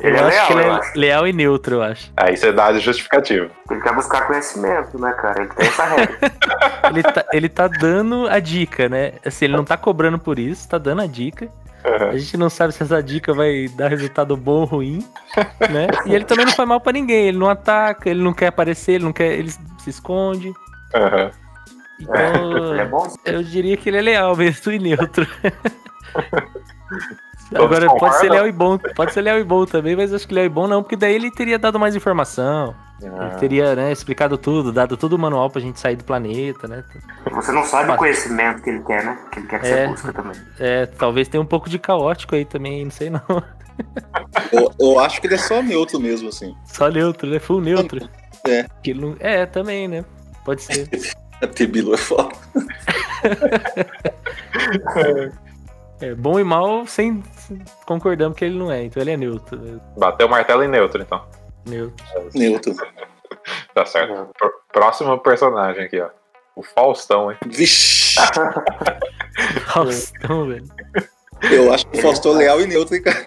Ele 0.00 0.18
eu 0.18 0.26
é 0.26 0.26
acho 0.26 0.28
leal, 0.28 0.46
que 0.46 0.52
ele 0.52 0.62
é 0.62 0.70
acho. 0.70 0.98
leal 0.98 1.28
e 1.28 1.32
neutro, 1.32 1.74
eu 1.76 1.82
acho. 1.82 2.12
Aí 2.16 2.36
você 2.36 2.52
dá 2.52 2.66
a 2.66 2.78
justificativa. 2.78 3.50
Ele 3.70 3.80
quer 3.80 3.94
buscar 3.94 4.26
conhecimento, 4.26 4.98
né, 4.98 5.12
cara? 5.12 5.42
Ele 5.42 5.54
tem 5.54 5.66
essa 5.66 5.84
regra. 5.84 6.18
Ele 6.90 7.02
tá, 7.02 7.24
ele 7.32 7.48
tá 7.48 7.66
dando 7.66 8.28
a 8.28 8.38
dica, 8.38 8.88
né? 8.90 9.14
Assim, 9.24 9.46
ele 9.46 9.56
não 9.56 9.64
tá 9.64 9.74
cobrando 9.76 10.18
por 10.18 10.38
isso, 10.38 10.68
tá 10.68 10.76
dando 10.76 11.00
a 11.00 11.06
dica. 11.06 11.48
A 12.10 12.16
gente 12.16 12.36
não 12.36 12.50
sabe 12.50 12.74
se 12.74 12.82
essa 12.82 13.02
dica 13.02 13.32
vai 13.32 13.68
dar 13.68 13.88
resultado 13.88 14.36
bom 14.36 14.60
ou 14.60 14.64
ruim, 14.64 14.98
né? 15.70 15.86
E 16.04 16.14
ele 16.14 16.24
também 16.24 16.44
não 16.44 16.52
faz 16.52 16.68
mal 16.68 16.80
pra 16.80 16.92
ninguém, 16.92 17.28
ele 17.28 17.38
não 17.38 17.48
ataca, 17.48 18.08
ele 18.08 18.22
não 18.22 18.34
quer 18.34 18.48
aparecer, 18.48 18.92
ele 18.92 19.04
não 19.04 19.12
quer, 19.14 19.32
ele 19.32 19.50
se 19.50 19.90
esconde. 19.90 20.52
Aham. 20.94 21.30
Ele 22.00 22.80
é 22.80 22.84
Então, 22.84 22.90
bom? 22.90 23.14
eu 23.24 23.42
diria 23.42 23.76
que 23.76 23.88
ele 23.88 23.98
é 23.98 24.02
leal 24.02 24.36
mesmo 24.36 24.72
e 24.72 24.78
neutro. 24.78 25.26
Agora 27.54 27.86
pode 27.96 28.16
ser 28.18 28.30
leal 28.30 28.48
e 28.48 28.52
bom, 28.52 28.78
pode 28.96 29.12
ser 29.12 29.20
leal 29.20 29.38
e 29.38 29.44
bom 29.44 29.64
também, 29.64 29.94
mas 29.94 30.12
acho 30.12 30.26
que 30.26 30.34
leal 30.34 30.46
e 30.46 30.48
bom 30.48 30.66
não, 30.66 30.82
porque 30.82 30.96
daí 30.96 31.14
ele 31.14 31.30
teria 31.30 31.58
dado 31.58 31.78
mais 31.78 31.94
informação, 31.94 32.74
Ah. 33.02 33.28
ele 33.28 33.36
teria, 33.38 33.76
né, 33.76 33.92
explicado 33.92 34.36
tudo, 34.38 34.72
dado 34.72 34.96
todo 34.96 35.12
o 35.12 35.18
manual 35.18 35.48
pra 35.50 35.60
gente 35.60 35.78
sair 35.78 35.94
do 35.94 36.02
planeta, 36.04 36.66
né? 36.66 36.82
Você 37.32 37.52
não 37.52 37.62
sabe 37.64 37.92
o 37.92 37.96
conhecimento 37.96 38.62
que 38.62 38.70
ele 38.70 38.82
quer, 38.82 39.04
né? 39.04 39.18
Que 39.30 39.38
ele 39.40 39.46
quer 39.46 39.60
que 39.60 39.66
É. 39.66 39.82
você 39.84 39.88
busca 39.88 40.12
também. 40.12 40.40
É, 40.58 40.86
talvez 40.86 41.28
tenha 41.28 41.40
um 41.40 41.46
pouco 41.46 41.68
de 41.68 41.78
caótico 41.78 42.34
aí 42.34 42.44
também, 42.44 42.82
não 42.84 42.90
sei 42.90 43.10
não. 43.10 43.22
Eu, 44.50 44.72
eu 44.80 44.98
acho 45.00 45.20
que 45.20 45.26
ele 45.26 45.34
é 45.34 45.38
só 45.38 45.62
neutro 45.62 46.00
mesmo, 46.00 46.30
assim. 46.30 46.56
Só 46.64 46.88
neutro, 46.88 47.28
né? 47.28 47.38
Full 47.38 47.60
neutro. 47.60 48.08
É. 48.46 48.64
Que 48.82 48.90
ele 48.90 49.00
não... 49.00 49.16
É, 49.20 49.46
também, 49.46 49.86
né? 49.86 50.04
Pode 50.44 50.62
ser. 50.62 50.88
A 51.42 51.46
Tebilu 51.46 51.94
é 51.94 51.98
foda. 51.98 52.34
É, 56.00 56.14
bom 56.14 56.38
e 56.40 56.44
mal, 56.44 56.86
sem 56.86 57.22
concordamos 57.86 58.36
que 58.36 58.44
ele 58.44 58.58
não 58.58 58.70
é, 58.70 58.84
então 58.84 59.02
ele 59.02 59.12
é 59.12 59.16
neutro. 59.16 59.80
Bateu 59.96 60.26
o 60.26 60.30
martelo 60.30 60.62
em 60.64 60.68
neutro, 60.68 61.00
então. 61.02 61.24
Neutro. 61.66 62.04
Neutro. 62.34 62.74
Tá 63.74 63.84
certo. 63.86 64.28
Pr- 64.38 64.48
Próximo 64.72 65.18
personagem 65.18 65.84
aqui, 65.84 66.00
ó. 66.00 66.08
O 66.56 66.62
Faustão, 66.62 67.30
hein? 67.30 67.38
Vixe! 67.46 68.16
Faustão, 69.66 70.48
velho. 70.48 70.64
Eu 71.50 71.72
acho 71.72 71.86
que 71.88 71.98
o 71.98 72.02
Faustão 72.02 72.32
é 72.34 72.38
leal 72.38 72.60
e 72.60 72.66
neutro, 72.66 72.94
hein, 72.96 73.02
cara? 73.02 73.26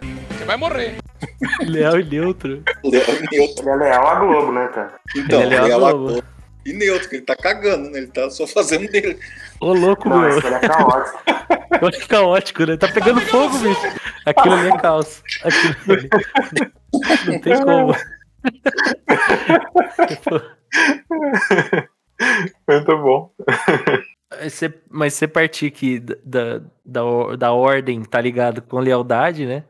Leal 1.61 1.99
e 1.99 2.03
neutro. 2.05 2.63
Leal 2.83 3.05
e 3.09 3.35
neutro. 3.37 3.63
Ele 3.63 3.69
é 3.69 3.75
leal 3.75 4.07
à 4.07 4.15
Globo, 4.15 4.51
né, 4.51 4.67
cara? 4.73 4.93
Então, 5.15 5.41
Ele 5.41 5.55
é 5.55 5.61
leal 5.61 5.65
leal 5.79 5.85
à 5.85 5.89
a 5.89 5.93
Globo. 5.93 6.23
E 6.67 6.73
neutro, 6.73 7.07
que 7.07 7.15
ele 7.15 7.23
tá 7.23 7.33
cagando, 7.33 7.89
né? 7.89 7.99
Ele 7.99 8.07
tá 8.07 8.29
só 8.29 8.45
fazendo 8.45 8.91
dele. 8.91 9.17
Ô, 9.61 9.71
louco, 9.71 10.09
Não, 10.09 10.19
meu. 10.19 10.37
é 10.37 10.59
caótico. 10.59 11.23
Eu 11.81 11.87
acho 11.87 12.07
caótico, 12.09 12.65
né? 12.65 12.75
Tá 12.75 12.89
pegando 12.89 13.21
fogo, 13.21 13.57
bicho. 13.59 13.81
Aquilo 14.25 14.53
ali 14.55 14.67
é 14.67 14.77
caos. 14.77 15.23
Aquilo 15.43 15.93
ali. 15.93 16.09
Não 17.25 17.39
tem 17.39 17.63
como. 17.63 17.95
Muito 22.67 22.97
bom. 22.97 23.31
Mas 24.89 25.13
você, 25.13 25.25
partir 25.25 25.67
aqui 25.67 25.99
da, 25.99 26.61
da, 26.85 27.35
da 27.37 27.53
ordem, 27.53 28.03
tá 28.03 28.19
ligado? 28.19 28.61
Com 28.61 28.79
lealdade, 28.79 29.45
né? 29.45 29.63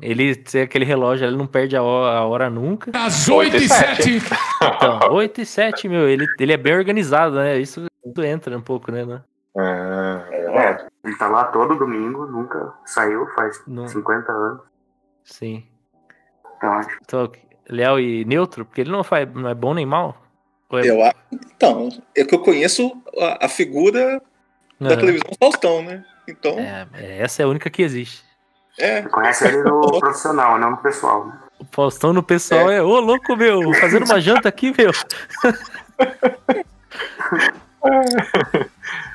Ele 0.00 0.42
ser 0.44 0.60
aquele 0.62 0.84
relógio, 0.84 1.26
ele 1.26 1.36
não 1.36 1.46
perde 1.46 1.74
a 1.74 1.82
hora, 1.82 2.18
a 2.18 2.24
hora 2.26 2.50
nunca. 2.50 2.90
Às 2.94 3.28
8 3.28 3.56
e 3.56 3.68
7. 3.68 4.18
Então, 4.62 5.12
8 5.12 5.40
e 5.40 5.46
7, 5.46 5.88
meu, 5.88 6.06
ele, 6.08 6.26
ele 6.38 6.52
é 6.52 6.56
bem 6.56 6.74
organizado, 6.76 7.36
né? 7.36 7.58
Isso, 7.58 7.86
isso 8.04 8.22
entra 8.22 8.56
um 8.56 8.60
pouco, 8.60 8.92
né? 8.92 9.04
né? 9.06 9.22
Ah, 9.56 10.26
É, 10.30 10.86
ele 11.02 11.16
tá 11.16 11.28
lá 11.28 11.44
todo 11.44 11.76
domingo, 11.78 12.26
nunca 12.26 12.74
saiu, 12.84 13.26
faz 13.34 13.62
Não. 13.66 13.88
50 13.88 14.30
anos. 14.30 14.60
Sim. 15.24 15.66
Então, 16.58 16.72
acho 16.74 16.98
Então, 17.02 17.32
leal 17.70 17.98
e 17.98 18.24
neutro, 18.26 18.66
porque 18.66 18.82
ele 18.82 18.90
não, 18.90 19.02
faz, 19.02 19.26
não 19.32 19.48
é 19.48 19.54
bom 19.54 19.72
nem 19.72 19.86
mal. 19.86 20.22
É- 20.74 20.90
Eu, 20.90 20.98
então, 21.32 21.88
é 22.14 22.22
que 22.22 22.34
eu 22.34 22.40
conheço 22.40 22.92
a, 23.18 23.46
a 23.46 23.48
figura 23.48 24.20
da 24.78 24.90
Aham. 24.90 24.98
televisão 24.98 25.30
Faustão, 25.40 25.82
né? 25.82 26.04
Então, 26.28 26.58
É, 26.58 26.86
é, 26.92 27.18
essa 27.22 27.40
é 27.40 27.44
a 27.44 27.48
única 27.48 27.70
que 27.70 27.80
existe. 27.82 28.25
É. 28.78 29.02
Você 29.02 29.08
conhece 29.08 29.46
ele 29.46 29.62
no 29.62 29.80
profissional, 30.00 30.58
não 30.58 30.72
no 30.72 30.76
pessoal. 30.78 31.26
Né? 31.26 31.32
O 31.58 31.66
Faustão 31.70 32.12
no 32.12 32.22
pessoal 32.22 32.70
é, 32.70 32.82
ô 32.82 33.00
louco, 33.00 33.34
meu, 33.36 33.72
fazendo 33.74 34.04
uma 34.04 34.20
janta 34.20 34.48
aqui, 34.48 34.74
meu. 34.76 34.90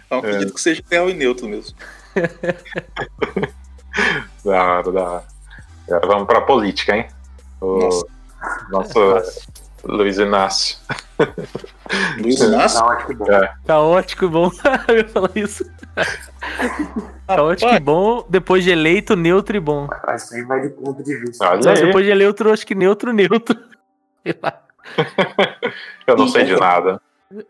Então, 0.06 0.20
acredito 0.20 0.54
que 0.54 0.62
seja 0.62 0.84
leal 0.92 1.10
e 1.10 1.14
neutro 1.14 1.48
mesmo. 1.48 1.74
da 4.44 4.64
hora, 4.64 4.92
da 4.92 5.04
hora. 5.04 5.24
Agora 5.88 6.08
vamos 6.08 6.28
pra 6.28 6.42
política, 6.42 6.98
hein? 6.98 7.08
O 7.62 7.80
Nossa. 7.80 8.06
nosso. 8.70 9.00
Luiz 9.84 10.18
Inácio. 10.18 10.78
Luiz 12.20 12.40
Inácio? 12.40 12.86
Acho 12.86 13.08
que 13.08 13.14
bom. 13.14 13.32
É. 13.32 13.54
Caótico 13.66 14.26
e 14.26 14.28
bom. 14.28 14.52
Eu 14.88 14.98
ia 14.98 15.08
falar 15.08 15.32
isso. 15.36 15.66
Caótico 17.28 17.74
e 17.74 17.80
bom, 17.80 18.26
depois 18.30 18.64
de 18.64 18.72
eleito, 18.72 19.16
neutro 19.16 19.56
e 19.56 19.60
bom. 19.60 19.88
Isso 20.16 20.36
aí 20.36 20.44
vai 20.44 20.62
de 20.62 20.70
ponto 20.70 21.04
de 21.04 21.16
vista. 21.18 21.56
Não, 21.56 21.74
depois 21.74 22.06
de 22.06 22.12
eu 22.12 22.54
acho 22.54 22.66
que 22.66 22.76
neutro, 22.76 23.14
neutro. 23.14 23.58
Sei 24.24 24.36
lá. 24.42 24.62
Eu 26.06 26.18
não 26.18 26.28
sei 26.28 26.46
de 26.46 26.56
nada. 26.56 27.02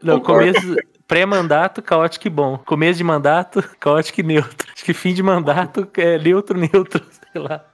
Não, 0.02 0.20
Concordo. 0.20 0.54
começo, 0.54 0.76
pré-mandato, 1.08 1.82
caótico 1.82 2.28
e 2.28 2.30
bom. 2.30 2.58
Começo 2.60 2.98
de 2.98 3.04
mandato, 3.04 3.64
caótico 3.80 4.22
e 4.22 4.24
neutro. 4.24 4.72
Acho 4.74 4.86
que 4.86 4.94
fim 4.94 5.14
de 5.14 5.24
mandato, 5.24 5.88
é 5.98 6.18
neutro, 6.18 6.58
neutro, 6.58 7.04
sei 7.32 7.42
lá. 7.42 7.66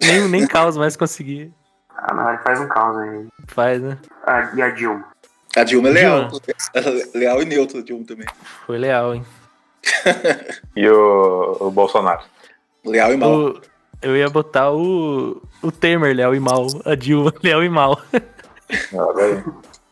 Nem, 0.00 0.28
nem 0.28 0.46
caos 0.46 0.76
mais 0.76 0.96
conseguir. 0.96 1.52
Ah, 1.96 2.14
não, 2.14 2.28
ele 2.28 2.38
faz 2.38 2.60
um 2.60 2.68
caos 2.68 2.98
aí. 2.98 3.26
Faz, 3.46 3.80
né? 3.80 3.98
Ah, 4.24 4.50
e 4.54 4.60
a 4.60 4.68
Dilma? 4.70 5.06
A 5.56 5.64
Dilma 5.64 5.88
é 5.88 5.92
leal. 5.92 6.28
Dilma. 6.28 6.40
Leal 7.14 7.40
e 7.42 7.44
neutro, 7.44 7.78
a 7.78 7.82
Dilma 7.82 8.04
também. 8.06 8.26
Foi 8.66 8.78
leal, 8.78 9.14
hein? 9.14 9.24
E 10.76 10.88
o, 10.88 11.56
o 11.60 11.70
Bolsonaro? 11.70 12.22
Leal 12.84 13.12
e 13.12 13.16
mal. 13.16 13.32
O- 13.34 13.60
eu 14.02 14.14
ia 14.16 14.28
botar 14.28 14.70
o, 14.72 15.40
o 15.62 15.72
Temer, 15.72 16.14
leal 16.14 16.34
e 16.34 16.40
mal. 16.40 16.66
A 16.84 16.94
Dilma, 16.94 17.32
leal 17.42 17.64
e 17.64 17.68
mal. 17.68 18.00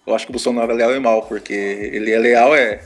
Eu 0.07 0.15
acho 0.15 0.27
que 0.27 0.31
o 0.31 0.35
Bolsonaro 0.35 0.73
é 0.73 0.75
leal 0.75 0.95
e 0.95 1.01
mal, 1.01 1.23
porque 1.23 1.53
ele 1.55 2.11
é 2.13 2.19
leal 2.19 2.55
é, 2.55 2.83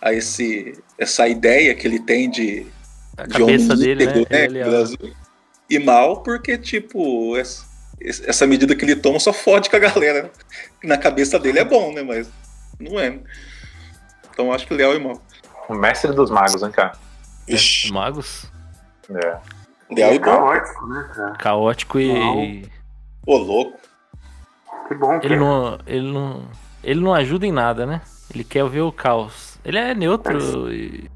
a 0.00 0.12
esse, 0.14 0.78
essa 0.98 1.28
ideia 1.28 1.74
que 1.74 1.86
ele 1.86 2.00
tem 2.00 2.30
de, 2.30 2.66
A 3.18 3.24
de 3.26 3.38
cabeça 3.38 3.74
homem 3.74 3.84
dele, 3.84 4.06
né? 4.06 4.18
íntegro, 4.20 4.34
Ele 4.34 4.42
é 4.44 4.46
do 4.48 4.52
leal. 4.54 4.70
Brasil. 4.70 5.12
E 5.68 5.78
mal 5.78 6.22
porque, 6.22 6.56
tipo, 6.56 7.36
essa, 7.36 7.65
essa 8.00 8.46
medida 8.46 8.74
que 8.74 8.84
ele 8.84 8.96
toma 8.96 9.18
só 9.18 9.32
fode 9.32 9.68
com 9.70 9.76
a 9.76 9.80
galera. 9.80 10.24
né? 10.24 10.30
Na 10.84 10.98
cabeça 10.98 11.38
dele 11.38 11.58
é 11.58 11.64
bom, 11.64 11.92
né? 11.92 12.02
Mas 12.02 12.28
não 12.78 12.98
é. 13.00 13.10
né? 13.10 13.20
Então 14.30 14.52
acho 14.52 14.66
que 14.66 14.74
leal 14.74 14.94
e 14.94 14.98
mal. 14.98 15.20
O 15.68 15.74
mestre 15.74 16.12
dos 16.12 16.30
magos, 16.30 16.62
hein, 16.62 16.70
cara? 16.70 16.92
Ixi, 17.48 17.92
Magos? 17.92 18.50
É. 19.10 19.38
leal 19.94 20.12
e 20.12 20.16
é 20.16 20.18
caótico, 20.18 20.86
né, 20.86 21.10
cara? 21.14 21.32
Caótico 21.36 21.98
e. 22.00 22.68
Ô, 23.26 23.36
louco. 23.36 23.78
Que 24.88 24.94
bom 24.94 25.18
que 25.18 25.26
Ele 25.26 25.36
não, 25.36 25.78
ele 25.86 26.12
não. 26.12 26.48
Ele 26.84 27.00
não 27.00 27.14
ajuda 27.14 27.46
em 27.46 27.52
nada, 27.52 27.84
né? 27.86 28.00
Ele 28.32 28.44
quer 28.44 28.68
ver 28.68 28.82
o 28.82 28.92
caos. 28.92 29.58
Ele 29.64 29.78
é 29.78 29.94
neutro 29.94 30.72
e. 30.72 31.10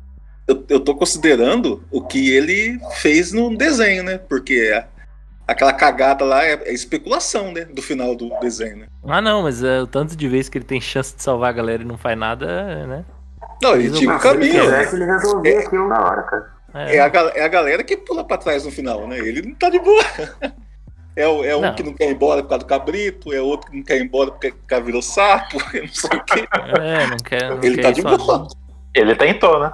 Eu, 0.48 0.64
eu 0.68 0.80
tô 0.80 0.96
considerando 0.96 1.84
o 1.92 2.02
que 2.04 2.30
ele 2.30 2.80
fez 2.96 3.32
no 3.32 3.56
desenho, 3.56 4.02
né? 4.02 4.18
Porque 4.18 4.72
a- 4.74 4.88
aquela 5.50 5.72
cagada 5.72 6.24
lá 6.24 6.44
é, 6.44 6.52
é 6.64 6.72
especulação, 6.72 7.52
né? 7.52 7.64
Do 7.64 7.82
final 7.82 8.14
do 8.14 8.30
desenho, 8.40 8.78
né? 8.78 8.86
Ah 9.06 9.20
não, 9.20 9.42
mas 9.42 9.62
é, 9.62 9.80
o 9.80 9.86
tanto 9.86 10.16
de 10.16 10.28
vezes 10.28 10.48
que 10.48 10.58
ele 10.58 10.64
tem 10.64 10.80
chance 10.80 11.14
de 11.16 11.22
salvar 11.22 11.50
a 11.50 11.52
galera 11.52 11.82
e 11.82 11.86
não 11.86 11.98
faz 11.98 12.16
nada, 12.18 12.86
né? 12.86 13.04
Não, 13.62 13.74
ele 13.74 13.90
tinha 13.90 14.14
um 14.14 14.18
se 14.18 14.28
ele 14.28 14.34
caminho. 14.48 14.70
né? 14.70 14.88
ele 14.92 15.04
resolvia 15.04 15.58
aquilo 15.60 15.88
na 15.88 16.00
hora, 16.00 16.22
cara. 16.22 16.46
É. 16.72 16.96
É 16.96 17.00
a, 17.00 17.06
é 17.34 17.42
a 17.44 17.48
galera 17.48 17.82
que 17.82 17.96
pula 17.96 18.24
pra 18.24 18.38
trás 18.38 18.64
no 18.64 18.70
final, 18.70 19.06
né? 19.06 19.18
Ele 19.18 19.42
não 19.42 19.54
tá 19.54 19.68
de 19.70 19.78
boa. 19.78 20.02
É, 21.16 21.24
é 21.24 21.56
um 21.56 21.60
Não. 21.60 21.74
que 21.74 21.82
não 21.82 21.92
quer 21.92 22.08
ir 22.08 22.12
embora 22.14 22.40
por 22.40 22.50
causa 22.50 22.64
do 22.64 22.68
cabrito, 22.68 23.32
é 23.32 23.40
outro 23.40 23.68
que 23.68 23.76
não 23.76 23.82
quer 23.82 23.98
ir 23.98 24.04
embora 24.04 24.30
porque 24.30 24.48
o 24.50 24.54
cara 24.66 24.80
virou 24.82 25.02
sapo, 25.02 25.58
não 25.74 25.88
sei 25.88 26.18
o 26.18 26.24
quê. 26.24 26.48
É, 26.80 27.06
não 27.08 27.16
quer. 27.18 27.50
Não 27.50 27.58
Ele 27.62 27.74
quer 27.74 27.82
tá 27.82 27.90
de 27.90 28.00
sozinho. 28.00 28.26
boa. 28.26 28.48
Ele 28.94 29.14
tentou, 29.16 29.58
né? 29.60 29.72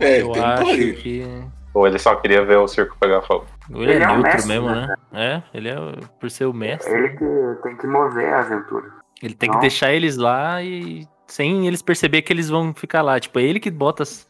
É, 0.00 0.22
Eu 0.22 0.32
tem 0.32 0.42
acho 0.42 0.70
ali. 0.70 0.94
que. 0.94 1.44
Ou 1.74 1.86
ele 1.86 1.98
só 1.98 2.16
queria 2.16 2.42
ver 2.46 2.56
o 2.56 2.66
circo 2.66 2.96
pegar 2.98 3.20
fogo. 3.22 3.46
Ele 3.70 3.92
é 3.92 3.94
Ele 3.96 4.04
é 4.04 4.08
um 4.08 4.10
neutro 4.12 4.22
mestre, 4.32 4.48
mesmo, 4.48 4.68
né? 4.70 4.86
né? 4.86 4.96
É, 5.12 5.42
ele 5.58 5.68
é, 5.68 5.76
por 6.20 6.30
ser 6.30 6.44
o 6.46 6.52
mestre. 6.52 6.92
Ele 6.92 7.08
que 7.10 7.62
tem 7.62 7.76
que 7.76 7.86
mover 7.86 8.32
a 8.32 8.40
aventura. 8.40 8.86
Ele 9.22 9.34
tem 9.34 9.50
que 9.50 9.58
deixar 9.60 9.92
eles 9.92 10.16
lá 10.16 10.62
e 10.62 11.06
sem 11.26 11.66
eles 11.66 11.80
perceber 11.80 12.22
que 12.22 12.32
eles 12.32 12.48
vão 12.50 12.74
ficar 12.74 13.00
lá. 13.02 13.18
Tipo, 13.18 13.38
é 13.38 13.42
ele 13.42 13.58
que 13.60 13.70
bota. 13.70 14.02
as- 14.02 14.26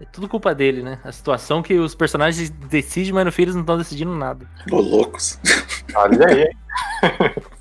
É 0.00 0.04
tudo 0.04 0.28
culpa 0.28 0.54
dele, 0.54 0.82
né? 0.82 0.98
A 1.04 1.12
situação 1.12 1.62
que 1.62 1.74
os 1.78 1.94
personagens 1.94 2.50
decidem, 2.50 3.12
mas 3.12 3.24
no 3.24 3.32
fim 3.32 3.42
eles 3.42 3.54
não 3.54 3.62
estão 3.62 3.78
decidindo 3.78 4.14
nada. 4.14 4.44
Ô, 4.70 4.80
loucos. 4.80 5.38
Olha 5.94 6.26
aí. 6.28 6.50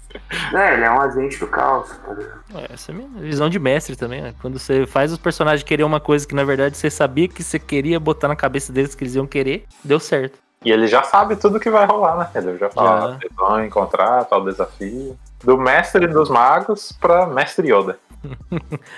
É, 0.53 0.73
ele 0.75 0.83
é 0.83 0.91
um 0.91 0.99
agente 1.01 1.39
do 1.39 1.47
caos, 1.47 1.89
tá? 1.89 2.15
É, 2.55 2.73
Essa 2.73 2.91
é 2.91 2.95
a 2.95 2.97
minha 2.97 3.09
visão 3.21 3.49
de 3.49 3.57
mestre 3.59 3.95
também, 3.95 4.21
né? 4.21 4.33
Quando 4.41 4.57
você 4.59 4.85
faz 4.85 5.11
os 5.11 5.17
personagens 5.17 5.63
querer 5.63 5.83
uma 5.83 5.99
coisa 5.99 6.27
que 6.27 6.35
na 6.35 6.43
verdade 6.43 6.77
você 6.77 6.89
sabia 6.89 7.27
que 7.27 7.43
você 7.43 7.57
queria 7.59 7.99
botar 7.99 8.27
na 8.27 8.35
cabeça 8.35 8.71
deles 8.71 8.93
que 8.95 9.03
eles 9.03 9.15
iam 9.15 9.25
querer, 9.27 9.65
deu 9.83 9.99
certo. 9.99 10.37
E 10.63 10.71
ele 10.71 10.87
já 10.87 11.03
sabe 11.03 11.35
tudo 11.35 11.59
que 11.59 11.69
vai 11.69 11.85
rolar, 11.85 12.17
né? 12.17 12.29
Ele 12.35 12.57
já 12.57 12.69
fala, 12.69 13.11
Já. 13.11 13.17
vocês 13.17 13.31
vão 13.35 13.65
encontrar 13.65 14.25
tal 14.25 14.43
desafio. 14.43 15.17
Do 15.43 15.57
mestre 15.57 16.07
dos 16.07 16.29
magos 16.29 16.93
pra 16.93 17.25
mestre 17.27 17.67
Yoda. 17.67 17.99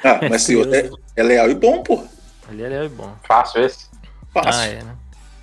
Ah, 0.03 0.19
mas 0.29 0.43
se 0.43 0.61
é, 0.61 0.89
é 1.15 1.23
leal 1.23 1.49
e 1.49 1.55
bom, 1.55 1.81
pô. 1.81 2.03
Ali 2.47 2.63
é 2.63 2.69
leal 2.69 2.85
e 2.85 2.89
bom. 2.89 3.11
Fácil 3.23 3.63
esse. 3.63 3.89
Fácil. 4.31 4.51
Ah, 4.53 4.65
é, 4.67 4.83
né? 4.83 4.95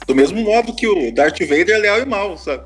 Do 0.06 0.14
mesmo 0.14 0.40
modo 0.42 0.74
que 0.74 0.86
o 0.86 1.12
Darth 1.12 1.40
Vader 1.40 1.70
é 1.70 1.78
leal 1.78 1.98
e 1.98 2.04
mal, 2.04 2.36
sabe? 2.36 2.64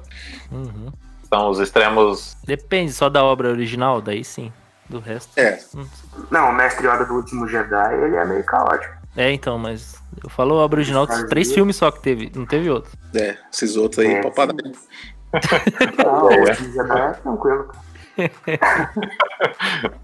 Uhum. 0.53 0.93
São 1.29 1.51
os 1.51 1.59
extremos. 1.59 2.37
Depende 2.45 2.93
só 2.93 3.09
da 3.09 3.25
obra 3.25 3.49
original, 3.49 4.01
daí 4.01 4.23
sim. 4.25 4.53
Do 4.89 5.01
resto. 5.01 5.31
É. 5.37 5.59
hum. 5.75 5.87
Não, 6.31 6.51
o 6.51 6.53
mestre 6.53 6.87
Yoda 6.87 7.05
do 7.05 7.15
último 7.15 7.49
Jedi, 7.49 7.95
ele 7.95 8.17
é 8.17 8.25
meio 8.25 8.45
caótico. 8.45 8.95
É, 9.17 9.33
então, 9.33 9.59
mas 9.59 10.01
eu 10.23 10.29
falo 10.29 10.59
a 10.59 10.65
obra 10.65 10.79
original 10.81 11.07
dos 11.07 11.25
três 11.25 11.53
filmes 11.53 11.77
só 11.77 11.91
que 11.91 12.01
teve, 12.01 12.31
não 12.35 12.45
teve 12.47 12.69
outro. 12.71 12.91
É, 13.15 13.37
esses 13.53 13.77
outros 13.77 14.05
aí, 14.05 14.13
É, 14.15 14.21
pra 14.21 14.31
parar. 14.31 14.53
Não, 14.53 16.27
o 16.27 16.31
É. 16.33 16.51
é 16.51 17.13
tranquilo. 17.15 17.73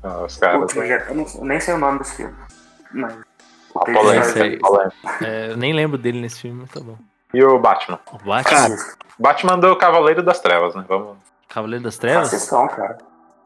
ah, 0.03 0.23
os 0.27 0.37
caras. 0.37 0.75
eu, 0.77 1.15
não, 1.15 1.27
eu 1.39 1.45
nem 1.45 1.61
sei 1.61 1.75
o 1.75 1.79
nome 1.79 1.99
dos 1.99 2.13
filmes. 2.13 2.35
Mas. 2.93 3.15
o 3.75 3.79
A 3.79 3.85
polêmica, 3.85 4.43
aí. 4.45 4.57
a 4.57 4.67
polêmica. 4.67 4.97
É, 5.23 5.51
eu 5.53 5.57
nem 5.57 5.73
lembro 5.73 5.99
dele 5.99 6.21
nesse 6.21 6.41
filme, 6.41 6.61
mas 6.63 6.71
tá 6.71 6.81
bom. 6.81 6.97
E 7.35 7.43
o 7.43 7.59
Batman? 7.59 7.99
O 8.13 8.19
Batman, 8.19 8.43
Cara, 8.45 8.77
Batman 9.19 9.59
do 9.59 9.77
Cavaleiro 9.77 10.23
das 10.23 10.41
Trevas, 10.41 10.75
né? 10.75 10.85
Vamos. 10.87 11.17
Cavaleiro 11.49 11.85
das 11.85 11.97
Trevas, 11.99 12.29
sessão, 12.29 12.69
cara. 12.69 12.99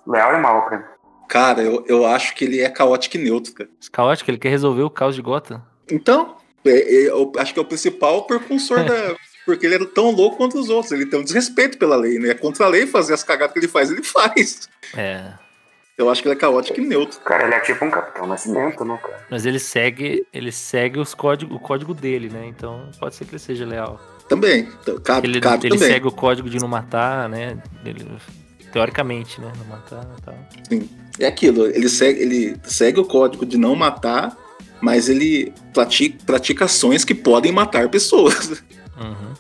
Leal 0.07 0.35
e 0.35 0.39
mal, 0.41 0.62
pra 0.67 0.79
mim. 0.79 0.85
Cara, 1.29 1.62
eu, 1.62 1.85
eu 1.89 2.07
acho 2.07 2.35
que 2.35 2.45
ele 2.45 2.61
é 2.61 2.68
caótico 2.68 3.16
e 3.16 3.20
neutro, 3.20 3.53
cara. 3.53 3.68
caótico, 3.93 4.31
ele 4.31 4.39
quer 4.39 4.49
resolver 4.51 4.83
o 4.83 4.91
caos 4.91 5.14
de 5.14 5.22
Gotham. 5.22 5.62
Então, 5.91 6.37
é- 6.64 6.70
é- 6.70 7.09
eu 7.11 7.33
acho 7.39 7.53
que 7.53 7.59
é 7.59 7.62
o 7.62 7.66
principal 7.66 8.27
percursor 8.27 8.85
da. 8.85 9.14
Porque 9.47 9.64
ele 9.64 9.77
é 9.77 9.85
tão 9.87 10.11
louco 10.11 10.37
quanto 10.39 10.59
os 10.59 10.68
outros. 10.68 10.91
Ele 10.91 11.07
tem 11.07 11.20
um 11.20 11.22
desrespeito 11.22 11.79
pela 11.79 11.95
lei, 11.95 12.18
né? 12.18 12.31
É 12.31 12.35
contra 12.35 12.66
a 12.66 12.68
lei 12.68 12.85
fazer 12.85 13.14
as 13.14 13.22
cagadas 13.22 13.53
que 13.53 13.61
ele 13.61 13.68
faz, 13.68 13.93
ele 13.93 14.03
faz. 14.05 14.68
É, 14.97 15.35
Eu 15.97 16.11
acho 16.11 16.20
que 16.20 16.27
ele 16.29 16.35
é 16.35 16.39
caótico 16.39 16.81
e 16.81 16.85
neutro. 16.85 17.20
Cara, 17.20 17.45
ele 17.47 17.55
é 17.55 17.61
tipo 17.61 17.85
um 17.85 17.91
Capitão 17.91 18.27
Nascimento, 18.27 18.85
né, 18.85 18.99
cara? 19.01 19.24
mas 19.31 19.47
ele 19.47 19.61
segue, 19.61 20.27
ele 20.33 20.51
segue 20.51 20.99
os 20.99 21.14
código, 21.14 21.55
o 21.55 21.61
código 21.61 21.95
dele, 21.95 22.29
né? 22.29 22.45
Então 22.49 22.91
pode 22.99 23.14
ser 23.14 23.24
que 23.24 23.31
ele 23.33 23.39
seja 23.39 23.64
leal. 23.64 24.01
Também. 24.29 24.68
Então, 24.83 24.99
Cabe, 24.99 25.29
Ele, 25.29 25.41
cabe 25.41 25.68
ele 25.68 25.77
também. 25.79 25.93
segue 25.93 26.09
o 26.09 26.12
código 26.12 26.51
de 26.51 26.59
não 26.59 26.66
matar, 26.66 27.29
né? 27.29 27.57
Ele- 27.85 28.05
teoricamente, 28.73 29.41
né? 29.41 29.53
Não 29.57 29.64
matar 29.67 30.07
e 30.19 30.23
tal. 30.23 30.35
É 31.19 31.27
aquilo, 31.27 31.67
ele 31.67 31.89
segue, 31.89 32.21
ele 32.21 32.57
segue 32.64 33.01
o 33.01 33.05
código 33.05 33.47
de 33.47 33.57
não 33.57 33.75
matar, 33.75 34.37
mas 34.81 35.09
ele 35.09 35.53
pratica, 35.73 36.19
pratica 36.27 36.64
ações 36.67 37.05
que 37.05 37.14
podem 37.14 37.53
matar 37.53 37.89
pessoas. 37.89 38.62
Uhum. 38.97 39.35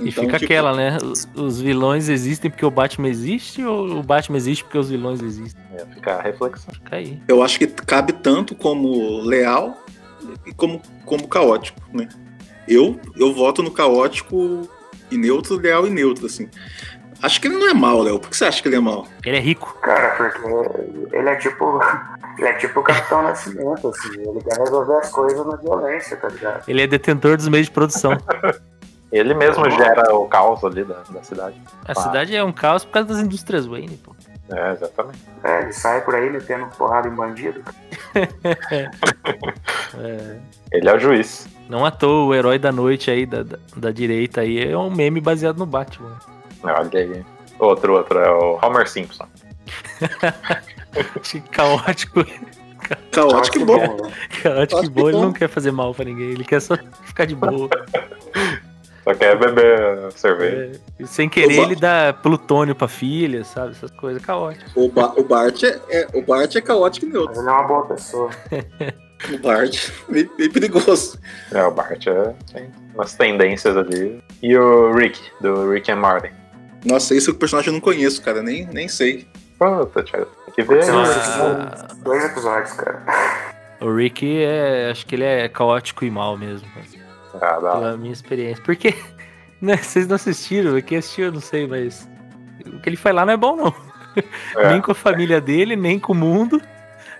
E 0.00 0.10
Então, 0.10 0.24
fica 0.24 0.38
tipo, 0.38 0.52
aquela, 0.52 0.76
né? 0.76 0.98
Os, 1.02 1.28
os 1.34 1.60
vilões 1.60 2.08
existem 2.08 2.50
porque 2.50 2.64
o 2.64 2.70
Batman 2.70 3.08
existe 3.08 3.64
ou 3.64 3.98
o 3.98 4.02
Batman 4.02 4.36
existe 4.36 4.62
porque 4.62 4.78
os 4.78 4.90
vilões 4.90 5.22
existem? 5.22 5.60
Ia 5.72 5.86
ficar 5.86 6.16
a 6.16 6.22
reflexão. 6.22 6.72
Fica 6.74 6.96
aí. 6.96 7.20
Eu 7.26 7.42
acho 7.42 7.58
que 7.58 7.66
cabe 7.66 8.12
tanto 8.12 8.54
como 8.54 9.20
leal 9.22 9.82
e 10.46 10.52
como, 10.52 10.80
como 11.04 11.26
caótico, 11.26 11.80
né? 11.92 12.06
Eu, 12.66 13.00
eu 13.16 13.32
voto 13.32 13.62
no 13.62 13.70
caótico 13.70 14.68
e 15.10 15.16
neutro, 15.16 15.56
leal 15.56 15.86
e 15.86 15.90
neutro, 15.90 16.26
assim. 16.26 16.48
Acho 17.22 17.40
que 17.40 17.48
ele 17.48 17.56
não 17.56 17.68
é 17.68 17.74
mal, 17.74 18.00
Léo. 18.02 18.18
Por 18.18 18.30
que 18.30 18.36
você 18.36 18.44
acha 18.44 18.62
que 18.62 18.68
ele 18.68 18.76
é 18.76 18.80
mal? 18.80 19.06
Ele 19.24 19.36
é 19.36 19.40
rico. 19.40 19.76
Cara, 19.82 20.14
porque 20.16 21.16
ele 21.16 21.28
é 21.28 21.36
tipo. 21.36 21.80
Ele 22.38 22.48
é 22.48 22.52
tipo 22.54 22.78
o 22.78 22.82
Capitão 22.82 23.22
Nascimento, 23.22 23.88
assim. 23.88 24.20
Ele 24.20 24.40
quer 24.42 24.58
resolver 24.58 24.94
as 24.98 25.10
coisas 25.10 25.44
na 25.44 25.56
violência, 25.56 26.16
tá 26.16 26.28
ligado? 26.28 26.62
Ele 26.68 26.82
é 26.82 26.86
detentor 26.86 27.36
dos 27.36 27.48
meios 27.48 27.66
de 27.66 27.72
produção. 27.72 28.12
Ele 29.10 29.32
mesmo 29.32 29.68
gera 29.70 30.14
o 30.14 30.28
caos 30.28 30.62
ali 30.62 30.84
da, 30.84 31.02
da 31.10 31.22
cidade. 31.22 31.56
A 31.86 31.94
cidade 31.94 32.36
é 32.36 32.44
um 32.44 32.52
caos 32.52 32.84
por 32.84 32.92
causa 32.92 33.08
das 33.08 33.18
indústrias 33.18 33.64
Wayne, 33.64 33.96
pô. 33.96 34.14
É, 34.50 34.72
exatamente. 34.72 35.18
É, 35.42 35.62
ele 35.62 35.72
sai 35.72 36.02
por 36.02 36.14
aí 36.14 36.28
metendo 36.30 36.66
porrada 36.76 37.08
em 37.08 37.14
bandido. 37.14 37.62
É, 40.00 40.36
Ele 40.70 40.88
é 40.88 40.94
o 40.94 40.98
juiz. 40.98 41.46
não 41.68 41.84
à 41.84 41.90
toa, 41.90 42.26
o 42.26 42.34
herói 42.34 42.58
da 42.58 42.70
noite 42.70 43.10
aí, 43.10 43.24
da, 43.24 43.42
da, 43.42 43.58
da 43.76 43.90
direita 43.90 44.42
aí, 44.42 44.70
é 44.70 44.76
um 44.76 44.90
meme 44.90 45.20
baseado 45.20 45.58
no 45.58 45.66
Batman. 45.66 46.18
Olha 46.62 46.90
aí. 46.94 47.24
Outro, 47.58 47.94
outro 47.94 48.18
é 48.18 48.30
o 48.30 48.58
Homer 48.62 48.88
Simpson. 48.88 49.26
Caótico, 51.50 52.24
Caótico 53.12 53.58
e 53.58 53.64
bom. 53.64 54.10
caótico 54.42 54.84
e 54.84 54.88
bom, 54.88 55.08
ele 55.08 55.18
não 55.20 55.32
quer 55.32 55.48
fazer 55.48 55.70
mal 55.70 55.94
pra 55.94 56.04
ninguém, 56.04 56.30
ele 56.30 56.44
quer 56.44 56.60
só 56.60 56.76
ficar 57.04 57.24
de 57.26 57.34
boa. 57.34 57.68
Só 59.04 59.14
quer 59.14 59.38
beber 59.38 60.12
cerveja. 60.12 60.78
É, 61.00 61.06
sem 61.06 61.30
querer, 61.30 61.60
ele 61.60 61.74
dá 61.74 62.12
plutônio 62.12 62.74
pra 62.74 62.86
filha, 62.88 63.42
sabe? 63.42 63.70
Essas 63.70 63.90
coisas 63.92 64.22
caóticas. 64.22 64.70
O, 64.76 64.86
Ba- 64.90 65.14
o 65.16 65.24
Bart 65.24 65.62
é, 65.62 65.80
é- 65.88 66.08
o 66.12 66.20
Bart 66.20 66.54
é 66.56 66.60
caótico 66.60 67.06
e 67.06 67.08
neutro. 67.08 67.40
Ele 67.40 67.48
é 67.48 67.50
uma 67.52 67.62
boa 67.62 67.86
pessoa. 67.86 68.28
O 69.32 69.38
Bart 69.38 69.88
é 70.08 70.12
meio, 70.12 70.30
meio 70.38 70.52
perigoso. 70.52 71.18
É, 71.52 71.64
o 71.64 71.70
Bart 71.72 72.06
é, 72.06 72.34
tem 72.52 72.70
umas 72.94 73.14
tendências 73.14 73.76
ali. 73.78 74.22
E 74.42 74.54
o 74.56 74.92
Rick, 74.94 75.18
do 75.40 75.70
Rick 75.72 75.90
and 75.90 75.96
Morty. 75.96 76.30
Nossa, 76.84 77.14
esse 77.14 77.28
é 77.28 77.32
o 77.32 77.34
personagem 77.34 77.68
eu 77.68 77.74
não 77.74 77.80
conheço, 77.80 78.22
cara. 78.22 78.42
Nem, 78.42 78.66
nem 78.66 78.88
sei. 78.88 79.26
Puta, 79.58 80.02
Thiago, 80.02 80.26
tem 80.46 80.54
que 80.54 80.62
ver. 80.62 80.84
Né? 80.86 81.70
dois 82.02 82.24
episódios, 82.24 82.72
cara. 82.72 83.02
O 83.80 83.94
Rick 83.94 84.26
é. 84.42 84.90
Acho 84.90 85.06
que 85.06 85.14
ele 85.16 85.24
é 85.24 85.48
caótico 85.48 86.04
e 86.04 86.10
mal 86.10 86.36
mesmo. 86.36 86.68
Ah, 87.34 87.58
dá. 87.60 87.72
Pela 87.72 87.96
minha 87.96 88.12
experiência. 88.12 88.62
Porque. 88.64 88.94
Né, 89.60 89.76
vocês 89.76 90.06
não 90.06 90.14
assistiram, 90.14 90.80
quem 90.80 90.98
assistiu 90.98 91.24
eu 91.24 91.32
não 91.32 91.40
sei, 91.40 91.66
mas. 91.66 92.08
O 92.64 92.78
que 92.78 92.88
ele 92.88 92.96
faz 92.96 93.12
lá 93.12 93.26
não 93.26 93.32
é 93.32 93.36
bom, 93.36 93.56
não. 93.56 93.74
É. 94.56 94.70
Nem 94.70 94.80
com 94.80 94.92
a 94.92 94.94
família 94.94 95.40
dele, 95.40 95.74
nem 95.74 95.98
com 95.98 96.12
o 96.12 96.16
mundo, 96.16 96.62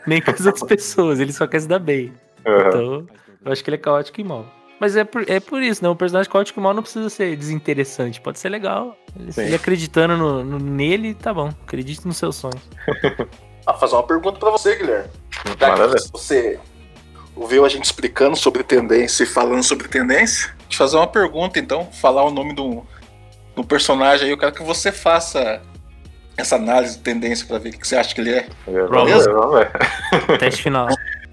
nem 0.07 0.23
com 0.23 0.31
as 0.31 0.47
outras 0.47 0.63
pessoas. 0.67 1.19
Ele 1.19 1.33
só 1.33 1.49
quer 1.49 1.61
se 1.61 1.67
dar 1.67 1.81
bem. 1.81 2.13
Uhum. 2.47 2.69
Então, 2.69 3.07
eu 3.45 3.53
acho 3.53 3.65
que 3.65 3.71
ele 3.71 3.77
é 3.77 3.81
caótico 3.81 4.21
e 4.21 4.25
mal. 4.25 4.47
Mas 4.81 4.97
é 4.97 5.05
por, 5.05 5.29
é 5.29 5.41
por 5.41 5.63
isso, 5.63 5.83
né? 5.83 5.89
Um 5.91 5.97
personagem 5.97 6.31
caótico 6.31 6.61
mal 6.61 6.73
não 6.73 6.83
precisa 6.83 7.11
ser 7.11 7.37
desinteressante. 7.37 8.21
Pode 8.21 8.39
ser 8.39 8.49
legal. 8.49 8.97
Ele, 9.19 9.33
Sim. 9.33 9.43
ele 9.43 9.55
acreditando 9.57 10.17
no, 10.17 10.45
no- 10.45 10.59
nele, 10.59 11.15
tá 11.15 11.35
bom. 11.35 11.49
Acredite 11.67 12.07
nos 12.07 12.17
seus 12.17 12.37
sonhos. 12.37 12.61
Ah, 13.67 13.75
fazer 13.75 13.97
uma 13.97 14.03
pergunta 14.07 14.39
pra 14.39 14.49
você, 14.49 14.77
Guilherme. 14.77 15.11
Que 15.43 16.11
você 16.11 16.59
ouviu 17.37 17.67
a 17.67 17.69
gente 17.69 17.85
explicando 17.85 18.35
sobre 18.35 18.63
tendência 18.63 19.25
e 19.25 19.27
falando 19.27 19.63
sobre 19.63 19.87
tendência, 19.89 20.57
te 20.71 20.75
fazer 20.79 20.97
uma 20.97 21.07
pergunta, 21.07 21.59
então, 21.59 21.85
falar 21.93 22.25
o 22.25 22.31
nome 22.31 22.55
do, 22.55 22.83
do 23.55 23.63
personagem 23.63 24.25
aí, 24.25 24.31
eu 24.33 24.39
quero 24.39 24.53
que 24.53 24.63
você 24.63 24.91
faça 24.91 25.61
essa 26.35 26.57
análise 26.57 26.97
de 26.97 27.03
tendência 27.03 27.47
pra 27.47 27.59
ver 27.59 27.69
o 27.69 27.73
que 27.79 27.87
você 27.87 27.97
acha 27.97 28.15
que 28.15 28.23
ele 28.23 28.33
é. 28.37 28.49
Vamos 28.67 29.23
ver. 29.53 30.39
Teste 30.39 30.63
final. 30.63 30.89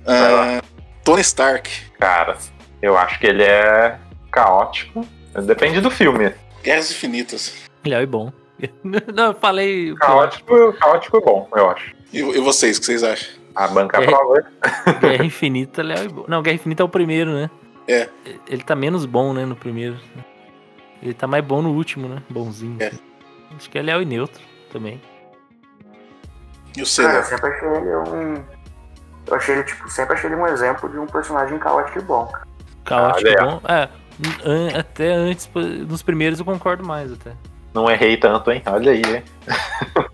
Ah, 0.06 0.62
Tony 1.06 1.22
Stark, 1.22 1.72
Cara, 1.98 2.38
eu 2.82 2.98
acho 2.98 3.20
que 3.20 3.28
ele 3.28 3.44
é 3.44 3.98
caótico. 4.32 5.06
Depende 5.46 5.82
do 5.82 5.90
filme. 5.92 6.32
Guerras 6.64 6.90
Infinitas. 6.92 7.54
Legal 7.84 8.02
e 8.02 8.06
bom. 8.06 8.32
Não, 8.84 9.28
eu 9.28 9.34
falei. 9.36 9.92
eu 9.92 9.96
Caótico, 9.98 10.74
caótico 10.74 11.18
é 11.18 11.22
bom, 11.22 11.48
eu 11.56 11.70
acho. 11.70 11.94
E, 12.14 12.20
e 12.20 12.40
vocês, 12.40 12.78
o 12.78 12.80
que 12.80 12.86
vocês 12.86 13.04
acham? 13.04 13.30
A 13.54 13.68
banca 13.68 14.02
É. 14.02 14.06
prova. 14.06 14.44
acho. 14.62 15.00
Guerra 15.00 15.26
Infinita, 15.26 15.82
Leal 15.84 16.06
e 16.06 16.08
bom. 16.08 16.26
Não, 16.28 16.42
Guerra 16.42 16.56
Infinita 16.56 16.84
é 16.84 16.86
o 16.86 16.90
primeiro, 16.90 17.32
né? 17.34 17.50
É. 17.88 18.10
Ele 18.48 18.64
tá 18.64 18.76
menos 18.76 19.06
bom, 19.06 19.34
né, 19.34 19.46
no 19.46 19.56
primeiro. 19.56 19.98
Ele 21.04 21.14
tá 21.14 21.28
mais 21.28 21.44
bom 21.44 21.62
no 21.62 21.72
último, 21.74 22.08
né? 22.08 22.24
Bonzinho. 22.30 22.78
É. 22.82 22.92
Acho 23.56 23.70
que 23.70 23.78
é 23.78 23.82
Leal 23.82 24.02
e 24.02 24.06
neutro 24.06 24.42
também. 24.72 25.02
E 26.78 26.82
o 26.82 26.86
Cara, 26.86 27.18
eu 27.18 27.24
Cedar? 27.24 27.24
sempre 27.26 27.50
achei 27.50 27.68
ele 27.68 27.96
um. 27.96 28.44
Eu 29.28 29.36
achei 29.36 29.56
ele, 29.56 29.64
tipo, 29.64 29.90
sempre 29.90 30.14
achei 30.16 30.30
ele 30.30 30.36
um 30.36 30.48
exemplo 30.48 30.90
de 30.90 30.98
um 30.98 31.06
personagem 31.08 31.58
caótico 31.60 32.00
e 32.00 32.02
bom. 32.02 32.26
cara. 32.28 32.46
Caótico 32.86 33.30
Ah, 33.40 33.46
bom. 33.46 33.62
É, 33.68 33.90
An- 34.46 34.80
Até 34.80 35.12
antes, 35.14 35.50
nos 35.90 36.02
primeiros 36.02 36.40
eu 36.40 36.46
concordo 36.46 36.86
mais 36.86 37.12
até. 37.12 37.32
Não 37.74 37.90
errei 37.92 38.16
tanto, 38.16 38.50
hein? 38.52 38.62
Olha 38.66 38.92
aí, 38.94 39.02
hein? 39.02 39.24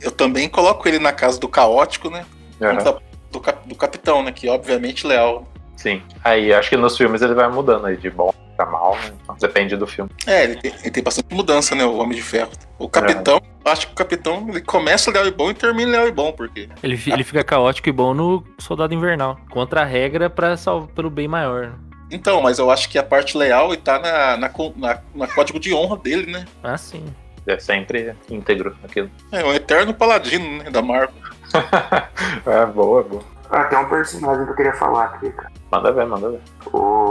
Eu 0.00 0.10
também 0.10 0.48
coloco 0.48 0.86
ele 0.88 0.98
na 0.98 1.12
casa 1.12 1.38
do 1.38 1.48
caótico, 1.48 2.08
né? 2.10 2.24
Aham. 2.60 2.82
Da- 2.82 2.98
Do, 3.30 3.40
cap- 3.40 3.68
do 3.68 3.74
capitão, 3.74 4.22
né? 4.22 4.32
Que 4.32 4.48
obviamente 4.48 5.06
leal. 5.06 5.46
Sim. 5.76 6.02
Aí 6.24 6.52
acho 6.54 6.70
que 6.70 6.76
nos 6.76 6.96
filmes 6.96 7.20
ele 7.22 7.34
vai 7.34 7.48
mudando 7.48 7.86
aí 7.86 7.96
de 7.96 8.08
bom 8.08 8.32
pra 8.56 8.66
mal, 8.66 8.96
né? 8.96 9.12
Então, 9.22 9.36
Depende 9.38 9.76
do 9.76 9.86
filme. 9.86 10.10
É, 10.26 10.44
ele 10.44 10.56
tem, 10.56 10.72
ele 10.80 10.90
tem 10.90 11.02
bastante 11.02 11.32
mudança, 11.34 11.74
né? 11.74 11.84
O 11.84 11.96
Homem 11.98 12.16
de 12.16 12.22
Ferro. 12.22 12.50
O 12.78 12.88
capitão, 12.88 13.40
eu 13.64 13.72
acho 13.72 13.86
que 13.86 13.92
o 13.92 13.96
capitão 13.96 14.46
ele 14.48 14.60
começa 14.60 15.10
leal 15.10 15.26
e 15.26 15.30
bom 15.30 15.50
e 15.50 15.54
termina 15.54 15.90
leal 15.92 16.08
e 16.08 16.12
bom, 16.12 16.32
porque. 16.32 16.68
Ele, 16.82 17.00
ele 17.06 17.24
fica 17.24 17.44
caótico 17.44 17.88
e 17.88 17.92
bom 17.92 18.12
no 18.14 18.44
Soldado 18.58 18.92
Invernal. 18.94 19.38
Contra 19.50 19.82
a 19.82 19.84
regra 19.84 20.28
pra 20.30 20.56
salvar 20.56 20.88
pelo 20.88 21.10
bem 21.10 21.28
maior. 21.28 21.72
Então, 22.10 22.40
mas 22.40 22.58
eu 22.58 22.70
acho 22.70 22.88
que 22.88 22.98
a 22.98 23.02
parte 23.02 23.36
leal 23.36 23.76
tá 23.76 23.98
na, 23.98 24.36
na, 24.36 24.50
na- 24.76 25.00
na 25.14 25.26
código 25.26 25.58
de 25.58 25.74
honra 25.74 25.96
dele, 25.96 26.30
né? 26.30 26.44
Ah, 26.62 26.78
sim. 26.78 27.04
É 27.46 27.58
sempre 27.58 28.14
íntegro 28.30 28.76
aquilo. 28.84 29.10
É 29.30 29.44
o 29.44 29.52
eterno 29.52 29.92
paladino, 29.94 30.62
né? 30.62 30.70
Da 30.70 30.82
Marvel. 30.82 31.14
é 32.46 32.66
boa, 32.66 33.02
boa. 33.02 33.22
Ah, 33.50 33.64
tem 33.64 33.78
um 33.78 33.88
personagem 33.88 34.44
que 34.44 34.50
eu 34.50 34.56
queria 34.56 34.72
falar 34.72 35.04
aqui, 35.04 35.30
cara. 35.30 35.52
Manda 35.70 35.92
ver, 35.92 36.06
manda 36.06 36.30
ver. 36.30 36.40
O. 36.72 37.05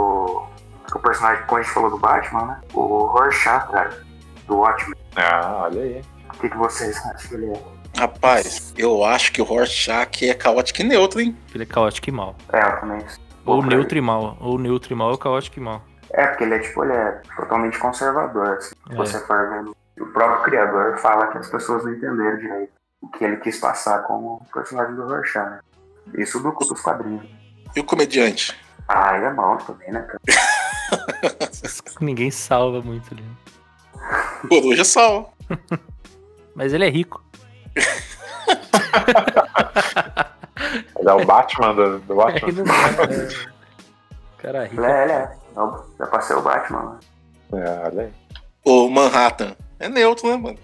O 0.94 0.98
personagem 0.98 1.44
que 1.46 1.54
a 1.54 1.62
gente 1.62 1.70
falou 1.72 1.90
do 1.90 1.98
Batman, 1.98 2.46
né? 2.46 2.60
O 2.72 3.04
Rorschach, 3.06 3.70
cara. 3.70 4.04
Do 4.46 4.56
Watchmen. 4.58 4.94
Ah, 5.16 5.62
olha 5.64 5.82
aí. 5.82 6.04
O 6.28 6.38
que, 6.38 6.48
que 6.48 6.56
vocês 6.56 6.96
acham 6.98 7.28
que 7.28 7.34
ele 7.34 7.52
é? 7.52 7.62
Rapaz, 7.98 8.74
eu 8.76 9.02
acho 9.04 9.32
que 9.32 9.40
o 9.40 9.44
Rorschach 9.44 10.28
é 10.28 10.34
caótico 10.34 10.82
e 10.82 10.84
neutro, 10.84 11.20
hein? 11.20 11.36
Ele 11.54 11.64
é 11.64 11.66
caótico 11.66 12.08
e 12.08 12.12
mal. 12.12 12.36
É, 12.52 12.60
eu 12.62 12.80
também. 12.80 13.04
Ou 13.44 13.62
neutro 13.64 13.96
e 13.96 14.00
mal. 14.00 14.36
Ou 14.40 14.58
neutro 14.58 14.92
e 14.92 14.96
mal 14.96 15.10
ou 15.10 15.18
caótico 15.18 15.58
e 15.58 15.62
mal. 15.62 15.82
É, 16.10 16.26
porque 16.26 16.44
ele 16.44 16.54
é 16.54 16.58
tipo, 16.58 16.84
ele 16.84 16.92
é 16.92 17.22
totalmente 17.36 17.78
conservador, 17.78 18.56
assim. 18.58 18.74
Se 18.86 18.92
É. 18.92 18.96
você 18.96 19.18
for 19.20 19.48
ver. 19.50 19.70
O 20.02 20.06
próprio 20.12 20.42
criador 20.44 20.98
fala 20.98 21.28
que 21.28 21.38
as 21.38 21.48
pessoas 21.48 21.84
não 21.84 21.92
entenderam 21.92 22.36
direito 22.36 22.72
o 23.00 23.08
que 23.08 23.24
ele 23.24 23.38
quis 23.38 23.58
passar 23.58 24.02
com 24.02 24.14
o 24.14 24.42
personagem 24.52 24.94
do 24.94 25.06
Rorschach, 25.06 25.48
né? 25.50 25.60
Isso 26.18 26.38
do 26.40 26.50
dos 26.52 26.80
quadrinhos. 26.82 27.24
E 27.74 27.80
o 27.80 27.84
comediante? 27.84 28.54
Ah, 28.88 29.16
ele 29.16 29.24
é 29.26 29.30
mal 29.32 29.56
também, 29.58 29.90
né, 29.90 30.00
cara? 30.02 30.20
Ninguém 32.00 32.30
salva 32.30 32.80
muito 32.82 33.12
ali. 33.12 33.24
Coruja 34.48 34.84
salva. 34.84 35.28
Mas 36.54 36.72
ele 36.72 36.84
é 36.86 36.90
rico. 36.90 37.22
Ele 40.98 41.08
é 41.08 41.12
o 41.12 41.24
Batman 41.24 41.74
do, 41.74 41.98
do 42.00 42.14
Batman. 42.16 42.52
não 42.52 42.64
dá, 42.64 43.06
né? 43.06 43.28
Cara 44.38 44.64
rico. 44.64 44.82
Ele 44.82 44.90
é, 44.92 45.02
ele 45.04 45.12
é. 45.12 45.36
Eu 45.56 45.84
Já 45.98 46.06
passei 46.06 46.36
o 46.36 46.42
Batman, 46.42 46.98
né? 47.52 47.64
É, 47.64 47.86
olha 47.86 48.02
aí. 48.04 48.12
O 48.64 48.88
Manhattan. 48.88 49.54
É 49.78 49.88
neutro, 49.88 50.28
né, 50.28 50.36
mano? 50.36 50.58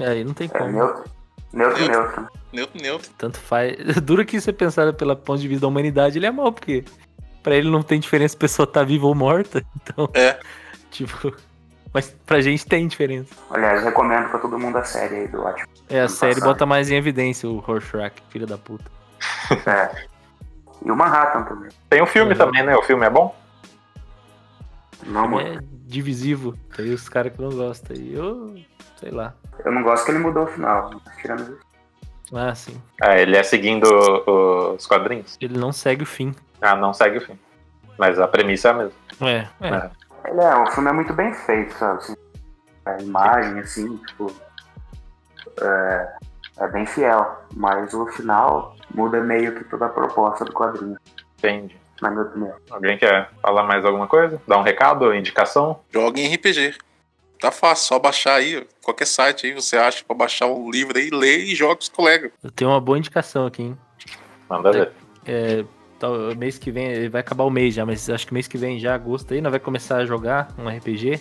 Aí 0.00 0.24
não 0.24 0.34
tem 0.34 0.50
É 0.52 0.58
como. 0.58 0.72
neutro. 0.72 1.04
Neutro, 1.52 1.78
Neutro. 1.86 1.92
neutro. 1.92 2.28
Neutro, 2.52 2.82
neutro. 2.82 3.10
Tanto 3.16 3.38
faz. 3.38 3.76
Dura 4.02 4.24
que 4.24 4.40
você 4.40 4.52
pensar 4.52 4.92
pela 4.94 5.14
ponto 5.14 5.40
de 5.40 5.48
vista 5.48 5.62
da 5.62 5.68
humanidade, 5.68 6.18
ele 6.18 6.26
é 6.26 6.30
mal, 6.30 6.52
porque 6.52 6.84
pra 7.44 7.54
ele 7.54 7.70
não 7.70 7.82
tem 7.82 8.00
diferença 8.00 8.32
se 8.32 8.36
a 8.36 8.40
pessoa 8.40 8.66
tá 8.66 8.82
viva 8.82 9.06
ou 9.06 9.14
morta. 9.14 9.64
Então. 9.76 10.08
É. 10.14 10.40
Tipo. 10.90 11.32
Mas 11.92 12.10
pra 12.26 12.40
gente 12.40 12.66
tem 12.66 12.88
diferença. 12.88 13.32
Aliás, 13.50 13.84
recomendo 13.84 14.28
pra 14.28 14.40
todo 14.40 14.58
mundo 14.58 14.76
a 14.78 14.82
série 14.82 15.14
aí 15.14 15.28
do 15.28 15.42
Watchmen. 15.42 15.68
É, 15.88 16.00
a 16.00 16.08
série 16.08 16.34
passado. 16.34 16.48
bota 16.50 16.66
mais 16.66 16.90
em 16.90 16.96
evidência 16.96 17.48
o 17.48 17.58
Rorschach, 17.60 18.14
filho 18.30 18.46
da 18.48 18.58
puta. 18.58 18.90
É. 19.70 20.06
E 20.84 20.90
o 20.90 20.96
Manhattan 20.96 21.44
também. 21.44 21.70
Tem 21.88 22.02
o 22.02 22.06
filme 22.06 22.32
Uhum. 22.32 22.38
também, 22.38 22.62
né? 22.64 22.74
O 22.76 22.82
filme 22.82 23.06
é 23.06 23.10
bom? 23.10 23.34
Não, 25.06 25.28
muito. 25.28 25.58
É 25.58 25.60
divisivo. 25.86 26.56
Tem 26.76 26.92
os 26.92 27.08
caras 27.08 27.32
que 27.32 27.40
não 27.40 27.50
gostam. 27.50 27.96
E 27.96 28.14
eu. 28.14 28.54
Sei 28.98 29.10
lá. 29.10 29.34
Eu 29.64 29.70
não 29.72 29.82
gosto 29.82 30.04
que 30.04 30.10
ele 30.10 30.18
mudou 30.18 30.44
o 30.44 30.46
final. 30.46 30.90
Tirando 31.20 31.42
isso. 31.42 31.58
Ah, 32.34 32.54
sim. 32.54 32.80
É, 33.02 33.22
ele 33.22 33.36
é 33.36 33.42
seguindo 33.42 33.84
os 34.74 34.86
quadrinhos. 34.86 35.36
Ele 35.40 35.56
não 35.58 35.72
segue 35.72 36.02
o 36.02 36.06
fim. 36.06 36.34
Ah, 36.64 36.74
não 36.74 36.94
segue 36.94 37.18
o 37.18 37.20
fim. 37.20 37.38
Mas 37.98 38.18
a 38.18 38.26
premissa 38.26 38.68
é 38.68 38.70
a 38.70 38.74
mesma. 38.74 38.92
É, 39.20 39.46
é. 39.60 39.68
É. 39.68 39.90
Ele 40.30 40.40
é, 40.40 40.56
o 40.56 40.66
filme 40.68 40.88
é 40.88 40.92
muito 40.92 41.12
bem 41.12 41.34
feito, 41.34 41.74
sabe? 41.74 41.98
Assim, 41.98 42.16
a 42.86 43.02
imagem, 43.02 43.58
assim, 43.60 43.96
tipo. 43.98 44.34
É, 45.60 46.12
é 46.60 46.68
bem 46.68 46.86
fiel. 46.86 47.38
Mas 47.54 47.92
o 47.92 48.06
final 48.06 48.74
muda 48.94 49.20
meio 49.20 49.54
que 49.56 49.64
toda 49.64 49.86
a 49.86 49.90
proposta 49.90 50.44
do 50.46 50.52
quadrinho, 50.52 50.96
Entendi. 51.38 51.76
na 52.00 52.10
minha 52.10 52.22
opinião. 52.22 52.56
Alguém 52.70 52.96
quer 52.96 53.30
falar 53.42 53.62
mais 53.64 53.84
alguma 53.84 54.06
coisa? 54.06 54.40
Dar 54.48 54.56
um 54.58 54.62
recado, 54.62 55.14
indicação? 55.14 55.80
Joga 55.92 56.18
em 56.18 56.34
RPG. 56.34 56.78
Tá 57.38 57.50
fácil, 57.50 57.88
só 57.88 57.98
baixar 57.98 58.36
aí. 58.36 58.66
Qualquer 58.82 59.06
site 59.06 59.46
aí 59.46 59.52
você 59.52 59.76
acha 59.76 60.02
pra 60.02 60.16
baixar 60.16 60.46
um 60.46 60.70
livro 60.70 60.96
aí, 60.96 61.10
lê 61.10 61.40
e 61.40 61.54
joga 61.54 61.76
com 61.76 61.82
os 61.82 61.88
colegas. 61.90 62.32
Eu 62.42 62.50
tenho 62.50 62.70
uma 62.70 62.80
boa 62.80 62.96
indicação 62.96 63.46
aqui, 63.46 63.62
hein? 63.64 63.78
Manda 64.48 64.72
ver. 64.72 64.92
É, 65.26 65.64
mês 66.36 66.58
que 66.58 66.70
vem, 66.70 67.08
vai 67.08 67.20
acabar 67.20 67.44
o 67.44 67.50
mês 67.50 67.74
já, 67.74 67.84
mas 67.86 68.08
acho 68.10 68.26
que 68.26 68.34
mês 68.34 68.46
que 68.48 68.58
vem, 68.58 68.78
já 68.78 68.94
agosto 68.94 69.32
aí, 69.34 69.40
nós 69.40 69.50
vai 69.50 69.60
começar 69.60 69.96
a 69.98 70.06
jogar 70.06 70.48
um 70.58 70.68
RPG. 70.68 71.20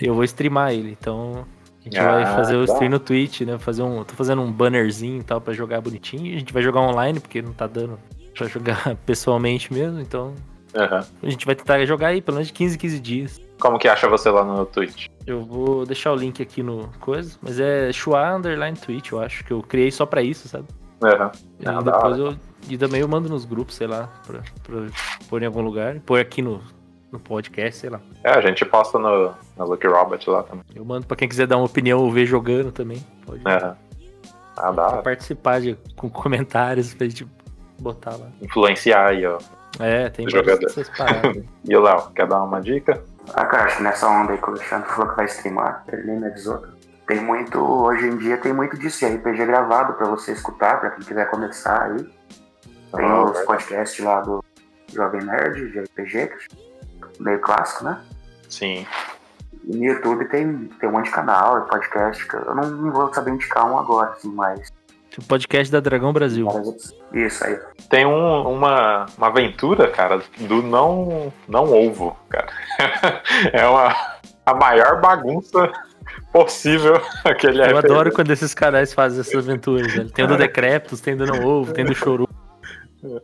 E 0.00 0.06
eu 0.06 0.14
vou 0.14 0.24
streamar 0.24 0.72
ele, 0.72 0.96
então 0.98 1.44
a 1.80 1.84
gente 1.84 1.98
Ah, 1.98 2.04
vai 2.12 2.26
fazer 2.26 2.56
o 2.56 2.66
tá. 2.66 2.72
stream 2.72 2.90
no 2.90 2.98
Twitch, 3.00 3.42
né? 3.42 3.58
Fazer 3.58 3.82
um, 3.82 4.02
tô 4.04 4.14
fazendo 4.14 4.40
um 4.42 4.50
bannerzinho 4.50 5.20
e 5.20 5.24
tal 5.24 5.40
pra 5.40 5.52
jogar 5.52 5.80
bonitinho. 5.80 6.34
A 6.34 6.38
gente 6.38 6.52
vai 6.52 6.62
jogar 6.62 6.80
online, 6.80 7.20
porque 7.20 7.42
não 7.42 7.52
tá 7.52 7.66
dando 7.66 7.98
pra 8.34 8.46
jogar 8.46 8.96
pessoalmente 9.04 9.72
mesmo, 9.72 10.00
então 10.00 10.34
Aham. 10.74 11.04
a 11.22 11.28
gente 11.28 11.44
vai 11.44 11.54
tentar 11.54 11.84
jogar 11.84 12.08
aí 12.08 12.22
pelo 12.22 12.36
menos 12.36 12.48
de 12.48 12.54
15, 12.54 12.78
15 12.78 13.00
dias. 13.00 13.40
Como 13.58 13.78
que 13.78 13.88
acha 13.88 14.08
você 14.08 14.30
lá 14.30 14.42
no 14.42 14.64
Twitch? 14.64 15.06
Eu 15.26 15.42
vou 15.44 15.84
deixar 15.84 16.12
o 16.12 16.16
link 16.16 16.40
aqui 16.42 16.62
no 16.62 16.88
coisa, 16.98 17.36
mas 17.42 17.60
é 17.60 17.92
Chua 17.92 18.34
Underline 18.36 18.76
Twitch, 18.76 19.10
eu 19.12 19.20
acho, 19.20 19.44
que 19.44 19.52
eu 19.52 19.60
criei 19.62 19.90
só 19.90 20.06
pra 20.06 20.22
isso, 20.22 20.48
sabe? 20.48 20.64
Aham. 21.02 21.30
E 21.60 21.68
Ah, 21.68 21.80
da 21.82 21.92
depois 21.92 22.18
eu. 22.18 22.36
E 22.68 22.78
também 22.78 23.00
eu 23.00 23.08
mando 23.08 23.28
nos 23.28 23.44
grupos, 23.44 23.74
sei 23.76 23.86
lá, 23.86 24.08
pra, 24.26 24.40
pra 24.62 24.86
pôr 25.28 25.42
em 25.42 25.46
algum 25.46 25.60
lugar. 25.62 25.98
Pôr 26.00 26.20
aqui 26.20 26.40
no, 26.42 26.60
no 27.10 27.18
podcast, 27.18 27.80
sei 27.80 27.90
lá. 27.90 28.00
É, 28.22 28.30
a 28.30 28.40
gente 28.40 28.64
posta 28.64 28.98
no, 28.98 29.32
no 29.56 29.64
Lucky 29.64 29.86
Robot 29.86 30.30
lá 30.30 30.42
também. 30.42 30.64
Eu 30.74 30.84
mando 30.84 31.06
pra 31.06 31.16
quem 31.16 31.28
quiser 31.28 31.46
dar 31.46 31.56
uma 31.56 31.66
opinião 31.66 32.00
ou 32.00 32.10
ver 32.10 32.26
jogando 32.26 32.70
também. 32.70 33.04
Pode 33.26 33.42
Aham. 33.46 33.76
Ah, 34.56 34.70
dá. 34.72 34.96
participar 34.98 35.60
de, 35.60 35.76
com 35.96 36.10
comentários 36.10 36.92
pra 36.92 37.06
gente 37.08 37.26
botar 37.80 38.10
lá. 38.10 38.26
Influenciar 38.42 39.08
aí, 39.08 39.24
ó. 39.26 39.38
É, 39.78 40.10
tem 40.10 40.28
Jogador. 40.28 40.66
essas 40.66 40.88
paradas. 40.90 41.42
E 41.66 41.76
o 41.76 41.80
Léo, 41.80 42.10
quer 42.10 42.26
dar 42.26 42.42
uma 42.42 42.60
dica? 42.60 43.02
Ah, 43.34 43.44
cara, 43.46 43.64
acho 43.64 43.76
que 43.78 43.82
nessa 43.82 44.08
onda 44.08 44.32
aí 44.32 44.38
que 44.38 44.44
o 44.44 44.50
Alexandre 44.50 44.88
falou 44.88 45.10
que 45.10 45.16
vai 45.16 45.24
streamar, 45.26 45.84
ele 45.92 46.02
nem 46.02 46.20
me 46.20 46.26
avisou. 46.26 46.62
Tem 47.06 47.20
muito, 47.20 47.58
hoje 47.58 48.06
em 48.06 48.16
dia 48.18 48.36
tem 48.38 48.52
muito 48.52 48.76
disso 48.78 48.98
de 49.00 49.14
RPG 49.14 49.46
gravado 49.46 49.94
pra 49.94 50.06
você 50.08 50.32
escutar, 50.32 50.80
pra 50.80 50.90
quem 50.90 51.04
quiser 51.04 51.30
começar 51.30 51.82
aí. 51.84 52.08
Tem 52.94 53.04
Ah, 53.04 53.24
os 53.24 53.40
podcasts 53.42 54.04
lá 54.04 54.20
do 54.20 54.42
Jovem 54.92 55.22
Nerd, 55.24 55.70
de 55.72 55.80
RPG, 55.80 56.18
é 56.18 56.30
meio 57.20 57.40
clássico, 57.40 57.84
né? 57.84 58.00
Sim. 58.48 58.86
E 59.64 59.76
no 59.76 59.84
YouTube 59.84 60.24
tem, 60.28 60.64
tem 60.80 60.88
um 60.88 60.92
monte 60.92 61.06
de 61.06 61.10
canal 61.12 61.66
podcast, 61.66 62.26
que 62.26 62.34
eu 62.34 62.54
não, 62.54 62.68
não 62.70 62.92
vou 62.92 63.12
saber 63.12 63.30
indicar 63.30 63.70
um 63.70 63.78
agora, 63.78 64.10
assim, 64.12 64.32
mas 64.32 64.68
O 65.18 65.22
podcast 65.24 65.70
da 65.70 65.80
Dragão 65.80 66.12
Brasil. 66.12 66.46
outras. 66.46 66.92
Isso 67.12 67.44
aí. 67.44 67.58
Tem 67.88 68.06
um- 68.06 68.48
uma, 68.50 69.06
uma 69.18 69.26
aventura, 69.26 69.88
cara, 69.90 70.22
do 70.38 70.62
não, 70.62 71.32
não 71.46 71.64
ovo, 71.72 72.16
cara. 72.28 72.48
é 73.52 73.66
uma, 73.66 73.94
a 74.46 74.54
maior 74.54 75.00
bagunça 75.00 75.70
possível 76.32 77.00
aquele 77.24 77.60
Eu 77.60 77.66
RPG. 77.78 77.78
adoro 77.92 78.12
quando 78.12 78.30
esses 78.32 78.54
canais 78.54 78.92
fazem 78.94 79.20
essas 79.20 79.36
aventuras, 79.48 79.92
velho. 79.92 80.10
Tem 80.10 80.24
o 80.24 80.28
do 80.28 80.36
Decreptus, 80.36 81.00
tem 81.00 81.16
do 81.16 81.26
Não 81.26 81.44
Ovo, 81.44 81.72
tem 81.72 81.84
do 81.84 81.94
Choru. 81.94 82.28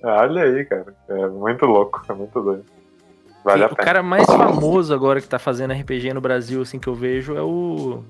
Olha 0.02 0.42
aí, 0.42 0.64
cara. 0.64 0.94
É 1.08 1.26
muito 1.28 1.64
louco, 1.66 2.02
é 2.08 2.12
muito 2.12 2.40
doido. 2.40 2.64
Vale 3.44 3.62
a 3.64 3.66
o 3.66 3.70
pena. 3.76 3.84
cara 3.84 4.02
mais 4.02 4.26
famoso 4.26 4.92
agora 4.94 5.20
que 5.20 5.28
tá 5.28 5.38
fazendo 5.38 5.72
RPG 5.72 6.12
no 6.12 6.20
Brasil, 6.20 6.62
assim, 6.62 6.78
que 6.78 6.88
eu 6.88 6.94
vejo, 6.94 7.36
é 7.36 7.42
o. 7.42 8.02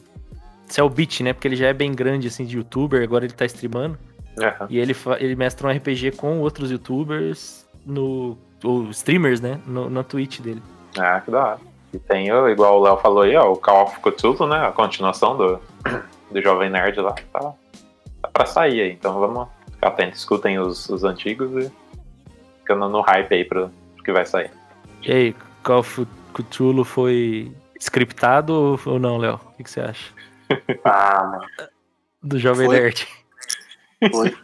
É 0.77 0.83
o 0.83 0.89
Beat, 0.89 1.21
né? 1.21 1.33
Porque 1.33 1.47
ele 1.47 1.57
já 1.57 1.67
é 1.69 1.73
bem 1.73 1.93
grande, 1.95 2.27
assim, 2.29 2.45
de 2.45 2.57
youtuber, 2.57 3.03
agora 3.03 3.25
ele 3.25 3.35
tá 3.35 3.45
streamando. 3.45 3.99
Aham. 4.41 4.67
E 4.69 4.79
ele, 4.79 4.95
ele 5.21 5.37
mestra 5.37 5.69
um 5.69 5.71
RPG 5.71 6.13
com 6.13 6.41
outros 6.41 6.71
youtubers 6.71 7.67
no. 7.85 8.37
Ou 8.65 8.89
streamers, 8.91 9.41
né? 9.41 9.61
No, 9.67 9.89
na 9.91 10.03
Twitch 10.03 10.41
dele. 10.41 10.63
Ah, 10.99 11.21
que 11.21 11.31
da 11.31 11.39
hora. 11.45 11.59
E 11.93 11.99
tem, 11.99 12.33
o- 12.33 12.49
igual 12.49 12.81
o 12.81 12.83
Léo 12.83 12.97
falou 12.97 13.23
aí, 13.23 13.37
ó, 13.37 13.53
o 13.53 13.57
Call 13.57 13.85
of 13.85 14.01
Cthulhu, 14.01 14.47
né? 14.47 14.67
A 14.67 14.73
continuação 14.73 15.37
do, 15.37 15.61
do 16.31 16.43
Jovem 16.43 16.71
Nerd 16.71 16.99
lá. 17.01 17.15
Tá, 17.33 17.53
tá 18.23 18.29
pra 18.33 18.47
sair 18.47 18.81
aí. 18.81 18.93
Então 18.93 19.21
vamos 19.21 19.47
ficar 19.77 19.89
atentos. 19.89 20.19
Escutem 20.19 20.59
os, 20.59 20.89
os 20.89 21.05
antigos 21.05 21.65
e 21.65 21.73
ficando 22.61 22.89
no 22.89 23.01
hype 23.03 23.33
aí 23.35 23.45
pro, 23.45 23.71
pro 23.95 24.05
que 24.05 24.13
vai 24.13 24.27
sair. 24.27 24.51
E 25.03 25.13
aí, 25.13 25.37
Call 25.63 25.79
of 25.81 26.07
Cthulhu 26.35 26.85
foi 26.85 27.53
scriptado 27.81 28.81
ou- 28.85 28.99
não, 28.99 29.17
Léo? 29.19 29.35
O 29.35 29.57
que, 29.57 29.65
que 29.65 29.71
você 29.71 29.81
acha? 29.81 30.13
Ah, 30.85 31.25
mano. 31.25 31.69
Do 32.23 32.39
Jovem 32.39 32.67
Foi. 32.67 32.81
Nerd. 32.81 33.09
Foi. 34.13 34.37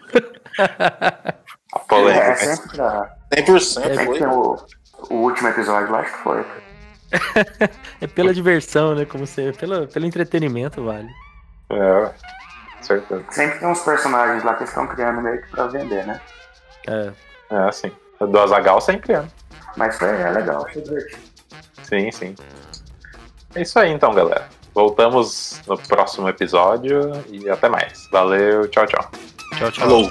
A 0.58 1.78
É, 1.78 1.78
polêmica. 1.88 2.36
sempre 2.36 2.76
100% 2.76 3.56
É, 3.56 3.60
sempre 3.60 4.04
foi. 4.06 4.18
tem 4.18 4.26
o, 4.26 4.56
o 5.10 5.14
último 5.14 5.48
episódio 5.48 5.90
lá, 5.90 6.00
acho 6.00 6.12
que 6.12 6.18
foi. 6.22 6.44
é 8.00 8.06
pela 8.06 8.34
diversão, 8.34 8.94
né? 8.94 9.04
Como 9.04 9.26
você. 9.26 9.52
Pela, 9.52 9.86
pelo 9.86 10.06
entretenimento, 10.06 10.84
vale. 10.84 11.08
É, 11.70 12.12
certeza. 12.86 13.24
Sempre 13.30 13.58
tem 13.58 13.68
uns 13.68 13.80
personagens 13.80 14.42
lá 14.44 14.54
que 14.54 14.64
estão 14.64 14.86
criando 14.86 15.20
meio 15.20 15.40
que 15.42 15.50
pra 15.50 15.66
vender, 15.66 16.06
né? 16.06 16.20
É. 16.86 17.12
É, 17.50 17.68
assim. 17.68 17.92
Do 18.20 18.38
Azagal 18.38 18.80
sempre 18.80 19.14
é. 19.14 19.24
Mas 19.76 19.98
foi, 19.98 20.08
é 20.08 20.30
legal, 20.30 20.64
achei 20.66 20.82
divertido. 20.82 21.22
Sim, 21.82 22.10
sim. 22.12 22.34
É 23.54 23.62
isso 23.62 23.78
aí 23.78 23.90
então, 23.90 24.14
galera. 24.14 24.48
Voltamos 24.74 25.60
no 25.66 25.76
próximo 25.76 26.28
episódio 26.28 27.12
e 27.28 27.48
até 27.50 27.68
mais. 27.68 28.08
Valeu, 28.10 28.68
tchau, 28.68 28.86
tchau. 28.86 29.10
Tchau, 29.58 29.70
tchau. 29.70 29.86
Falou. 29.86 30.10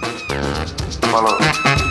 Falou. 1.10 1.91